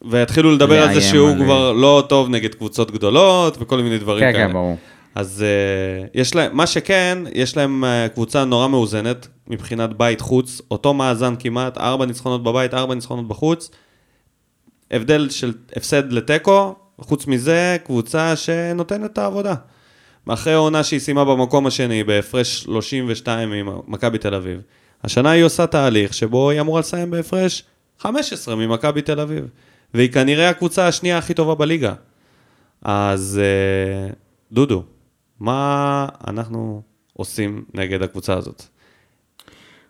והתחילו 0.02 0.52
לדבר 0.52 0.82
על 0.82 0.94
זה 0.94 1.00
שהוא 1.00 1.28
על- 1.30 1.42
כבר 1.44 1.72
לא 1.72 2.04
טוב 2.08 2.28
נגד 2.28 2.54
קבוצות 2.54 2.90
גדולות 2.90 3.56
וכל 3.60 3.82
מיני 3.82 3.98
דברים 3.98 4.24
כן, 4.24 4.32
כאלה. 4.32 4.46
כן, 4.46 4.52
ברור. 4.52 4.76
אז 5.14 5.44
uh, 5.44 6.10
יש 6.14 6.34
להם, 6.34 6.56
מה 6.56 6.66
שכן, 6.66 7.18
יש 7.34 7.56
להם 7.56 7.84
uh, 7.84 8.08
קבוצה 8.14 8.44
נורא 8.44 8.68
מאוזנת 8.68 9.28
מבחינת 9.48 9.90
בית-חוץ, 9.96 10.60
אותו 10.70 10.94
מאזן 10.94 11.34
כמעט, 11.38 11.78
ארבע 11.78 12.06
ניצחונות 12.06 12.42
בבית, 12.42 12.74
ארבע 12.74 12.94
ניצחונות 12.94 13.28
בחוץ, 13.28 13.70
הבדל 14.90 15.28
של 15.30 15.52
הפסד 15.76 16.12
לתיקו, 16.12 16.74
חוץ 17.00 17.26
מזה, 17.26 17.76
קבוצה 17.84 18.36
שנותנת 18.36 19.12
את 19.12 19.18
העבודה. 19.18 19.54
אחרי 20.30 20.52
העונה 20.52 20.82
שהיא 20.82 21.00
סיימה 21.00 21.24
במקום 21.24 21.66
השני, 21.66 22.04
בהפרש 22.04 22.62
32 22.62 23.50
ממכבי 23.50 24.18
תל 24.18 24.34
אביב, 24.34 24.60
השנה 25.04 25.30
היא 25.30 25.44
עושה 25.44 25.66
תהליך 25.66 26.14
שבו 26.14 26.50
היא 26.50 26.60
אמורה 26.60 26.80
לסיים 26.80 27.10
בהפרש 27.10 27.64
15 27.98 28.56
ממכבי 28.56 29.02
תל 29.02 29.20
אביב, 29.20 29.44
והיא 29.94 30.12
כנראה 30.12 30.48
הקבוצה 30.48 30.88
השנייה 30.88 31.18
הכי 31.18 31.34
טובה 31.34 31.54
בליגה. 31.54 31.94
אז 32.82 33.40
אה, 33.42 34.12
דודו, 34.52 34.84
מה 35.40 36.06
אנחנו 36.28 36.82
עושים 37.12 37.64
נגד 37.74 38.02
הקבוצה 38.02 38.34
הזאת? 38.34 38.62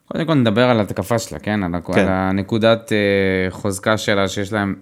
קודם 0.04 0.26
כל 0.26 0.34
נדבר 0.34 0.64
על 0.64 0.80
התקפה 0.80 1.18
שלה, 1.18 1.38
כן? 1.38 1.62
על, 1.62 1.72
כן. 1.94 2.08
הנקודת 2.08 2.92
אה, 2.92 3.50
חוזקה 3.50 3.98
שלה, 3.98 4.28
שיש 4.28 4.52
להם 4.52 4.74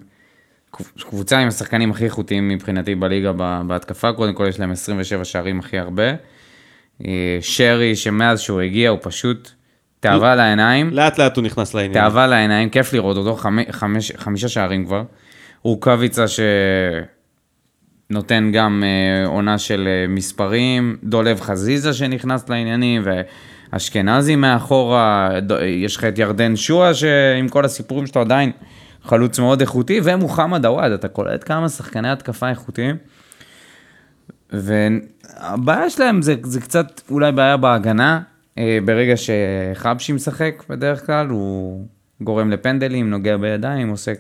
קבוצה 0.99 1.39
עם 1.39 1.49
השחקנים 1.49 1.91
הכי 1.91 2.05
איכותיים 2.05 2.49
מבחינתי 2.49 2.95
בליגה 2.95 3.33
בהתקפה, 3.66 4.12
קודם 4.12 4.35
כל 4.35 4.47
יש 4.49 4.61
להם 4.61 4.70
27 4.70 5.24
שערים 5.24 5.61
הכי 5.61 5.79
הרבה. 5.79 6.12
אה, 7.07 7.39
שרי, 7.41 7.97
שמאז 7.97 8.41
שהוא 8.41 8.61
הגיע 8.61 8.91
הוא 8.91 8.99
פשוט 9.03 9.51
תאווה 10.01 10.35
לעיניים, 10.35 10.91
לאט 10.93 11.18
לאט 11.18 11.37
הוא 11.37 11.45
נכנס 11.45 11.74
לעניין. 11.74 11.93
תאווה 11.93 12.27
לעיניים, 12.27 12.68
כיף 12.70 12.93
לראות 12.93 13.16
אותו, 13.16 13.37
חמ- 13.37 13.72
חמש, 13.72 14.12
חמישה 14.16 14.49
שערים 14.49 14.87
כבר. 14.87 15.03
רוקאביצה 15.62 16.24
שנותן 18.11 18.51
גם 18.53 18.83
אה, 18.87 19.27
עונה 19.27 19.59
של 19.59 19.89
אה, 19.89 20.07
מספרים, 20.09 20.97
דולב 21.03 21.41
חזיזה 21.41 21.95
שנכנס 21.95 22.49
לעניינים, 22.49 23.03
ואשכנזי 23.72 24.37
מאחורה, 24.37 25.31
יש 25.66 25.97
לך 25.97 26.05
את 26.05 26.18
ירדן 26.18 26.57
שואה 26.57 26.95
שעם 26.95 27.49
כל 27.49 27.64
הסיפורים 27.64 28.07
שלו 28.07 28.20
עדיין 28.20 28.53
חלוץ 29.07 29.39
מאוד 29.39 29.61
איכותי, 29.61 30.01
ומוחמד 30.05 30.67
עוואד, 30.67 30.93
אתה 30.93 31.09
קולט 31.09 31.45
כמה 31.45 31.69
שחקני 31.69 32.11
התקפה 32.11 32.49
איכותיים. 32.49 32.97
והבעיה 34.53 35.91
שלהם 35.91 36.23
זה, 36.23 36.35
זה 36.43 36.61
קצת 36.61 37.01
אולי 37.11 37.33
בעיה 37.33 37.57
בהגנה, 37.57 38.21
אה, 38.59 38.79
ברגע 38.85 39.15
שחבשי 39.17 40.13
משחק 40.13 40.63
בדרך 40.69 41.07
כלל, 41.07 41.27
הוא 41.27 41.87
גורם 42.21 42.51
לפנדלים, 42.51 43.11
נוגע 43.11 43.37
בידיים, 43.37 43.89
עושה 43.89 44.13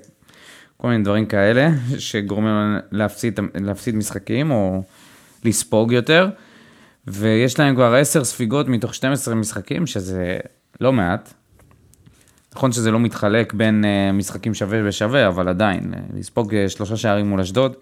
כל 0.76 0.88
מיני 0.88 1.04
דברים 1.04 1.26
כאלה, 1.26 1.68
שגורמים 1.98 2.76
להפסיד, 2.92 3.40
להפסיד 3.54 3.94
משחקים 3.94 4.50
או 4.50 4.82
לספוג 5.44 5.92
יותר. 5.92 6.28
ויש 7.06 7.58
להם 7.58 7.74
כבר 7.74 7.94
10 7.94 8.24
ספיגות 8.24 8.68
מתוך 8.68 8.94
12 8.94 9.34
משחקים, 9.34 9.86
שזה 9.86 10.38
לא 10.80 10.92
מעט. 10.92 11.34
נכון 12.56 12.72
שזה 12.72 12.90
לא 12.90 13.00
מתחלק 13.00 13.52
בין 13.52 13.84
uh, 13.84 14.12
משחקים 14.12 14.54
שווה 14.54 14.78
ושווה, 14.84 15.28
אבל 15.28 15.48
עדיין, 15.48 15.94
uh, 15.94 16.18
לספוג 16.18 16.54
uh, 16.54 16.68
שלושה 16.68 16.96
שערים 16.96 17.28
מול 17.28 17.40
אשדוד. 17.40 17.76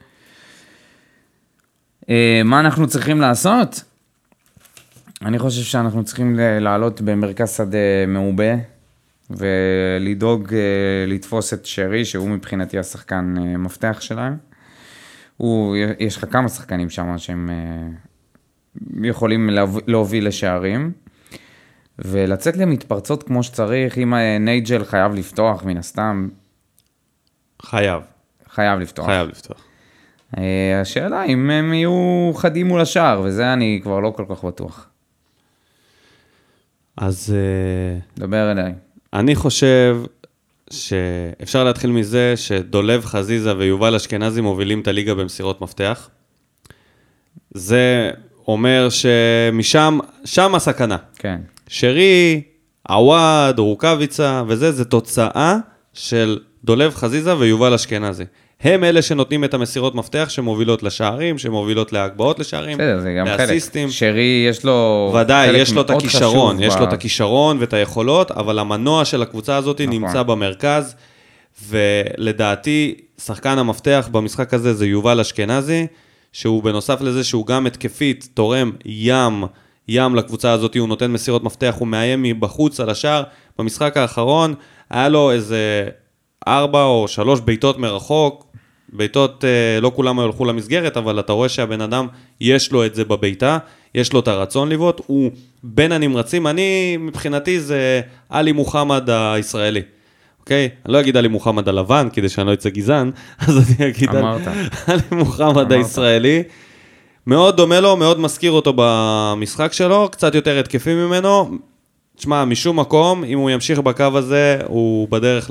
מה 2.44 2.60
אנחנו 2.60 2.86
צריכים 2.86 3.20
לעשות? 3.20 3.82
אני 5.22 5.38
חושב 5.38 5.62
שאנחנו 5.62 6.04
צריכים 6.04 6.36
לעלות 6.38 7.00
במרכז 7.00 7.56
שדה 7.56 8.06
מעובה, 8.08 8.54
ולדאוג 9.30 10.54
לתפוס 11.06 11.54
את 11.54 11.66
שרי, 11.66 12.04
שהוא 12.04 12.28
מבחינתי 12.28 12.78
השחקן 12.78 13.34
מפתח 13.58 13.96
שלהם. 14.00 14.36
הוא, 15.36 15.76
יש 15.98 16.16
לך 16.16 16.24
כמה 16.30 16.48
שחקנים 16.48 16.90
שם 16.90 17.18
שהם 17.18 17.50
יכולים 19.02 19.50
להוביל 19.86 20.26
לשערים. 20.26 21.03
ולצאת 21.98 22.56
למתפרצות 22.56 23.22
כמו 23.22 23.42
שצריך, 23.42 23.98
אם 23.98 24.14
נייג'ל 24.40 24.84
חייב 24.84 25.14
לפתוח, 25.14 25.64
מן 25.64 25.76
הסתם. 25.76 26.28
חייב. 27.62 28.02
חייב 28.50 28.80
לפתוח. 28.80 29.06
חייב 29.06 29.28
לפתוח. 29.28 29.64
אה, 30.38 30.80
השאלה 30.80 31.24
אם 31.24 31.50
הם 31.50 31.72
יהיו 31.72 32.30
חדים 32.34 32.66
מול 32.66 32.80
השער, 32.80 33.20
וזה 33.20 33.52
אני 33.52 33.80
כבר 33.82 34.00
לא 34.00 34.12
כל 34.16 34.24
כך 34.28 34.44
בטוח. 34.44 34.86
אז... 36.96 37.34
אה, 37.36 37.98
דבר 38.18 38.52
אליי. 38.52 38.72
אני 39.12 39.34
חושב 39.34 39.96
שאפשר 40.70 41.64
להתחיל 41.64 41.90
מזה 41.90 42.36
שדולב 42.36 43.04
חזיזה 43.04 43.56
ויובל 43.56 43.94
אשכנזי 43.94 44.40
מובילים 44.40 44.80
את 44.80 44.88
הליגה 44.88 45.14
במסירות 45.14 45.60
מפתח. 45.60 46.10
זה 47.54 48.10
אומר 48.48 48.88
שמשם, 48.90 49.98
שם 50.24 50.54
הסכנה. 50.54 50.96
כן. 51.16 51.40
שרי, 51.68 52.42
עווד, 52.88 53.58
רוקאביצה 53.58 54.42
וזה, 54.48 54.72
זה 54.72 54.84
תוצאה 54.84 55.56
של 55.92 56.38
דולב 56.64 56.94
חזיזה 56.94 57.36
ויובל 57.38 57.74
אשכנזי. 57.74 58.24
הם 58.60 58.84
אלה 58.84 59.02
שנותנים 59.02 59.44
את 59.44 59.54
המסירות 59.54 59.94
מפתח 59.94 60.26
שמובילות 60.28 60.82
לשערים, 60.82 61.38
שמובילות 61.38 61.92
להגבהות 61.92 62.38
לשערים, 62.38 62.78
בסדר, 62.78 63.00
זה 63.00 63.14
גם 63.18 63.26
לאסיסטים. 63.26 63.88
חלק. 63.88 63.96
שרי, 63.96 64.46
יש 64.48 64.64
לו... 64.64 65.12
ודאי, 65.20 65.56
יש 65.56 65.72
לו 65.72 65.80
את 65.80 65.90
הכישרון, 65.90 66.62
יש 66.62 66.74
ב- 66.74 66.78
לו 66.78 66.84
את 66.84 66.92
הכישרון 66.92 67.56
ואת 67.60 67.72
היכולות, 67.72 68.30
אבל 68.30 68.58
המנוע 68.58 69.04
של 69.04 69.22
הקבוצה 69.22 69.56
הזאת 69.56 69.80
נכון. 69.80 69.94
נמצא 69.94 70.22
במרכז, 70.22 70.94
ולדעתי, 71.68 72.94
שחקן 73.24 73.58
המפתח 73.58 74.08
במשחק 74.12 74.54
הזה 74.54 74.74
זה 74.74 74.86
יובל 74.86 75.20
אשכנזי, 75.20 75.86
שהוא 76.32 76.62
בנוסף 76.62 77.00
לזה 77.00 77.24
שהוא 77.24 77.46
גם 77.46 77.66
התקפית 77.66 78.28
תורם 78.34 78.72
ים, 78.84 79.44
ים 79.88 80.14
לקבוצה 80.14 80.52
הזאת, 80.52 80.76
הוא 80.76 80.88
נותן 80.88 81.10
מסירות 81.10 81.44
מפתח, 81.44 81.74
הוא 81.78 81.88
מאיים 81.88 82.22
מבחוץ 82.22 82.80
על 82.80 82.90
השער. 82.90 83.22
במשחק 83.58 83.96
האחרון 83.96 84.54
היה 84.90 85.08
לו 85.08 85.30
איזה 85.30 85.88
ארבע 86.48 86.82
או 86.82 87.08
שלוש 87.08 87.40
בעיטות 87.40 87.78
מרחוק, 87.78 88.46
בעיטות, 88.92 89.44
אה, 89.44 89.80
לא 89.80 89.92
כולם 89.94 90.20
הלכו 90.20 90.44
למסגרת, 90.44 90.96
אבל 90.96 91.20
אתה 91.20 91.32
רואה 91.32 91.48
שהבן 91.48 91.80
אדם, 91.80 92.06
יש 92.40 92.72
לו 92.72 92.86
את 92.86 92.94
זה 92.94 93.04
בבעיטה, 93.04 93.58
יש 93.94 94.12
לו 94.12 94.20
את 94.20 94.28
הרצון 94.28 94.68
לבעוט, 94.68 95.00
הוא 95.06 95.30
בין 95.62 95.92
הנמרצים, 95.92 96.46
אני, 96.46 96.96
מבחינתי 96.96 97.60
זה 97.60 98.00
עלי 98.28 98.52
מוחמד 98.52 99.10
הישראלי. 99.10 99.82
אוקיי? 100.40 100.68
אני 100.86 100.92
לא 100.92 101.00
אגיד 101.00 101.16
עלי 101.16 101.28
מוחמד 101.28 101.68
הלבן, 101.68 102.08
כדי 102.12 102.28
שאני 102.28 102.46
לא 102.46 102.52
אצא 102.52 102.68
גזען, 102.68 103.10
אז 103.48 103.58
אני 103.78 103.88
אגיד 103.88 104.08
אמרת. 104.08 104.42
עלי 104.86 105.02
מוחמד 105.12 105.42
אמרת. 105.42 105.72
הישראלי. 105.72 106.42
מאוד 107.26 107.56
דומה 107.56 107.80
לו, 107.80 107.96
מאוד 107.96 108.20
מזכיר 108.20 108.52
אותו 108.52 108.72
במשחק 108.76 109.72
שלו, 109.72 110.08
קצת 110.12 110.34
יותר 110.34 110.58
התקפי 110.58 110.94
ממנו. 110.94 111.50
תשמע, 112.16 112.44
משום 112.44 112.80
מקום, 112.80 113.24
אם 113.24 113.38
הוא 113.38 113.50
ימשיך 113.50 113.78
בקו 113.78 114.04
הזה, 114.14 114.58
הוא 114.66 115.08
בדרך 115.08 115.50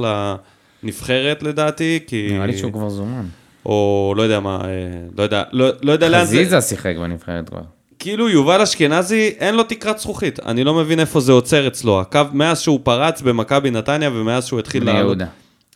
לנבחרת 0.83 1.43
לדעתי, 1.43 1.99
כי... 2.07 2.27
נראה 2.31 2.45
לי 2.45 2.57
שהוא 2.57 2.71
כבר 2.73 2.89
זומן. 2.89 3.25
או 3.65 4.13
לא 4.17 4.21
יודע 4.23 4.39
מה, 4.39 4.55
אה, 4.63 4.69
לא 5.17 5.23
יודע, 5.23 5.43
לא, 5.51 5.67
לא 5.81 5.91
יודע 5.91 6.09
לאן 6.09 6.25
זה... 6.25 6.35
חזיזה 6.35 6.61
שיחק 6.61 6.93
בנבחרת 7.01 7.49
כבר. 7.49 7.61
כאילו 7.99 8.29
יובל 8.29 8.61
אשכנזי, 8.61 9.33
אין 9.39 9.55
לו 9.55 9.63
תקרת 9.63 9.99
זכוכית. 9.99 10.39
אני 10.39 10.63
לא 10.63 10.73
מבין 10.73 10.99
איפה 10.99 11.19
זה 11.19 11.31
עוצר 11.31 11.67
אצלו. 11.67 12.01
הקו, 12.01 12.19
מאז 12.33 12.59
שהוא 12.59 12.79
פרץ 12.83 13.21
במכבי 13.21 13.71
נתניה 13.71 14.09
ומאז 14.13 14.45
שהוא 14.45 14.59
התחיל 14.59 14.83
בני 14.83 14.91
לעלות- 14.93 15.05
יהודה. 15.05 15.25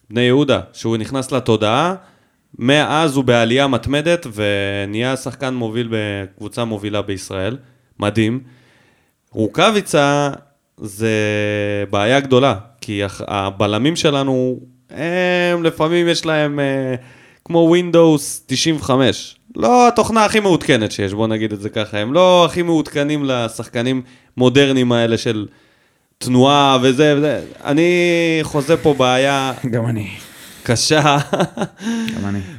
בני 0.09 0.21
יהודה, 0.21 0.59
שהוא 0.73 0.97
נכנס 0.97 1.31
לתודעה, 1.31 1.95
מאז 2.59 3.15
הוא 3.15 3.23
בעלייה 3.23 3.67
מתמדת 3.67 4.27
ונהיה 4.33 5.17
שחקן 5.17 5.53
מוביל 5.53 5.87
בקבוצה 5.91 6.65
מובילה 6.65 7.01
בישראל. 7.01 7.57
מדהים. 7.99 8.39
רוקאביצה 9.31 10.29
זה 10.77 11.11
בעיה 11.89 12.19
גדולה, 12.19 12.55
כי 12.81 13.01
הבלמים 13.27 13.95
שלנו, 13.95 14.59
הם 14.89 15.63
לפעמים 15.63 16.07
יש 16.07 16.25
להם 16.25 16.59
אה, 16.59 16.95
כמו 17.45 17.75
Windows 17.75 18.43
95. 18.45 19.35
לא 19.55 19.87
התוכנה 19.87 20.25
הכי 20.25 20.39
מעודכנת 20.39 20.91
שיש, 20.91 21.13
בוא 21.13 21.27
נגיד 21.27 21.53
את 21.53 21.61
זה 21.61 21.69
ככה. 21.69 21.97
הם 21.97 22.13
לא 22.13 22.45
הכי 22.45 22.61
מעודכנים 22.61 23.25
לשחקנים 23.25 24.01
מודרניים 24.37 24.91
האלה 24.91 25.17
של 25.17 25.47
תנועה 26.17 26.77
וזה 26.81 27.15
וזה. 27.17 27.41
אני 27.63 27.89
חוזה 28.43 28.77
פה 28.77 28.93
בעיה 28.93 29.53
גם 29.71 29.85
אני. 29.87 30.07
קשה. 30.67 31.17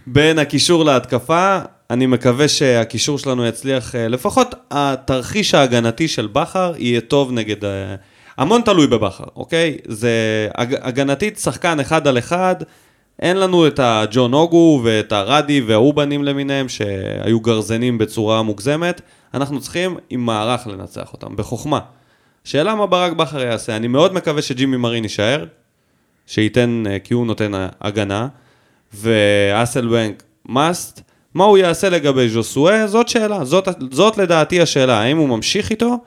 בין 0.07 0.39
הקישור 0.39 0.85
להתקפה. 0.85 1.59
אני 1.91 2.07
מקווה 2.07 2.49
שהקישור 2.49 3.19
שלנו 3.19 3.47
יצליח, 3.47 3.95
אה, 3.95 4.09
לפחות 4.09 4.55
התרחיש 4.71 5.55
ההגנתי 5.55 6.09
של 6.09 6.27
בכר 6.27 6.73
יהיה 6.79 7.01
טוב 7.01 7.33
נגד... 7.33 7.65
אה, 7.65 7.95
המון 8.37 8.61
תלוי 8.61 8.87
בבכר, 8.87 9.25
אוקיי? 9.37 9.79
זה 9.87 10.11
הג, 10.55 10.75
הגנתית 10.81 11.39
שחקן 11.39 11.81
אחד 11.81 12.07
על 12.07 12.19
אחד, 12.19 12.55
אין 13.23 13.37
לנו 13.37 13.67
את 13.67 13.81
הג'ון 13.83 14.33
אוגו 14.33 14.81
ואת 14.85 15.13
הרדי 15.13 15.61
והאובנים 15.61 16.25
למיניהם 16.25 16.69
שהיו 16.69 17.41
גרזנים 17.41 17.99
בצורה 17.99 18.43
מוגזמת, 18.43 19.01
אנחנו 19.35 19.61
צריכים 19.61 19.97
עם 20.11 20.27
מערך 20.27 20.67
לנצח 20.67 21.13
אותם, 21.13 21.37
בחוכמה. 21.37 21.81
שאלה 22.45 22.75
מה 22.75 22.87
ברק 22.87 23.13
בכר 23.13 23.41
יעשה, 23.41 23.77
אני 23.77 23.89
מאוד 23.89 24.15
מקווה 24.15 24.43
שג'ימי 24.43 24.77
מרין 24.77 25.03
יישאר, 25.03 25.45
שייתן, 26.29 26.85
אה, 26.87 26.99
כי 26.99 27.15
הוא 27.15 27.27
נותן 27.27 27.53
הגנה, 27.81 28.29
ואסלבנק 28.95 30.23
מאסט. 30.49 31.01
מה 31.35 31.45
הוא 31.45 31.59
יעשה 31.59 31.89
לגבי 31.89 32.29
ז'וסואה? 32.29 32.87
זאת 32.87 33.09
שאלה, 33.09 33.45
זאת, 33.45 33.69
זאת 33.91 34.19
לדעתי 34.19 34.61
השאלה, 34.61 35.01
האם 35.01 35.17
הוא 35.17 35.29
ממשיך 35.29 35.71
איתו, 35.71 35.99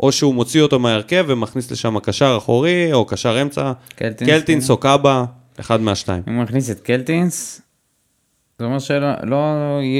או 0.00 0.12
שהוא 0.12 0.34
מוציא 0.34 0.62
אותו 0.62 0.78
מההרכב 0.78 1.24
ומכניס 1.28 1.70
לשם 1.70 1.98
קשר 1.98 2.34
אחורי, 2.38 2.92
או 2.92 3.04
קשר 3.04 3.42
אמצע, 3.42 3.72
קלטינס, 3.96 4.30
קלטינס 4.30 4.66
כן. 4.66 4.72
או 4.72 4.76
קאבה, 4.76 5.24
אחד 5.60 5.80
מהשתיים. 5.80 6.22
אם 6.28 6.34
הוא 6.34 6.44
יכניס 6.44 6.70
את 6.70 6.80
קלטינס, 6.80 7.60
זה 8.58 8.64
אומר 8.64 8.78
שלא, 8.78 9.08
לא, 9.22 9.36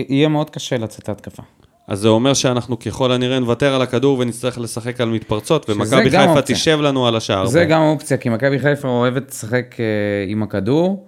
יהיה 0.08 0.28
מאוד 0.28 0.50
קשה 0.50 0.78
לצאת 0.78 1.08
להתקפה. 1.08 1.42
אז 1.90 1.98
זה 1.98 2.08
אומר 2.08 2.34
שאנחנו 2.34 2.78
ככל 2.78 3.12
הנראה 3.12 3.38
נוותר 3.38 3.74
על 3.74 3.82
הכדור 3.82 4.18
ונצטרך 4.18 4.58
לשחק 4.58 5.00
על 5.00 5.08
מתפרצות, 5.08 5.70
ומכבי 5.70 6.10
חיפה 6.10 6.24
אופציה. 6.24 6.56
תשב 6.56 6.78
לנו 6.80 7.06
על 7.06 7.16
השער. 7.16 7.46
זה 7.46 7.64
גם 7.64 7.80
אופציה, 7.82 8.16
כי 8.16 8.28
מכבי 8.28 8.58
חיפה 8.58 8.88
אוהבת 8.88 9.30
לשחק 9.30 9.76
אה, 9.80 9.84
עם 10.28 10.42
הכדור, 10.42 11.06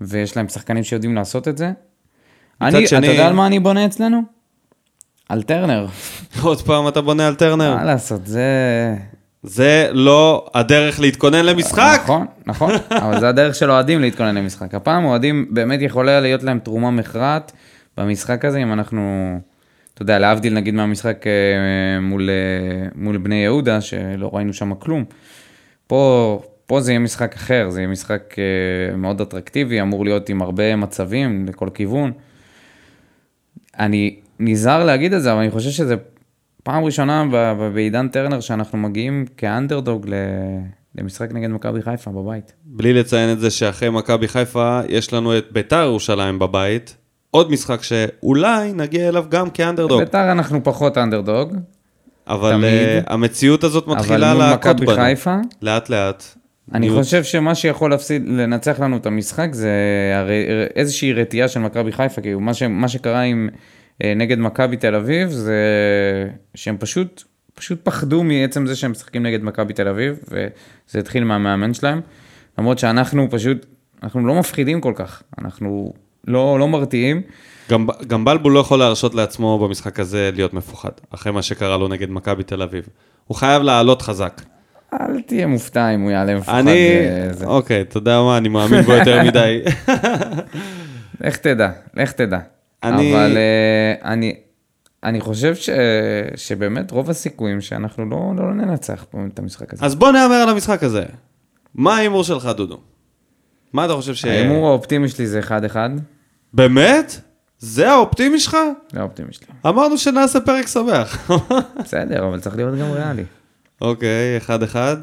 ויש 0.00 0.36
להם 0.36 0.48
שחקנים 0.48 0.84
שיודעים 0.84 1.14
לעשות 1.14 1.48
את 1.48 1.58
זה. 1.58 1.70
אני, 2.60 2.86
שני- 2.86 2.98
אתה 2.98 3.06
יודע 3.06 3.26
על 3.26 3.32
מה 3.32 3.46
אני 3.46 3.58
בונה 3.58 3.86
אצלנו? 3.86 4.22
על 5.28 5.42
טרנר. 5.42 5.86
עוד 6.42 6.62
פעם 6.62 6.88
אתה 6.88 7.00
בונה 7.00 7.26
על 7.26 7.34
טרנר. 7.34 7.76
מה 7.76 7.84
לעשות, 7.84 8.26
זה... 8.26 8.44
זה 9.42 9.88
לא 9.92 10.46
הדרך 10.54 11.00
להתכונן 11.00 11.46
למשחק. 11.46 12.00
נכון, 12.04 12.26
נכון, 12.46 12.72
אבל 12.90 13.20
זה 13.20 13.28
הדרך 13.28 13.54
של 13.54 13.70
אוהדים 13.70 14.00
להתכונן 14.00 14.34
למשחק. 14.34 14.74
הפעם 14.74 15.04
אוהדים 15.04 15.46
באמת 15.50 15.80
יכולה 15.82 16.20
להיות 16.20 16.42
להם 16.42 16.58
תרומה 16.58 16.90
מכרעת 16.90 17.52
במשחק 17.98 18.44
הזה, 18.44 18.58
אם 18.58 18.72
אנחנו, 18.72 19.38
אתה 20.00 20.04
יודע, 20.04 20.18
להבדיל 20.18 20.54
נגיד 20.54 20.74
מהמשחק 20.74 21.26
אה, 21.26 22.00
מול, 22.00 22.30
אה, 22.30 22.88
מול 22.94 23.18
בני 23.18 23.34
יהודה, 23.34 23.80
שלא 23.80 24.30
ראינו 24.32 24.52
שם 24.52 24.74
כלום. 24.74 25.04
פה, 25.86 26.42
פה 26.66 26.80
זה 26.80 26.92
יהיה 26.92 26.98
משחק 26.98 27.34
אחר, 27.34 27.70
זה 27.70 27.80
יהיה 27.80 27.88
משחק 27.88 28.34
אה, 28.38 28.96
מאוד 28.96 29.20
אטרקטיבי, 29.20 29.80
אמור 29.80 30.04
להיות 30.04 30.28
עם 30.28 30.42
הרבה 30.42 30.76
מצבים 30.76 31.46
לכל 31.48 31.68
כיוון. 31.74 32.12
אני 33.78 34.16
נזהר 34.38 34.84
להגיד 34.84 35.12
את 35.12 35.22
זה, 35.22 35.32
אבל 35.32 35.40
אני 35.40 35.50
חושב 35.50 35.70
שזה 35.70 35.94
פעם 36.62 36.84
ראשונה 36.84 37.24
בעידן 37.74 38.08
טרנר 38.08 38.40
שאנחנו 38.40 38.78
מגיעים 38.78 39.24
כאנדרדוג 39.36 40.06
ל... 40.08 40.14
למשחק 40.94 41.32
נגד 41.32 41.48
מכבי 41.48 41.82
חיפה 41.82 42.10
בבית. 42.10 42.52
בלי 42.64 42.92
לציין 42.92 43.32
את 43.32 43.40
זה 43.40 43.50
שאחרי 43.50 43.90
מכבי 43.90 44.28
חיפה, 44.28 44.80
יש 44.88 45.12
לנו 45.12 45.38
את 45.38 45.44
ביתר 45.52 45.82
ירושלים 45.82 46.38
בבית. 46.38 46.96
עוד 47.30 47.50
משחק 47.50 47.82
שאולי 47.82 48.72
נגיע 48.72 49.08
אליו 49.08 49.24
גם 49.28 49.50
כאנדרדוג. 49.50 50.00
ביתר 50.00 50.32
אנחנו 50.32 50.64
פחות 50.64 50.98
אנדרדוג, 50.98 51.56
אבל 52.28 52.52
תמיד. 52.52 53.04
uh, 53.06 53.12
המציאות 53.12 53.64
הזאת 53.64 53.86
מתחילה 53.86 54.32
אבל 54.32 54.40
מול 54.40 54.50
להכות 54.50 54.66
מכבי 54.66 54.86
בנו. 54.86 54.96
חיפה, 54.96 55.36
לאט 55.62 55.88
לאט. 55.88 56.24
אני 56.74 56.88
ניוד. 56.88 57.02
חושב 57.02 57.24
שמה 57.24 57.54
שיכול 57.54 57.90
להפסיד, 57.90 58.28
לנצח 58.28 58.80
לנו 58.80 58.96
את 58.96 59.06
המשחק 59.06 59.48
זה 59.52 59.70
הרי 60.14 60.44
איזושהי 60.76 61.12
רתיעה 61.12 61.48
של 61.48 61.60
מכבי 61.60 61.92
חיפה, 61.92 62.20
כאילו 62.20 62.40
מה, 62.40 62.54
ש, 62.54 62.62
מה 62.62 62.88
שקרה 62.88 63.20
עם, 63.20 63.48
אה, 64.04 64.12
נגד 64.16 64.38
מכבי 64.38 64.76
תל 64.76 64.94
אביב 64.94 65.28
זה 65.28 65.58
שהם 66.54 66.76
פשוט, 66.78 67.22
פשוט 67.54 67.80
פחדו 67.82 68.24
מעצם 68.24 68.66
זה 68.66 68.76
שהם 68.76 68.90
משחקים 68.90 69.22
נגד 69.22 69.44
מכבי 69.44 69.72
תל 69.72 69.88
אביב, 69.88 70.18
וזה 70.28 70.98
התחיל 70.98 71.24
מהמאמן 71.24 71.74
שלהם, 71.74 72.00
למרות 72.58 72.78
שאנחנו 72.78 73.30
פשוט, 73.30 73.66
אנחנו 74.02 74.26
לא 74.26 74.34
מפחידים 74.34 74.80
כל 74.80 74.92
כך, 74.96 75.22
אנחנו 75.38 75.92
לא, 76.26 76.58
לא 76.58 76.68
מרתיעים. 76.68 77.22
גם, 77.70 77.86
גם 78.06 78.24
בלבול 78.24 78.52
לא 78.52 78.60
יכול 78.60 78.78
להרשות 78.78 79.14
לעצמו 79.14 79.58
במשחק 79.58 80.00
הזה 80.00 80.30
להיות 80.34 80.54
מפוחד, 80.54 80.90
אחרי 81.14 81.32
מה 81.32 81.42
שקרה 81.42 81.76
לו 81.76 81.88
נגד 81.88 82.10
מכבי 82.10 82.42
תל 82.42 82.62
אביב. 82.62 82.88
הוא 83.26 83.36
חייב 83.36 83.62
לעלות 83.62 84.02
חזק. 84.02 84.42
אל 85.00 85.20
תהיה 85.20 85.46
מופתע 85.46 85.94
אם 85.94 86.00
הוא 86.00 86.10
יעלה 86.10 86.34
מפוחד. 86.36 86.58
אני, 86.58 86.70
אה, 86.70 87.32
זה. 87.32 87.46
אוקיי, 87.46 87.80
אתה 87.80 87.96
יודע 87.98 88.20
מה, 88.22 88.36
אני 88.38 88.48
מאמין 88.48 88.82
בו 88.82 88.92
יותר 88.92 89.22
מדי. 89.22 89.60
לך 91.20 91.36
תדע, 91.36 91.70
לך 91.94 92.12
תדע. 92.12 92.38
אני- 92.82 93.14
אבל 93.14 93.36
uh, 93.36 94.04
אני, 94.04 94.34
אני 95.04 95.20
חושב 95.20 95.54
ש, 95.54 95.70
שבאמת 96.36 96.90
רוב 96.90 97.10
הסיכויים 97.10 97.60
שאנחנו 97.60 98.04
לא, 98.10 98.18
לא 98.36 98.54
ננצח 98.54 99.04
פה 99.10 99.18
את 99.34 99.38
המשחק 99.38 99.74
הזה. 99.74 99.84
אז 99.84 99.94
בוא 99.94 100.12
נהמר 100.12 100.34
על 100.34 100.48
המשחק 100.48 100.82
הזה. 100.82 101.04
מה 101.74 101.96
ההימור 101.96 102.24
שלך, 102.24 102.46
דודו? 102.56 102.78
מה 103.72 103.84
אתה 103.84 103.92
חושב 103.94 104.14
ש... 104.14 104.24
ההימור 104.24 104.68
האופטימי 104.68 105.08
שלי 105.08 105.26
זה 105.26 105.40
1-1, 105.72 105.76
באמת? 106.54 107.20
זה 107.58 107.90
האופטימי 107.90 108.40
שלך? 108.40 108.56
זה 108.92 109.00
האופטימי 109.00 109.32
שלי. 109.32 109.46
אמרנו 109.66 109.98
שנעשה 109.98 110.40
פרק 110.40 110.66
שמח. 110.66 111.30
בסדר, 111.84 112.28
אבל 112.28 112.40
צריך 112.40 112.56
להיות 112.56 112.78
גם 112.78 112.90
ריאלי. 112.92 113.24
אוקיי, 113.80 114.36
אחד 114.36 114.62
אחד. 114.62 114.96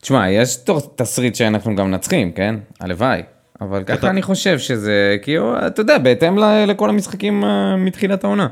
תשמע, 0.00 0.30
יש 0.30 0.56
תסריט 0.96 1.34
שאנחנו 1.34 1.76
גם 1.76 1.90
מנצחים, 1.90 2.32
כן? 2.32 2.54
הלוואי. 2.80 3.22
אבל 3.60 3.80
אתה- 3.82 3.96
ככה 3.96 4.10
אני 4.10 4.22
חושב 4.22 4.58
שזה, 4.58 5.16
כאילו, 5.22 5.66
אתה 5.66 5.80
יודע, 5.80 5.98
בהתאם 5.98 6.38
לכל 6.66 6.88
המשחקים 6.88 7.44
אה, 7.44 7.76
מתחילת 7.76 8.24
העונה. 8.24 8.48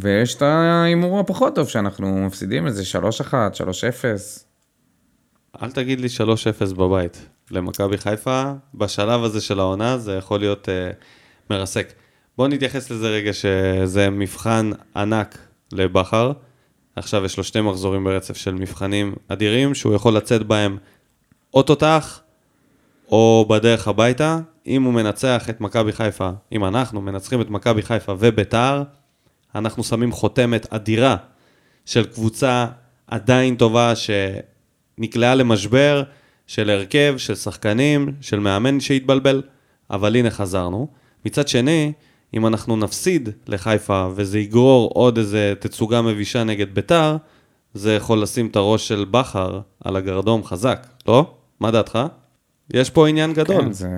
ויש 0.00 0.34
את 0.34 0.42
ההימור 0.42 1.20
הפחות 1.20 1.54
טוב 1.54 1.68
שאנחנו 1.68 2.26
מפסידים 2.26 2.66
איזה 2.66 2.82
3-1, 2.82 3.32
3-0. 3.54 3.64
אל 5.62 5.70
תגיד 5.70 6.00
לי 6.00 6.08
3-0 6.70 6.74
בבית. 6.74 7.26
למכבי 7.50 7.98
חיפה, 7.98 8.52
בשלב 8.74 9.24
הזה 9.24 9.40
של 9.40 9.60
העונה, 9.60 9.98
זה 9.98 10.14
יכול 10.14 10.40
להיות 10.40 10.68
uh, 10.68 10.94
מרסק. 11.50 11.92
בוא 12.36 12.48
נתייחס 12.48 12.90
לזה 12.90 13.08
רגע 13.08 13.32
שזה 13.32 14.10
מבחן 14.10 14.70
ענק 14.96 15.38
לבכר. 15.72 16.32
עכשיו 16.96 17.24
יש 17.24 17.36
לו 17.36 17.44
שתי 17.44 17.60
מחזורים 17.60 18.04
ברצף 18.04 18.36
של 18.36 18.54
מבחנים 18.54 19.14
אדירים, 19.28 19.74
שהוא 19.74 19.94
יכול 19.94 20.16
לצאת 20.16 20.42
בהם 20.42 20.78
או 21.54 21.62
תותח, 21.62 22.20
או 23.08 23.46
בדרך 23.50 23.88
הביתה. 23.88 24.38
אם 24.66 24.82
הוא 24.82 24.92
מנצח 24.92 25.50
את 25.50 25.60
מכבי 25.60 25.92
חיפה, 25.92 26.30
אם 26.52 26.64
אנחנו 26.64 27.00
מנצחים 27.00 27.40
את 27.40 27.50
מכבי 27.50 27.82
חיפה 27.82 28.14
וביתר, 28.18 28.82
אנחנו 29.54 29.84
שמים 29.84 30.12
חותמת 30.12 30.72
אדירה 30.72 31.16
של 31.84 32.04
קבוצה 32.04 32.66
עדיין 33.06 33.56
טובה 33.56 33.92
שנקלעה 33.96 35.34
למשבר, 35.34 36.02
של 36.46 36.70
הרכב, 36.70 37.14
של 37.18 37.34
שחקנים, 37.34 38.12
של 38.20 38.38
מאמן 38.38 38.80
שהתבלבל, 38.80 39.42
אבל 39.90 40.16
הנה 40.16 40.30
חזרנו. 40.30 40.88
מצד 41.24 41.48
שני, 41.48 41.92
אם 42.34 42.46
אנחנו 42.46 42.76
נפסיד 42.76 43.28
לחיפה 43.46 44.08
וזה 44.14 44.38
יגרור 44.38 44.90
עוד 44.94 45.18
איזה 45.18 45.54
תצוגה 45.58 46.02
מבישה 46.02 46.44
נגד 46.44 46.74
ביתר, 46.74 47.16
זה 47.74 47.94
יכול 47.94 48.22
לשים 48.22 48.46
את 48.46 48.56
הראש 48.56 48.88
של 48.88 49.06
בכר 49.10 49.60
על 49.84 49.96
הגרדום 49.96 50.44
חזק, 50.44 50.86
לא? 51.08 51.34
מה 51.60 51.70
דעתך? 51.70 51.98
יש 52.74 52.90
פה 52.90 53.08
עניין 53.08 53.32
גדול. 53.32 53.62
כן, 53.62 53.72
זה 53.72 53.88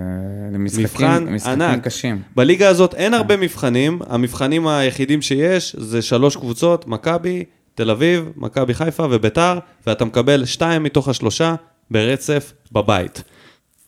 למשחקים 0.53 0.85
מבחן 0.85 1.25
משחקים 1.25 1.63
ענק. 1.63 1.85
קשים. 1.85 2.23
בליגה 2.37 2.69
הזאת 2.69 2.95
אין 2.95 3.15
הרבה 3.15 3.37
מבחנים, 3.37 3.99
המבחנים 4.07 4.67
היחידים 4.67 5.23
שיש 5.23 5.77
זה 5.79 6.03
שלוש 6.03 6.37
קבוצות, 6.37 6.87
מכבי, 6.87 7.45
תל 7.75 7.91
אביב, 7.91 8.29
מכבי 8.37 8.75
חיפה 8.75 9.07
וביתר, 9.11 9.59
ואתה 9.87 10.05
מקבל 10.05 10.45
שתיים 10.45 10.83
מתוך 10.83 11.09
השלושה 11.09 11.55
ברצף 11.91 12.53
בבית. 12.73 13.23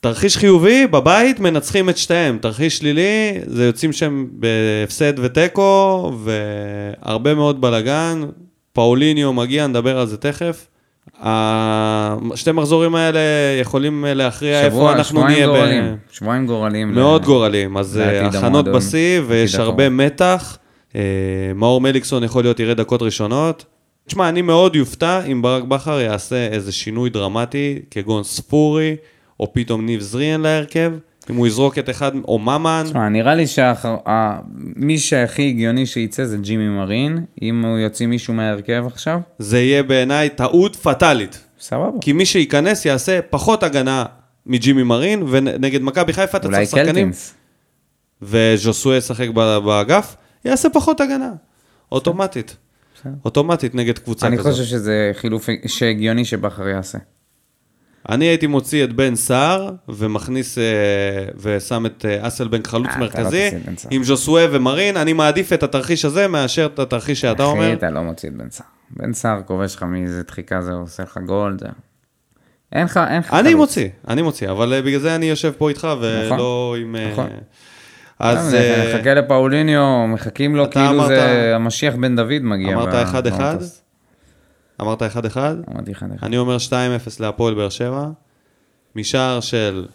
תרחיש 0.01 0.36
חיובי, 0.36 0.86
בבית 0.86 1.40
מנצחים 1.40 1.88
את 1.88 1.96
שתיהם. 1.99 2.38
תרחיש 2.40 2.78
שלילי, 2.78 3.32
זה 3.46 3.64
יוצאים 3.66 3.92
שם 3.92 4.26
בהפסד 4.32 5.12
ותיקו, 5.18 6.12
והרבה 6.24 7.34
מאוד 7.34 7.61
בלאגן. 7.61 8.24
פאוליניו 8.72 9.32
מגיע, 9.32 9.66
נדבר 9.66 9.99
על 9.99 10.07
זה 10.07 10.16
תכף. 10.16 10.66
השתי 11.20 12.53
מחזורים 12.53 12.94
האלה 12.94 13.20
יכולים 13.61 14.05
להכריע 14.09 14.64
איפה 14.64 14.76
שבוע, 14.76 14.92
אנחנו 14.92 15.05
שבועיים 15.20 15.36
נהיה. 15.38 15.46
ב- 15.49 15.51
גורליים. 15.51 15.96
שבועיים 16.12 16.46
גורליים. 16.46 16.94
מאוד 16.94 17.22
ל- 17.22 17.24
גורליים, 17.26 17.76
אז 17.76 17.99
אה, 17.99 18.26
הכנות 18.26 18.68
בשיא 18.68 19.20
ויש 19.26 19.55
הרבה. 19.55 19.88
מתח. 19.88 20.59
אה, 20.96 21.01
מאור 21.55 21.80
מליקסון 21.80 22.24
יכול 22.24 22.44
להיות 22.44 22.61
יראה 22.61 22.74
דקות 22.74 23.03
ראשונות. 23.03 23.64
תשמע, 24.09 24.29
אני 24.29 24.43
מאוד 24.43 24.77
יופתע 24.77 25.25
אם 25.25 25.43
ברק 25.43 25.65
בכר 25.65 26.01
יעשה 26.01 26.47
איזה 26.47 26.73
שינוי 26.73 27.11
דרמטי, 27.11 27.79
כגון 27.91 28.25
ספורי, 28.25 28.97
או 29.41 29.53
פתאום 29.53 29.87
ניב 29.87 30.01
זריאן 30.01 30.41
להרכב, 30.41 30.93
אם 31.31 31.37
הוא 31.37 31.47
יזרוק 31.47 31.79
את 31.79 31.91
אחד, 31.91 32.13
או 32.29 32.39
ממן. 32.39 32.83
תשמע, 32.87 33.09
נראה 33.09 33.35
לי 33.35 33.45
שמי 33.47 34.99
שהכי 34.99 35.49
הגיוני 35.49 35.87
שייצא 35.87 36.25
זה 36.25 36.37
ג'ימי 36.37 36.69
מרין. 36.69 37.25
אם 37.43 37.65
הוא 37.65 37.79
יוציא 37.79 38.07
מישהו 38.07 38.35
מההרכב 38.35 38.85
עכשיו, 38.87 39.21
זה 39.39 39.61
יהיה 39.61 39.83
בעיניי 39.83 40.29
טעות 40.29 40.77
פטאלית. 40.77 41.45
סבבה. 41.61 41.99
כי 42.01 42.13
מי 42.13 42.27
שייכנס 42.27 42.85
יעשה 42.85 43.23
פחות 43.31 43.63
הגנה 43.63 44.05
מג'ימי 44.47 44.83
מרין, 44.83 45.23
ונגד 45.29 45.83
מכבי 45.83 46.13
חיפה 46.13 46.39
אתה 46.39 46.47
אולי 46.47 46.67
צריך 46.67 46.69
שחקנים. 46.69 46.95
קלטינס. 46.95 47.35
וז'וסוי 48.23 48.97
ישחק 48.97 49.29
באגף, 49.65 50.17
יעשה 50.45 50.69
פחות 50.69 51.01
הגנה. 51.01 51.33
אוטומטית. 51.93 52.57
אוטומטית 53.24 53.74
נגד 53.74 53.99
קבוצה 53.99 54.26
אני 54.26 54.38
כזאת. 54.38 54.53
חושב 54.53 54.64
שזה 54.64 55.11
חילוף 55.14 55.49
שהגיוני 55.66 56.24
שבכר 56.24 56.68
יעשה. 56.68 56.99
אני 58.09 58.24
הייתי 58.24 58.46
מוציא 58.46 58.84
את 58.84 58.92
בן 58.92 59.14
סער 59.14 59.70
ומכניס 59.88 60.59
אה, 60.59 60.64
ושם 61.36 61.86
את 61.86 62.05
אה, 62.09 62.26
אסלבנק 62.26 62.66
חלוץ 62.66 62.88
אה, 62.88 62.99
לא 62.99 63.01
מרכזי 63.01 63.51
סער. 63.51 63.90
עם 63.90 64.05
ז'וסואה 64.05 64.46
ומרין, 64.51 64.96
אני 64.96 65.12
מעדיף 65.12 65.53
את 65.53 65.62
התרחיש 65.62 66.05
הזה 66.05 66.28
מאשר 66.28 66.66
את 66.66 66.78
התרחיש 66.78 67.20
שאתה 67.20 67.44
אומר. 67.44 67.66
אחי, 67.66 67.72
אתה 67.72 67.90
לא 67.90 68.03
מוציא 68.03 68.28
את 68.28 68.34
בן 68.34 68.51
סער. 68.51 68.66
בן 68.90 69.12
סער 69.12 69.42
כובש 69.42 69.74
לך 69.74 69.82
מאיזה 69.82 70.22
דחיקה 70.22 70.62
זה, 70.62 70.72
עושה 70.72 71.03
לך 71.03 71.18
גול, 71.26 71.57
זה... 71.61 71.66
אין 72.72 72.84
לך, 72.84 73.01
אין 73.09 73.18
לך 73.18 73.32
אני. 73.32 73.55
מוציא, 73.55 73.88
אני 74.09 74.22
מוציא, 74.22 74.51
אבל 74.51 74.72
אה, 74.72 74.82
בגלל 74.82 75.01
זה 75.01 75.14
אני 75.14 75.26
יושב 75.26 75.53
פה 75.59 75.68
איתך 75.68 75.88
ולא 76.01 76.76
עם... 76.80 76.96
אה, 76.96 77.12
נכון. 77.12 77.28
אז 78.19 78.55
אה, 78.55 78.95
נחכה 78.95 79.14
לפאוליניו, 79.14 80.07
מחכים 80.09 80.57
לו 80.57 80.71
כאילו 80.71 81.07
זה 81.07 81.53
המשיח 81.57 81.95
בן 81.95 82.16
דוד 82.16 82.43
מגיע. 82.43 82.75
אמרת 82.75 82.89
ב- 82.89 83.14
1-1? 83.14 83.31
באוטוס. 83.39 83.83
אמרת 84.81 85.03
1-1? 85.03 85.07
אמרתי 85.73 85.93
1-1. 85.93 85.97
אני 86.23 86.39
אומר 86.39 86.57
2-0 86.57 86.71
להפועל 87.21 87.55
באר 87.55 87.69
שבע, 87.69 88.07
משער 88.97 89.41
של 89.41 89.87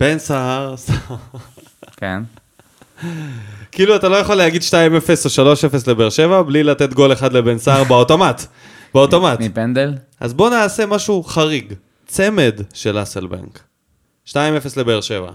בן 0.00 0.18
סער, 0.18 0.74
כן. 1.96 2.22
כאילו 3.72 3.96
אתה 3.96 4.08
לא 4.08 4.16
יכול 4.16 4.34
להגיד 4.34 4.62
2-0 4.62 4.74
או 5.40 5.54
3-0 5.54 5.90
לבאר 5.90 6.10
שבע 6.10 6.42
בלי 6.42 6.62
לתת 6.62 6.92
גול 6.92 7.12
אחד 7.12 7.32
לבן 7.32 7.58
סער 7.58 7.84
באוטומט, 7.84 8.42
באוטומט. 8.94 9.40
מפנדל? 9.40 9.94
אז 10.20 10.34
בוא 10.34 10.50
נעשה 10.50 10.86
משהו 10.86 11.22
חריג, 11.22 11.72
צמד 12.06 12.60
של 12.74 13.02
אסלבנק. 13.02 13.60
2-0 14.28 14.32
לבאר 14.76 15.00
שבע. 15.00 15.30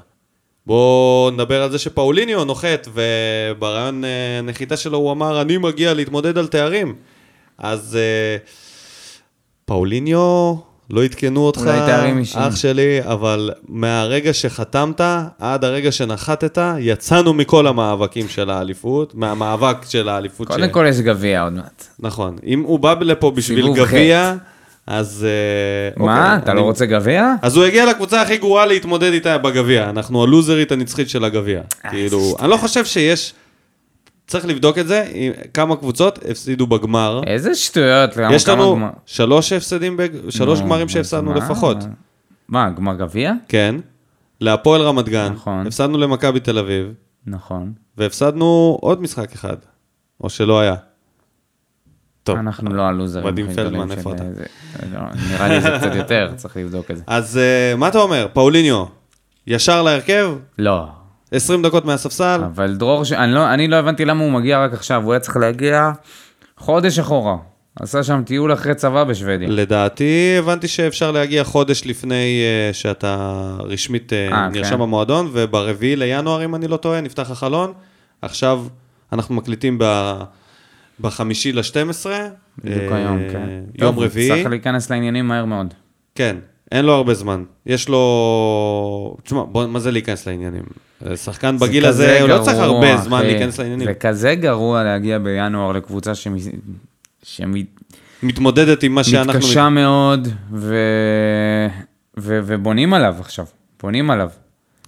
בואו 0.67 1.29
נדבר 1.33 1.63
על 1.63 1.71
זה 1.71 1.79
שפאוליניו 1.79 2.43
נוחת, 2.45 2.87
וברעיון 2.93 4.05
אה, 4.05 4.09
נחיתה 4.43 4.77
שלו 4.77 4.97
הוא 4.97 5.11
אמר, 5.11 5.41
אני 5.41 5.57
מגיע 5.57 5.93
להתמודד 5.93 6.37
על 6.37 6.47
תארים. 6.47 6.95
אז 7.57 7.95
אה, 8.01 8.37
פאוליניו, 9.65 10.55
לא 10.89 11.03
עדכנו 11.03 11.41
אותך. 11.41 11.61
אח 12.35 12.55
שלי, 12.55 12.99
אבל 13.03 13.51
מהרגע 13.67 14.33
שחתמת 14.33 15.01
עד 15.39 15.63
הרגע 15.63 15.91
שנחתת, 15.91 16.57
יצאנו 16.79 17.33
מכל 17.33 17.67
המאבקים 17.67 18.27
של 18.29 18.49
האליפות, 18.49 19.15
מהמאבק 19.15 19.77
של 19.89 20.09
האליפות. 20.09 20.47
קודם 20.47 20.67
ש- 20.67 20.71
כל 20.71 20.85
יש 20.89 20.99
גביע 20.99 21.43
עוד 21.43 21.53
מעט. 21.53 21.83
נכון. 21.99 22.35
אם 22.45 22.61
הוא 22.61 22.79
בא 22.79 22.95
לפה 23.01 23.31
בשביל 23.31 23.73
גביע, 23.73 24.35
אז... 24.87 25.25
אה, 25.97 26.03
מה? 26.05 26.23
אוקיי, 26.25 26.37
אתה 26.43 26.51
אני- 26.51 26.59
לא 26.59 26.65
רוצה 26.65 26.85
גביע? 26.85 27.33
אז 27.41 27.55
הוא 27.57 27.65
הגיע 27.65 27.85
לקבוצה 27.85 28.21
הכי 28.21 28.37
גרועה 28.37 28.65
להתמודד 28.65 29.13
איתה 29.13 29.37
בגביע. 29.37 29.89
אנחנו 29.89 30.23
הלוזרית 30.23 30.71
הנצחית 30.71 31.09
של 31.09 31.23
הגביע. 31.25 31.61
אה, 31.85 31.89
כאילו, 31.89 32.35
אני 32.39 32.49
לא 32.49 32.57
חושב 32.57 32.85
שיש 32.85 33.33
צריך 34.27 34.45
לבדוק 34.45 34.77
את 34.77 34.87
זה, 34.87 35.05
כמה 35.53 35.75
קבוצות 35.75 36.19
הפסידו 36.31 36.67
בגמר. 36.67 37.21
איזה 37.27 37.55
שטויות. 37.55 38.17
למה 38.17 38.35
יש 38.35 38.45
כמה 38.45 38.55
לנו 38.55 38.75
גמר- 38.75 38.89
שלוש 39.05 39.53
הפסדים, 39.53 39.97
בג- 39.97 40.29
שלוש 40.29 40.59
נו, 40.59 40.65
גמרים 40.65 40.89
שהפסדנו 40.89 41.31
מה? 41.31 41.37
לפחות. 41.37 41.77
מה, 42.49 42.69
גמר 42.69 42.95
גביע? 42.95 43.33
כן. 43.47 43.75
להפועל 44.41 44.81
רמת 44.81 45.09
גן, 45.09 45.31
נכון. 45.33 45.67
הפסדנו 45.67 45.97
למכבי 45.97 46.39
תל 46.39 46.57
אביב, 46.59 46.93
נכון. 47.27 47.73
והפסדנו 47.97 48.77
עוד 48.81 49.01
משחק 49.01 49.33
אחד, 49.33 49.55
או 50.21 50.29
שלא 50.29 50.59
היה. 50.59 50.75
טוב, 52.25 52.37
אנחנו 52.37 52.75
לא 52.75 52.81
הלוזרים. 52.81 53.25
ודים 53.25 53.53
פלדמן, 53.53 53.91
איפה 53.91 54.13
אתה? 54.13 54.23
זה. 54.33 54.43
לא, 54.93 54.99
נראה 55.31 55.47
לי 55.47 55.61
זה 55.61 55.69
קצת 55.77 55.95
יותר, 55.95 56.31
צריך 56.35 56.57
לבדוק 56.57 56.91
את 56.91 56.97
זה. 56.97 57.03
אז 57.07 57.37
אה, 57.37 57.75
מה 57.75 57.87
אתה 57.87 57.97
אומר, 57.97 58.27
פאוליניו, 58.33 58.85
ישר 59.47 59.81
להרכב, 59.81 60.31
לא. 60.57 60.87
20 61.31 61.61
דקות 61.61 61.85
מהספסל, 61.85 62.41
אבל 62.45 62.75
דרור, 62.75 63.03
אני 63.15 63.33
לא, 63.33 63.53
אני 63.53 63.67
לא 63.67 63.75
הבנתי 63.75 64.05
למה 64.05 64.23
הוא 64.23 64.31
מגיע 64.31 64.63
רק 64.63 64.73
עכשיו, 64.73 65.03
הוא 65.03 65.13
היה 65.13 65.19
צריך 65.19 65.37
להגיע 65.37 65.91
חודש 66.57 66.99
אחורה. 66.99 67.35
עשה 67.79 68.03
שם 68.03 68.23
טיול 68.25 68.53
אחרי 68.53 68.75
צבא 68.75 69.03
בשוודיה. 69.03 69.47
לדעתי 69.49 70.35
הבנתי 70.39 70.67
שאפשר 70.67 71.11
להגיע 71.11 71.43
חודש 71.43 71.85
לפני 71.85 72.43
אה, 72.43 72.73
שאתה 72.73 73.41
רשמית 73.59 74.13
אה, 74.13 74.31
אה, 74.31 74.49
נרשם 74.49 74.69
כן. 74.69 74.79
במועדון, 74.79 75.29
וברביעי 75.33 75.95
לינואר, 75.95 76.45
אם 76.45 76.55
אני 76.55 76.67
לא 76.67 76.77
טועה, 76.77 77.01
נפתח 77.01 77.31
החלון. 77.31 77.73
עכשיו 78.21 78.65
אנחנו 79.13 79.35
מקליטים 79.35 79.77
ב... 79.79 80.13
בחמישי 80.99 81.51
ל-12. 81.51 82.05
בדיוק 82.63 82.91
היום, 82.91 83.19
כן. 83.31 83.49
יום 83.75 83.91
טוב, 83.95 83.99
רביעי. 83.99 84.29
צריך 84.29 84.45
להיכנס 84.45 84.89
לעניינים 84.91 85.27
מהר 85.27 85.45
מאוד. 85.45 85.73
כן, 86.15 86.37
אין 86.71 86.85
לו 86.85 86.93
הרבה 86.93 87.13
זמן. 87.13 87.43
יש 87.65 87.89
לו... 87.89 89.17
תשמע, 89.23 89.43
בוא, 89.43 89.67
מה 89.67 89.79
זה 89.79 89.91
להיכנס 89.91 90.27
לעניינים? 90.27 90.63
אה, 91.05 91.17
שחקן 91.17 91.57
בגיל 91.57 91.83
זה 91.83 91.89
הזה, 91.89 92.05
כזה 92.05 92.21
הוא 92.21 92.29
לא 92.29 92.43
צריך 92.43 92.57
גרוע, 92.57 92.87
הרבה 92.87 93.01
זמן 93.01 93.17
אחי. 93.17 93.27
להיכנס 93.27 93.59
לעניינים. 93.59 93.87
זה 93.87 93.93
כזה 93.93 94.35
גרוע 94.35 94.83
להגיע 94.83 95.19
בינואר 95.19 95.71
לקבוצה 95.71 96.15
שמ... 96.15 96.35
מתמודדת 98.23 98.83
עם 98.83 98.95
מה 98.95 99.03
שאנחנו... 99.03 99.41
שמתקשה 99.41 99.69
מאוד, 99.69 100.27
ו... 100.51 100.75
ו... 102.17 102.39
ובונים 102.45 102.93
עליו 102.93 103.15
עכשיו. 103.19 103.45
בונים 103.81 104.11
עליו. 104.11 104.29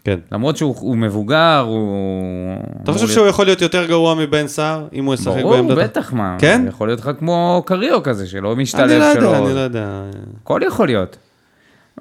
כן. 0.08 0.20
למרות 0.32 0.58
שהוא 0.58 0.76
הוא 0.80 0.98
מבוגר, 0.98 1.64
הוא... 1.68 2.58
אתה 2.84 2.94
חושב 2.94 3.08
שהוא 3.08 3.28
יכול 3.28 3.46
להיות 3.46 3.62
יותר 3.62 3.86
גרוע 3.86 4.16
מבן 4.16 4.48
סער, 4.48 4.88
אם 4.94 5.06
הוא 5.06 5.14
ישחק 5.14 5.28
ברור, 5.42 5.56
בעמדת... 5.56 5.78
בטח, 5.78 6.14
מה. 6.14 6.36
כן? 6.40 6.66
יכול 6.68 6.88
להיות 6.88 7.00
לך 7.00 7.10
כמו 7.20 7.64
קריו 7.66 8.04
כזה, 8.04 8.28
שלא 8.28 8.56
משתלב 8.56 8.90
אני 8.92 9.00
לא 9.00 9.14
שלו. 9.14 9.24
יודע, 9.24 9.38
אני 9.46 9.54
לא 9.56 9.60
יודע. 9.60 10.02
הכל 10.44 10.62
יכול 10.68 10.88
להיות. 10.88 11.18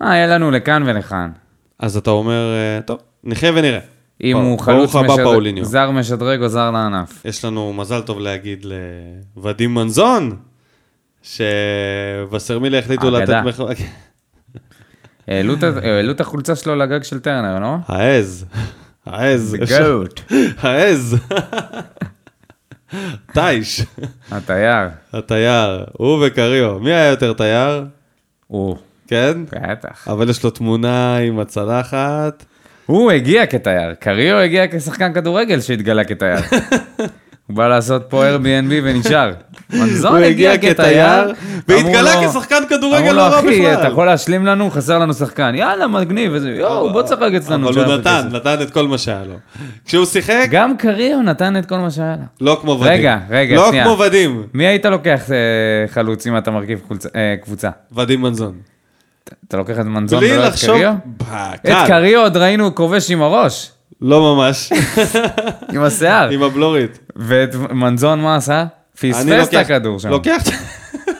מה, 0.00 0.12
היה 0.12 0.26
לנו 0.26 0.50
לכאן 0.50 0.82
ולכאן. 0.86 1.30
אז 1.78 1.96
אתה 1.96 2.11
אומר, 2.11 2.54
אה, 2.54 2.82
טוב, 2.82 2.98
נחיה 3.24 3.52
ונראה. 3.54 3.78
אם 4.24 4.36
הוא 4.36 4.59
חלוץ 4.59 4.94
הבא, 4.96 5.07
משדר- 5.09 5.24
פאוליניו. 5.24 5.64
זר 5.64 5.90
משדרג 5.90 6.42
או 6.42 6.48
זר 6.48 6.70
לענף. 6.70 7.22
יש 7.24 7.44
לנו 7.44 7.72
מזל 7.72 8.00
טוב 8.00 8.20
להגיד 8.20 8.66
לוודים 9.36 9.74
מנזון, 9.74 10.36
שווסרמילה 11.22 12.78
החליטו 12.78 13.11
לתת... 13.11 13.28
אגדה. 13.28 13.42
העלו 15.29 15.55
את 15.55 15.62
ה- 15.62 15.70
העלו 15.83 16.12
את 16.12 16.20
החולצה 16.20 16.57
שלו 16.57 16.77
לגג 16.77 17.03
של 17.03 17.20
טרנר, 17.20 17.59
לא? 17.61 17.77
העז, 17.89 18.45
העז. 19.07 19.57
Goat. 19.61 20.35
העז. 20.62 21.16
טייש, 23.33 23.83
התייר. 24.31 24.89
התייר, 25.12 25.85
הוא 25.93 26.27
וקריו. 26.27 26.79
מי 26.79 26.93
היה 26.93 27.11
יותר 27.11 27.33
תייר? 27.33 27.85
הוא. 28.47 28.77
כן? 29.09 29.33
בטח. 29.53 30.09
אבל 30.09 30.31
יש 30.31 30.45
לו 30.45 30.51
תמונה 30.51 31.16
עם 31.16 31.39
הצלחת. 31.39 32.45
הוא 32.87 33.11
הגיע 33.11 33.47
כתייר. 33.47 33.95
קריו 33.95 34.37
הגיע 34.37 34.64
כשחקן 34.72 35.12
כדורגל 35.12 35.61
שהתגלה 35.61 36.05
כתייר. 36.05 36.39
הוא 37.47 37.57
בא 37.57 37.68
לעשות 37.68 38.03
פה 38.09 38.24
Airbnb 38.28 38.72
ונשאר. 38.84 39.30
מנזון 39.72 40.22
הגיע 40.22 40.59
כתייר. 40.59 41.32
והתגלה 41.68 42.12
אמרו 42.14 42.24
לו- 42.24 42.30
כשחקן 42.30 42.62
כדורגל 42.68 42.97
אמרו 42.99 43.12
לא 43.12 43.26
לו, 43.28 43.32
רע 43.34 43.40
אחי, 43.40 43.66
אתה 43.72 43.76
בכלל. 43.78 43.92
יכול 43.92 44.07
להשלים 44.07 44.47
לנו? 44.47 44.70
חסר 44.70 44.99
לנו 44.99 45.14
שחקן. 45.14 45.55
יאללה, 45.55 45.86
מגניב. 45.86 46.32
וזה, 46.34 46.51
יואו, 46.51 46.92
בוא 46.92 47.03
תשחק 47.03 47.30
אצלנו. 47.36 47.68
אבל 47.68 47.84
הוא 47.84 47.94
נתן, 47.94 48.22
בכסף." 48.28 48.34
נתן 48.36 48.62
את 48.62 48.70
כל 48.70 48.88
מה 48.88 48.99
שהיה 48.99 49.22
לו. 49.24 49.34
כשהוא 49.84 50.05
שיחק, 50.07 50.47
גם 50.51 50.76
קריו 50.76 51.22
נתן 51.22 51.57
את 51.57 51.66
כל 51.66 51.78
מה 51.78 51.90
שהיה 51.90 52.11
לה. 52.11 52.24
לא 52.40 52.59
כמו 52.61 52.70
ודים. 52.72 52.86
רגע, 52.92 53.18
רגע, 53.30 53.57
לא 53.57 53.68
שנייה. 53.68 53.84
כמו 53.84 53.99
ודים, 53.99 54.42
מי 54.55 54.66
היית 54.66 54.84
לוקח 54.86 55.30
אה, 55.30 55.36
חלוץ 55.88 56.26
אם 56.26 56.38
אתה 56.38 56.51
מרכיב 56.51 56.80
חולצה- 56.88 57.09
אה, 57.16 57.34
קבוצה? 57.42 57.70
ודים 57.92 58.22
מנזון. 58.22 58.53
אתה 59.49 59.57
לוקח 59.57 59.80
את 59.80 59.84
מנזון 59.84 60.24
ולא 60.24 60.49
את 60.49 60.53
קריו? 60.66 60.94
את. 61.64 61.86
קריו 61.86 62.20
עוד 62.20 62.36
ראינו 62.36 62.74
כובש 62.74 63.11
עם 63.11 63.22
הראש, 63.22 63.70
לא 64.01 64.34
ממש, 64.34 64.72
עם 65.72 65.82
השיער. 65.82 66.28
עם 66.28 66.42
הבלורית. 66.42 66.99
ואת 67.16 67.55
מנזון 67.55 68.20
מה 68.20 68.36
עשה? 68.36 68.64
אני 69.05 69.12
פספס 69.12 69.49
את 69.49 69.55
הכדור 69.55 69.99
שם. 69.99 70.09
לוקח, 70.09 70.42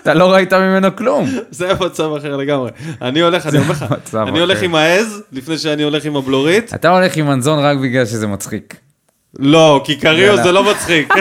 אתה 0.03 0.15
לא 0.15 0.33
ראית 0.33 0.53
ממנו 0.53 0.97
כלום. 0.97 1.27
זה 1.51 1.73
מצב 1.81 2.13
אחר 2.19 2.37
לגמרי. 2.37 2.71
אני 3.03 3.21
הולך, 3.21 3.47
אני 3.47 3.59
אומר 3.59 3.71
לך, 3.71 3.85
אני 4.15 4.41
הולך. 4.41 4.63
עם 4.63 4.75
העז, 4.75 5.23
לפני 5.33 5.59
שאני 5.59 5.83
הולך 5.83 6.05
עם 6.05 6.17
הבלורית. 6.17 6.75
אתה 6.75 6.89
הולך 6.89 7.17
עם 7.17 7.27
מנזון 7.27 7.59
רק 7.59 7.79
בגלל 7.79 8.07
שזה 8.07 8.27
מצחיק. 8.27 8.77
לא, 9.39 9.83
כי 9.85 9.97
קריו. 9.97 10.37
זה 10.37 10.53
לא 10.53 10.71
מצחיק. 10.71 11.15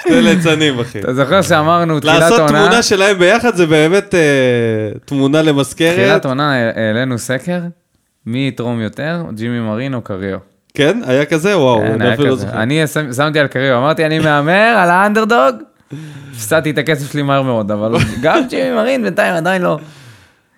שתי 0.00 0.22
ליצנים, 0.22 0.80
אחי. 0.80 0.98
אתה 0.98 1.14
זוכר 1.14 1.42
שאמרנו 1.42 2.00
תחילת 2.00 2.18
לעשות 2.18 2.40
עונה, 2.40 2.60
תמונה 2.62 2.82
שלהם 2.82 3.18
ביחד 3.18 3.56
זה 3.56 3.66
באמת 3.66 4.14
אה, 4.14 4.20
תמונה 5.04 5.42
למזכרת. 5.42 5.94
תחילת 5.94 6.26
עונה 6.26 6.52
העלינו 6.76 7.18
סקר, 7.18 7.60
מי 8.26 8.48
יתרום 8.48 8.80
יותר, 8.80 9.22
ג'ימי 9.34 9.60
מרין 9.60 9.94
או 9.94 10.00
קריו. 10.00 10.38
כן? 10.74 11.00
היה 11.06 11.24
כזה? 11.24 11.58
וואו, 11.58 11.80
כן, 11.80 12.02
אני 12.02 12.14
אפילו 12.14 12.28
לא. 12.28 12.36
זוכר. 12.36 12.62
אני 12.62 12.82
שמתי 13.16 13.38
על 13.38 13.46
קריו, 13.46 13.78
אמרתי 13.78 14.06
אני 14.06 14.18
מהמר 14.18 14.74
על 14.78 14.90
האנדרדוג, 14.90 15.56
הפסדתי 16.32 16.70
את 16.70 16.78
הכסף 16.78 17.12
שלי 17.12 17.22
מהר 17.22 17.42
מאוד, 17.42 17.70
אבל 17.70 17.94
גם 18.22 18.46
ג'ימי 18.48 18.74
מרין 18.74 19.02
בינתיים 19.02 19.34
עדיין 19.34 19.62
לא. 19.62 19.78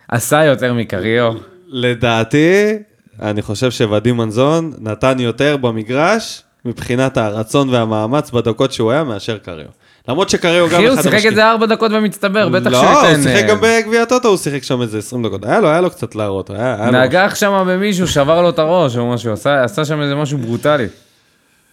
עשה 0.08 0.44
יותר 0.44 0.74
מקריו. 0.74 1.32
לדעתי, 1.68 2.78
אני 3.22 3.42
חושב 3.42 3.70
שוואדים 3.70 4.16
מנזון 4.16 4.72
נתן 4.78 5.20
יותר 5.20 5.56
במגרש 5.56 6.42
מבחינת 6.64 7.16
הרצון 7.16 7.68
והמאמץ 7.68 8.30
בדקות 8.30 8.72
שהוא 8.72 8.90
היה 8.92 9.04
מאשר 9.04 9.38
קריו. 9.38 9.66
למרות 10.09 10.28
שקריו 10.28 10.68
גם 10.68 10.74
אחי, 10.74 10.86
הוא 10.86 10.94
אחד 10.94 11.02
שיחק 11.02 11.26
את 11.26 11.34
זה 11.34 11.50
ארבע 11.50 11.66
דקות 11.66 11.92
במצטבר, 11.92 12.48
בטח 12.48 12.70
שהוא 12.70 12.82
לא, 12.82 13.06
ייתן... 13.06 13.20
הוא 13.20 13.22
שיחק 13.22 13.48
גם 13.48 13.59
בגביע 13.61 14.02
הטוטו, 14.02 14.28
הוא 14.28 14.36
שיחק 14.36 14.62
שם 14.62 14.82
איזה 14.82 14.98
20 14.98 15.26
דקות. 15.26 15.44
היה 15.44 15.61
לו, 15.61 15.68
היה 15.68 15.80
לו 15.80 15.90
קצת 15.90 16.14
להראות. 16.14 16.50
נגח 16.92 17.34
שם 17.34 17.64
במישהו, 17.68 18.09
שבר 18.09 18.42
לו 18.42 18.50
את 18.50 18.59
הראש 18.59 18.96
או 18.96 19.12
משהו, 19.12 19.32
עשה 19.32 19.84
שם 19.84 20.00
איזה 20.00 20.14
משהו 20.14 20.38
ברוטלי. 20.38 20.86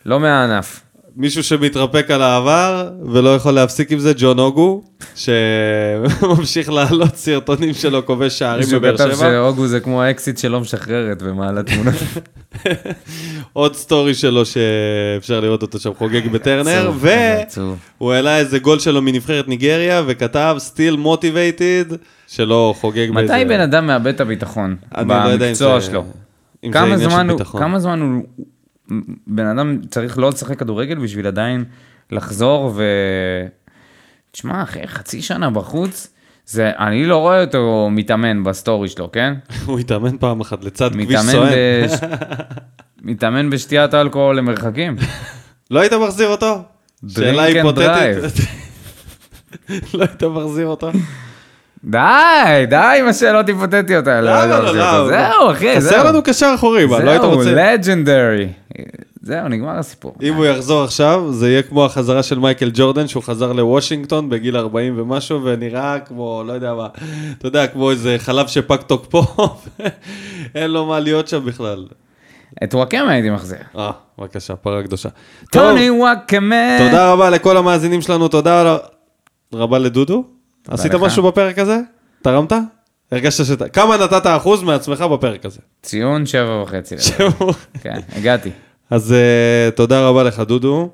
לא 0.05 0.19
מהענף. 0.19 0.84
מישהו 1.17 1.43
שמתרפק 1.43 2.11
על 2.11 2.21
העבר 2.21 2.89
ולא 3.05 3.35
יכול 3.35 3.51
להפסיק 3.51 3.91
עם 3.91 3.99
זה, 3.99 4.13
ג'ון 4.17 4.39
אוגו, 4.39 4.83
שממשיך 5.15 6.69
להעלות 6.69 7.15
סרטונים 7.15 7.73
שלו 7.73 8.05
כובש 8.05 8.39
שערים 8.39 8.59
מישהו 8.59 8.79
בבאר 8.79 8.97
כתב 8.97 9.05
שבע. 9.05 9.15
שאוגו 9.15 9.67
זה 9.67 9.79
כמו 9.79 10.01
האקסית 10.01 10.37
שלא 10.37 10.59
משחררת 10.59 11.17
ומעלה 11.21 11.63
תמונה. 11.63 11.91
עוד 13.53 13.75
סטורי 13.75 14.13
שלו 14.13 14.43
שאפשר 14.45 15.39
לראות 15.39 15.61
אותו 15.61 15.79
שם 15.79 15.93
חוגג 15.93 16.27
בטרנר. 16.27 16.91
והוא 17.97 18.13
העלה 18.13 18.37
איזה 18.37 18.59
גול 18.59 18.79
שלו 18.79 19.01
מנבחרת 19.01 19.47
ניגריה 19.47 20.03
וכתב 20.07 20.57
still 20.73 20.97
motivated, 21.05 21.95
שלא 22.27 22.73
חוגג 22.77 23.11
באיזה... 23.13 23.33
מתי 23.33 23.45
בן 23.45 23.59
אדם 23.59 23.87
מאבד 23.87 24.13
את 24.13 24.21
הביטחון 24.21 24.75
לא 24.97 25.03
במקצוע 25.03 25.81
שלו? 25.81 26.05
כמה 26.71 27.79
זמן 27.79 28.01
הוא, 28.01 28.23
בן 29.27 29.45
אדם 29.45 29.79
צריך 29.89 30.17
לא 30.17 30.29
לשחק 30.29 30.59
כדורגל 30.59 30.95
בשביל 30.95 31.27
עדיין 31.27 31.63
לחזור 32.11 32.71
ו... 32.75 32.83
תשמע, 34.31 34.63
אחרי 34.63 34.87
חצי 34.87 35.21
שנה 35.21 35.49
בחוץ, 35.49 36.15
זה, 36.45 36.71
אני 36.79 37.05
לא 37.05 37.17
רואה 37.17 37.41
אותו 37.41 37.89
מתאמן 37.91 38.43
בסטורי 38.43 38.89
שלו, 38.89 39.11
כן? 39.11 39.33
הוא 39.65 39.79
התאמן 39.79 40.17
פעם 40.17 40.41
אחת 40.41 40.63
לצד 40.63 40.91
כביש 40.93 41.19
סואן. 41.19 41.49
בש... 41.85 41.91
מתאמן 43.01 43.49
בשתיית 43.49 43.93
אלכוהול 43.93 44.37
למרחקים. 44.37 44.95
לא 45.71 45.79
היית 45.79 45.93
מחזיר 45.93 46.27
אותו? 46.27 46.61
שאלה 47.07 47.43
היפותטית. 47.43 48.47
לא 49.93 50.03
היית 50.03 50.23
מחזיר 50.23 50.67
אותו? 50.67 50.91
די, 51.85 52.65
די 52.69 52.97
עם 52.99 53.07
השאלות 53.07 53.47
היפותטיות 53.47 54.07
האלה. 54.07 54.45
למה 54.45 54.59
לא, 54.59 54.75
לא? 54.75 55.07
זהו, 55.07 55.51
אחי, 55.51 55.81
זהו. 55.81 55.91
חסר 55.91 56.07
לנו 56.07 56.23
קשר 56.23 56.51
אחורי, 56.55 56.85
מה, 56.85 56.99
לא 56.99 57.09
היית 57.09 57.21
זהו, 57.21 57.31
רוצה... 57.31 57.51
לג'נדרי. 57.51 58.47
זהו, 59.21 59.47
נגמר 59.47 59.79
הסיפור. 59.79 60.15
אם 60.21 60.33
הוא 60.33 60.45
יחזור 60.45 60.83
עכשיו, 60.83 61.31
זה 61.31 61.49
יהיה 61.49 61.61
כמו 61.61 61.85
החזרה 61.85 62.23
של 62.23 62.39
מייקל 62.39 62.71
ג'ורדן, 62.73 63.07
שהוא 63.07 63.23
חזר 63.23 63.53
לוושינגטון 63.53 64.29
בגיל 64.29 64.57
40 64.57 64.99
ומשהו, 64.99 65.43
ונראה 65.43 65.99
כמו, 65.99 66.43
לא 66.45 66.53
יודע 66.53 66.73
מה, 66.73 66.87
אתה 67.37 67.47
יודע, 67.47 67.67
כמו 67.67 67.91
איזה 67.91 68.15
חלב 68.19 68.47
שפג 68.47 68.77
תוקפו, 68.77 69.23
אין 70.55 70.71
לו 70.71 70.85
מה 70.85 70.99
להיות 70.99 71.27
שם 71.27 71.45
בכלל. 71.45 71.85
את 72.63 72.73
וואקמה 72.73 73.11
הייתי 73.11 73.29
מחזיר. 73.29 73.59
אה, 73.77 73.91
בבקשה, 74.19 74.55
פרה 74.55 74.83
קדושה. 74.83 75.09
טוני 75.51 75.89
וואקמה. 75.89 76.77
תודה 76.79 77.11
רבה 77.11 77.29
לכל 77.29 77.57
המאזינים 77.57 78.01
שלנו, 78.01 78.27
תודה 78.27 78.77
רבה 79.53 79.79
לדודו. 79.79 80.34
עשית 80.67 80.93
לך. 80.93 81.01
משהו 81.01 81.23
בפרק 81.23 81.59
הזה? 81.59 81.79
תרמת? 82.21 82.53
הרגשת 83.11 83.45
שאתה... 83.45 83.69
כמה 83.69 83.97
נתת 83.97 84.25
אחוז 84.25 84.63
מעצמך 84.63 85.01
בפרק 85.01 85.45
הזה? 85.45 85.59
ציון 85.83 86.25
שבע 86.25 86.61
וחצי. 86.63 86.95
לדעתי. 87.19 87.53
כן, 87.81 87.99
הגעתי. 88.15 88.49
אז 88.89 89.13
uh, 89.13 89.71
תודה 89.71 90.07
רבה 90.07 90.23
לך, 90.23 90.39
דודו. 90.39 90.89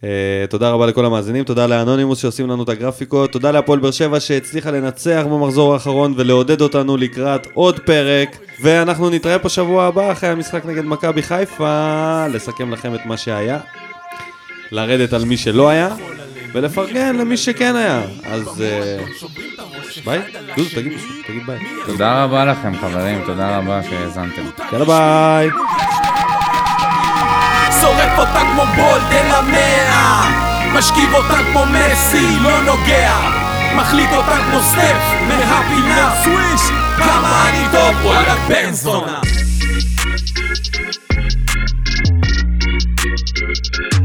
Uh, 0.00 0.04
תודה 0.50 0.70
רבה 0.70 0.86
לכל 0.86 1.04
המאזינים, 1.04 1.44
תודה 1.44 1.66
לאנונימוס 1.66 2.18
שעושים 2.18 2.50
לנו 2.50 2.62
את 2.62 2.68
הגרפיקות, 2.68 3.32
תודה 3.32 3.50
להפועל 3.50 3.78
באר 3.78 3.90
שבע 3.90 4.20
שהצליחה 4.20 4.70
לנצח 4.70 5.24
במחזור 5.30 5.74
האחרון 5.74 6.14
ולעודד 6.16 6.60
אותנו 6.60 6.96
לקראת 6.96 7.46
עוד 7.54 7.80
פרק, 7.80 8.38
ואנחנו 8.62 9.10
נתראה 9.10 9.38
פה 9.38 9.48
שבוע 9.48 9.84
הבא 9.84 10.12
אחרי 10.12 10.30
המשחק 10.30 10.66
נגד 10.66 10.84
מכבי 10.84 11.22
חיפה, 11.22 12.26
לסכם 12.28 12.72
לכם 12.72 12.94
את 12.94 13.06
מה 13.06 13.16
שהיה, 13.16 13.58
לרדת 14.70 15.12
על 15.12 15.24
מי 15.24 15.36
שלא 15.36 15.68
היה, 15.68 15.88
ולפרגן 16.52 17.16
למי 17.16 17.36
שכן 17.36 17.76
היה. 17.76 18.02
אז 18.24 18.62
אה, 18.62 19.04
ביי, 20.04 20.20
דודו, 20.56 20.68
תגיד 20.74 20.92
תגיד 21.26 21.46
ביי. 21.46 21.58
תודה 21.86 22.24
רבה 22.24 22.44
לכם 22.44 22.72
חברים, 22.80 23.22
תודה 23.26 23.58
רבה 23.58 23.80
שהאזנתם. 23.82 24.42
יאללה 24.72 24.84
ביי. 24.84 25.48
שורף 27.80 28.18
אותה 28.18 28.40
כמו 28.52 28.62
בולט 28.76 29.12
אל 29.12 29.30
המאה 29.34 30.48
משכיב 30.74 31.14
אותה 31.14 31.34
כמו 31.52 31.64
מסי, 31.66 32.36
לא 32.42 32.62
נוגע 32.62 33.12
מחליק 33.76 34.10
אותה 34.12 34.36
כמו 34.50 34.60
סטף 34.60 35.02
מהפינה 35.28 36.14
סוויש 36.24 36.60
כמה 36.96 37.48
אני 37.48 37.64
טוב, 37.72 38.04
וואלה 38.04 38.34
בן 38.48 38.72
זונה 38.72 39.20
Thank 43.40 43.92
you. 43.92 43.97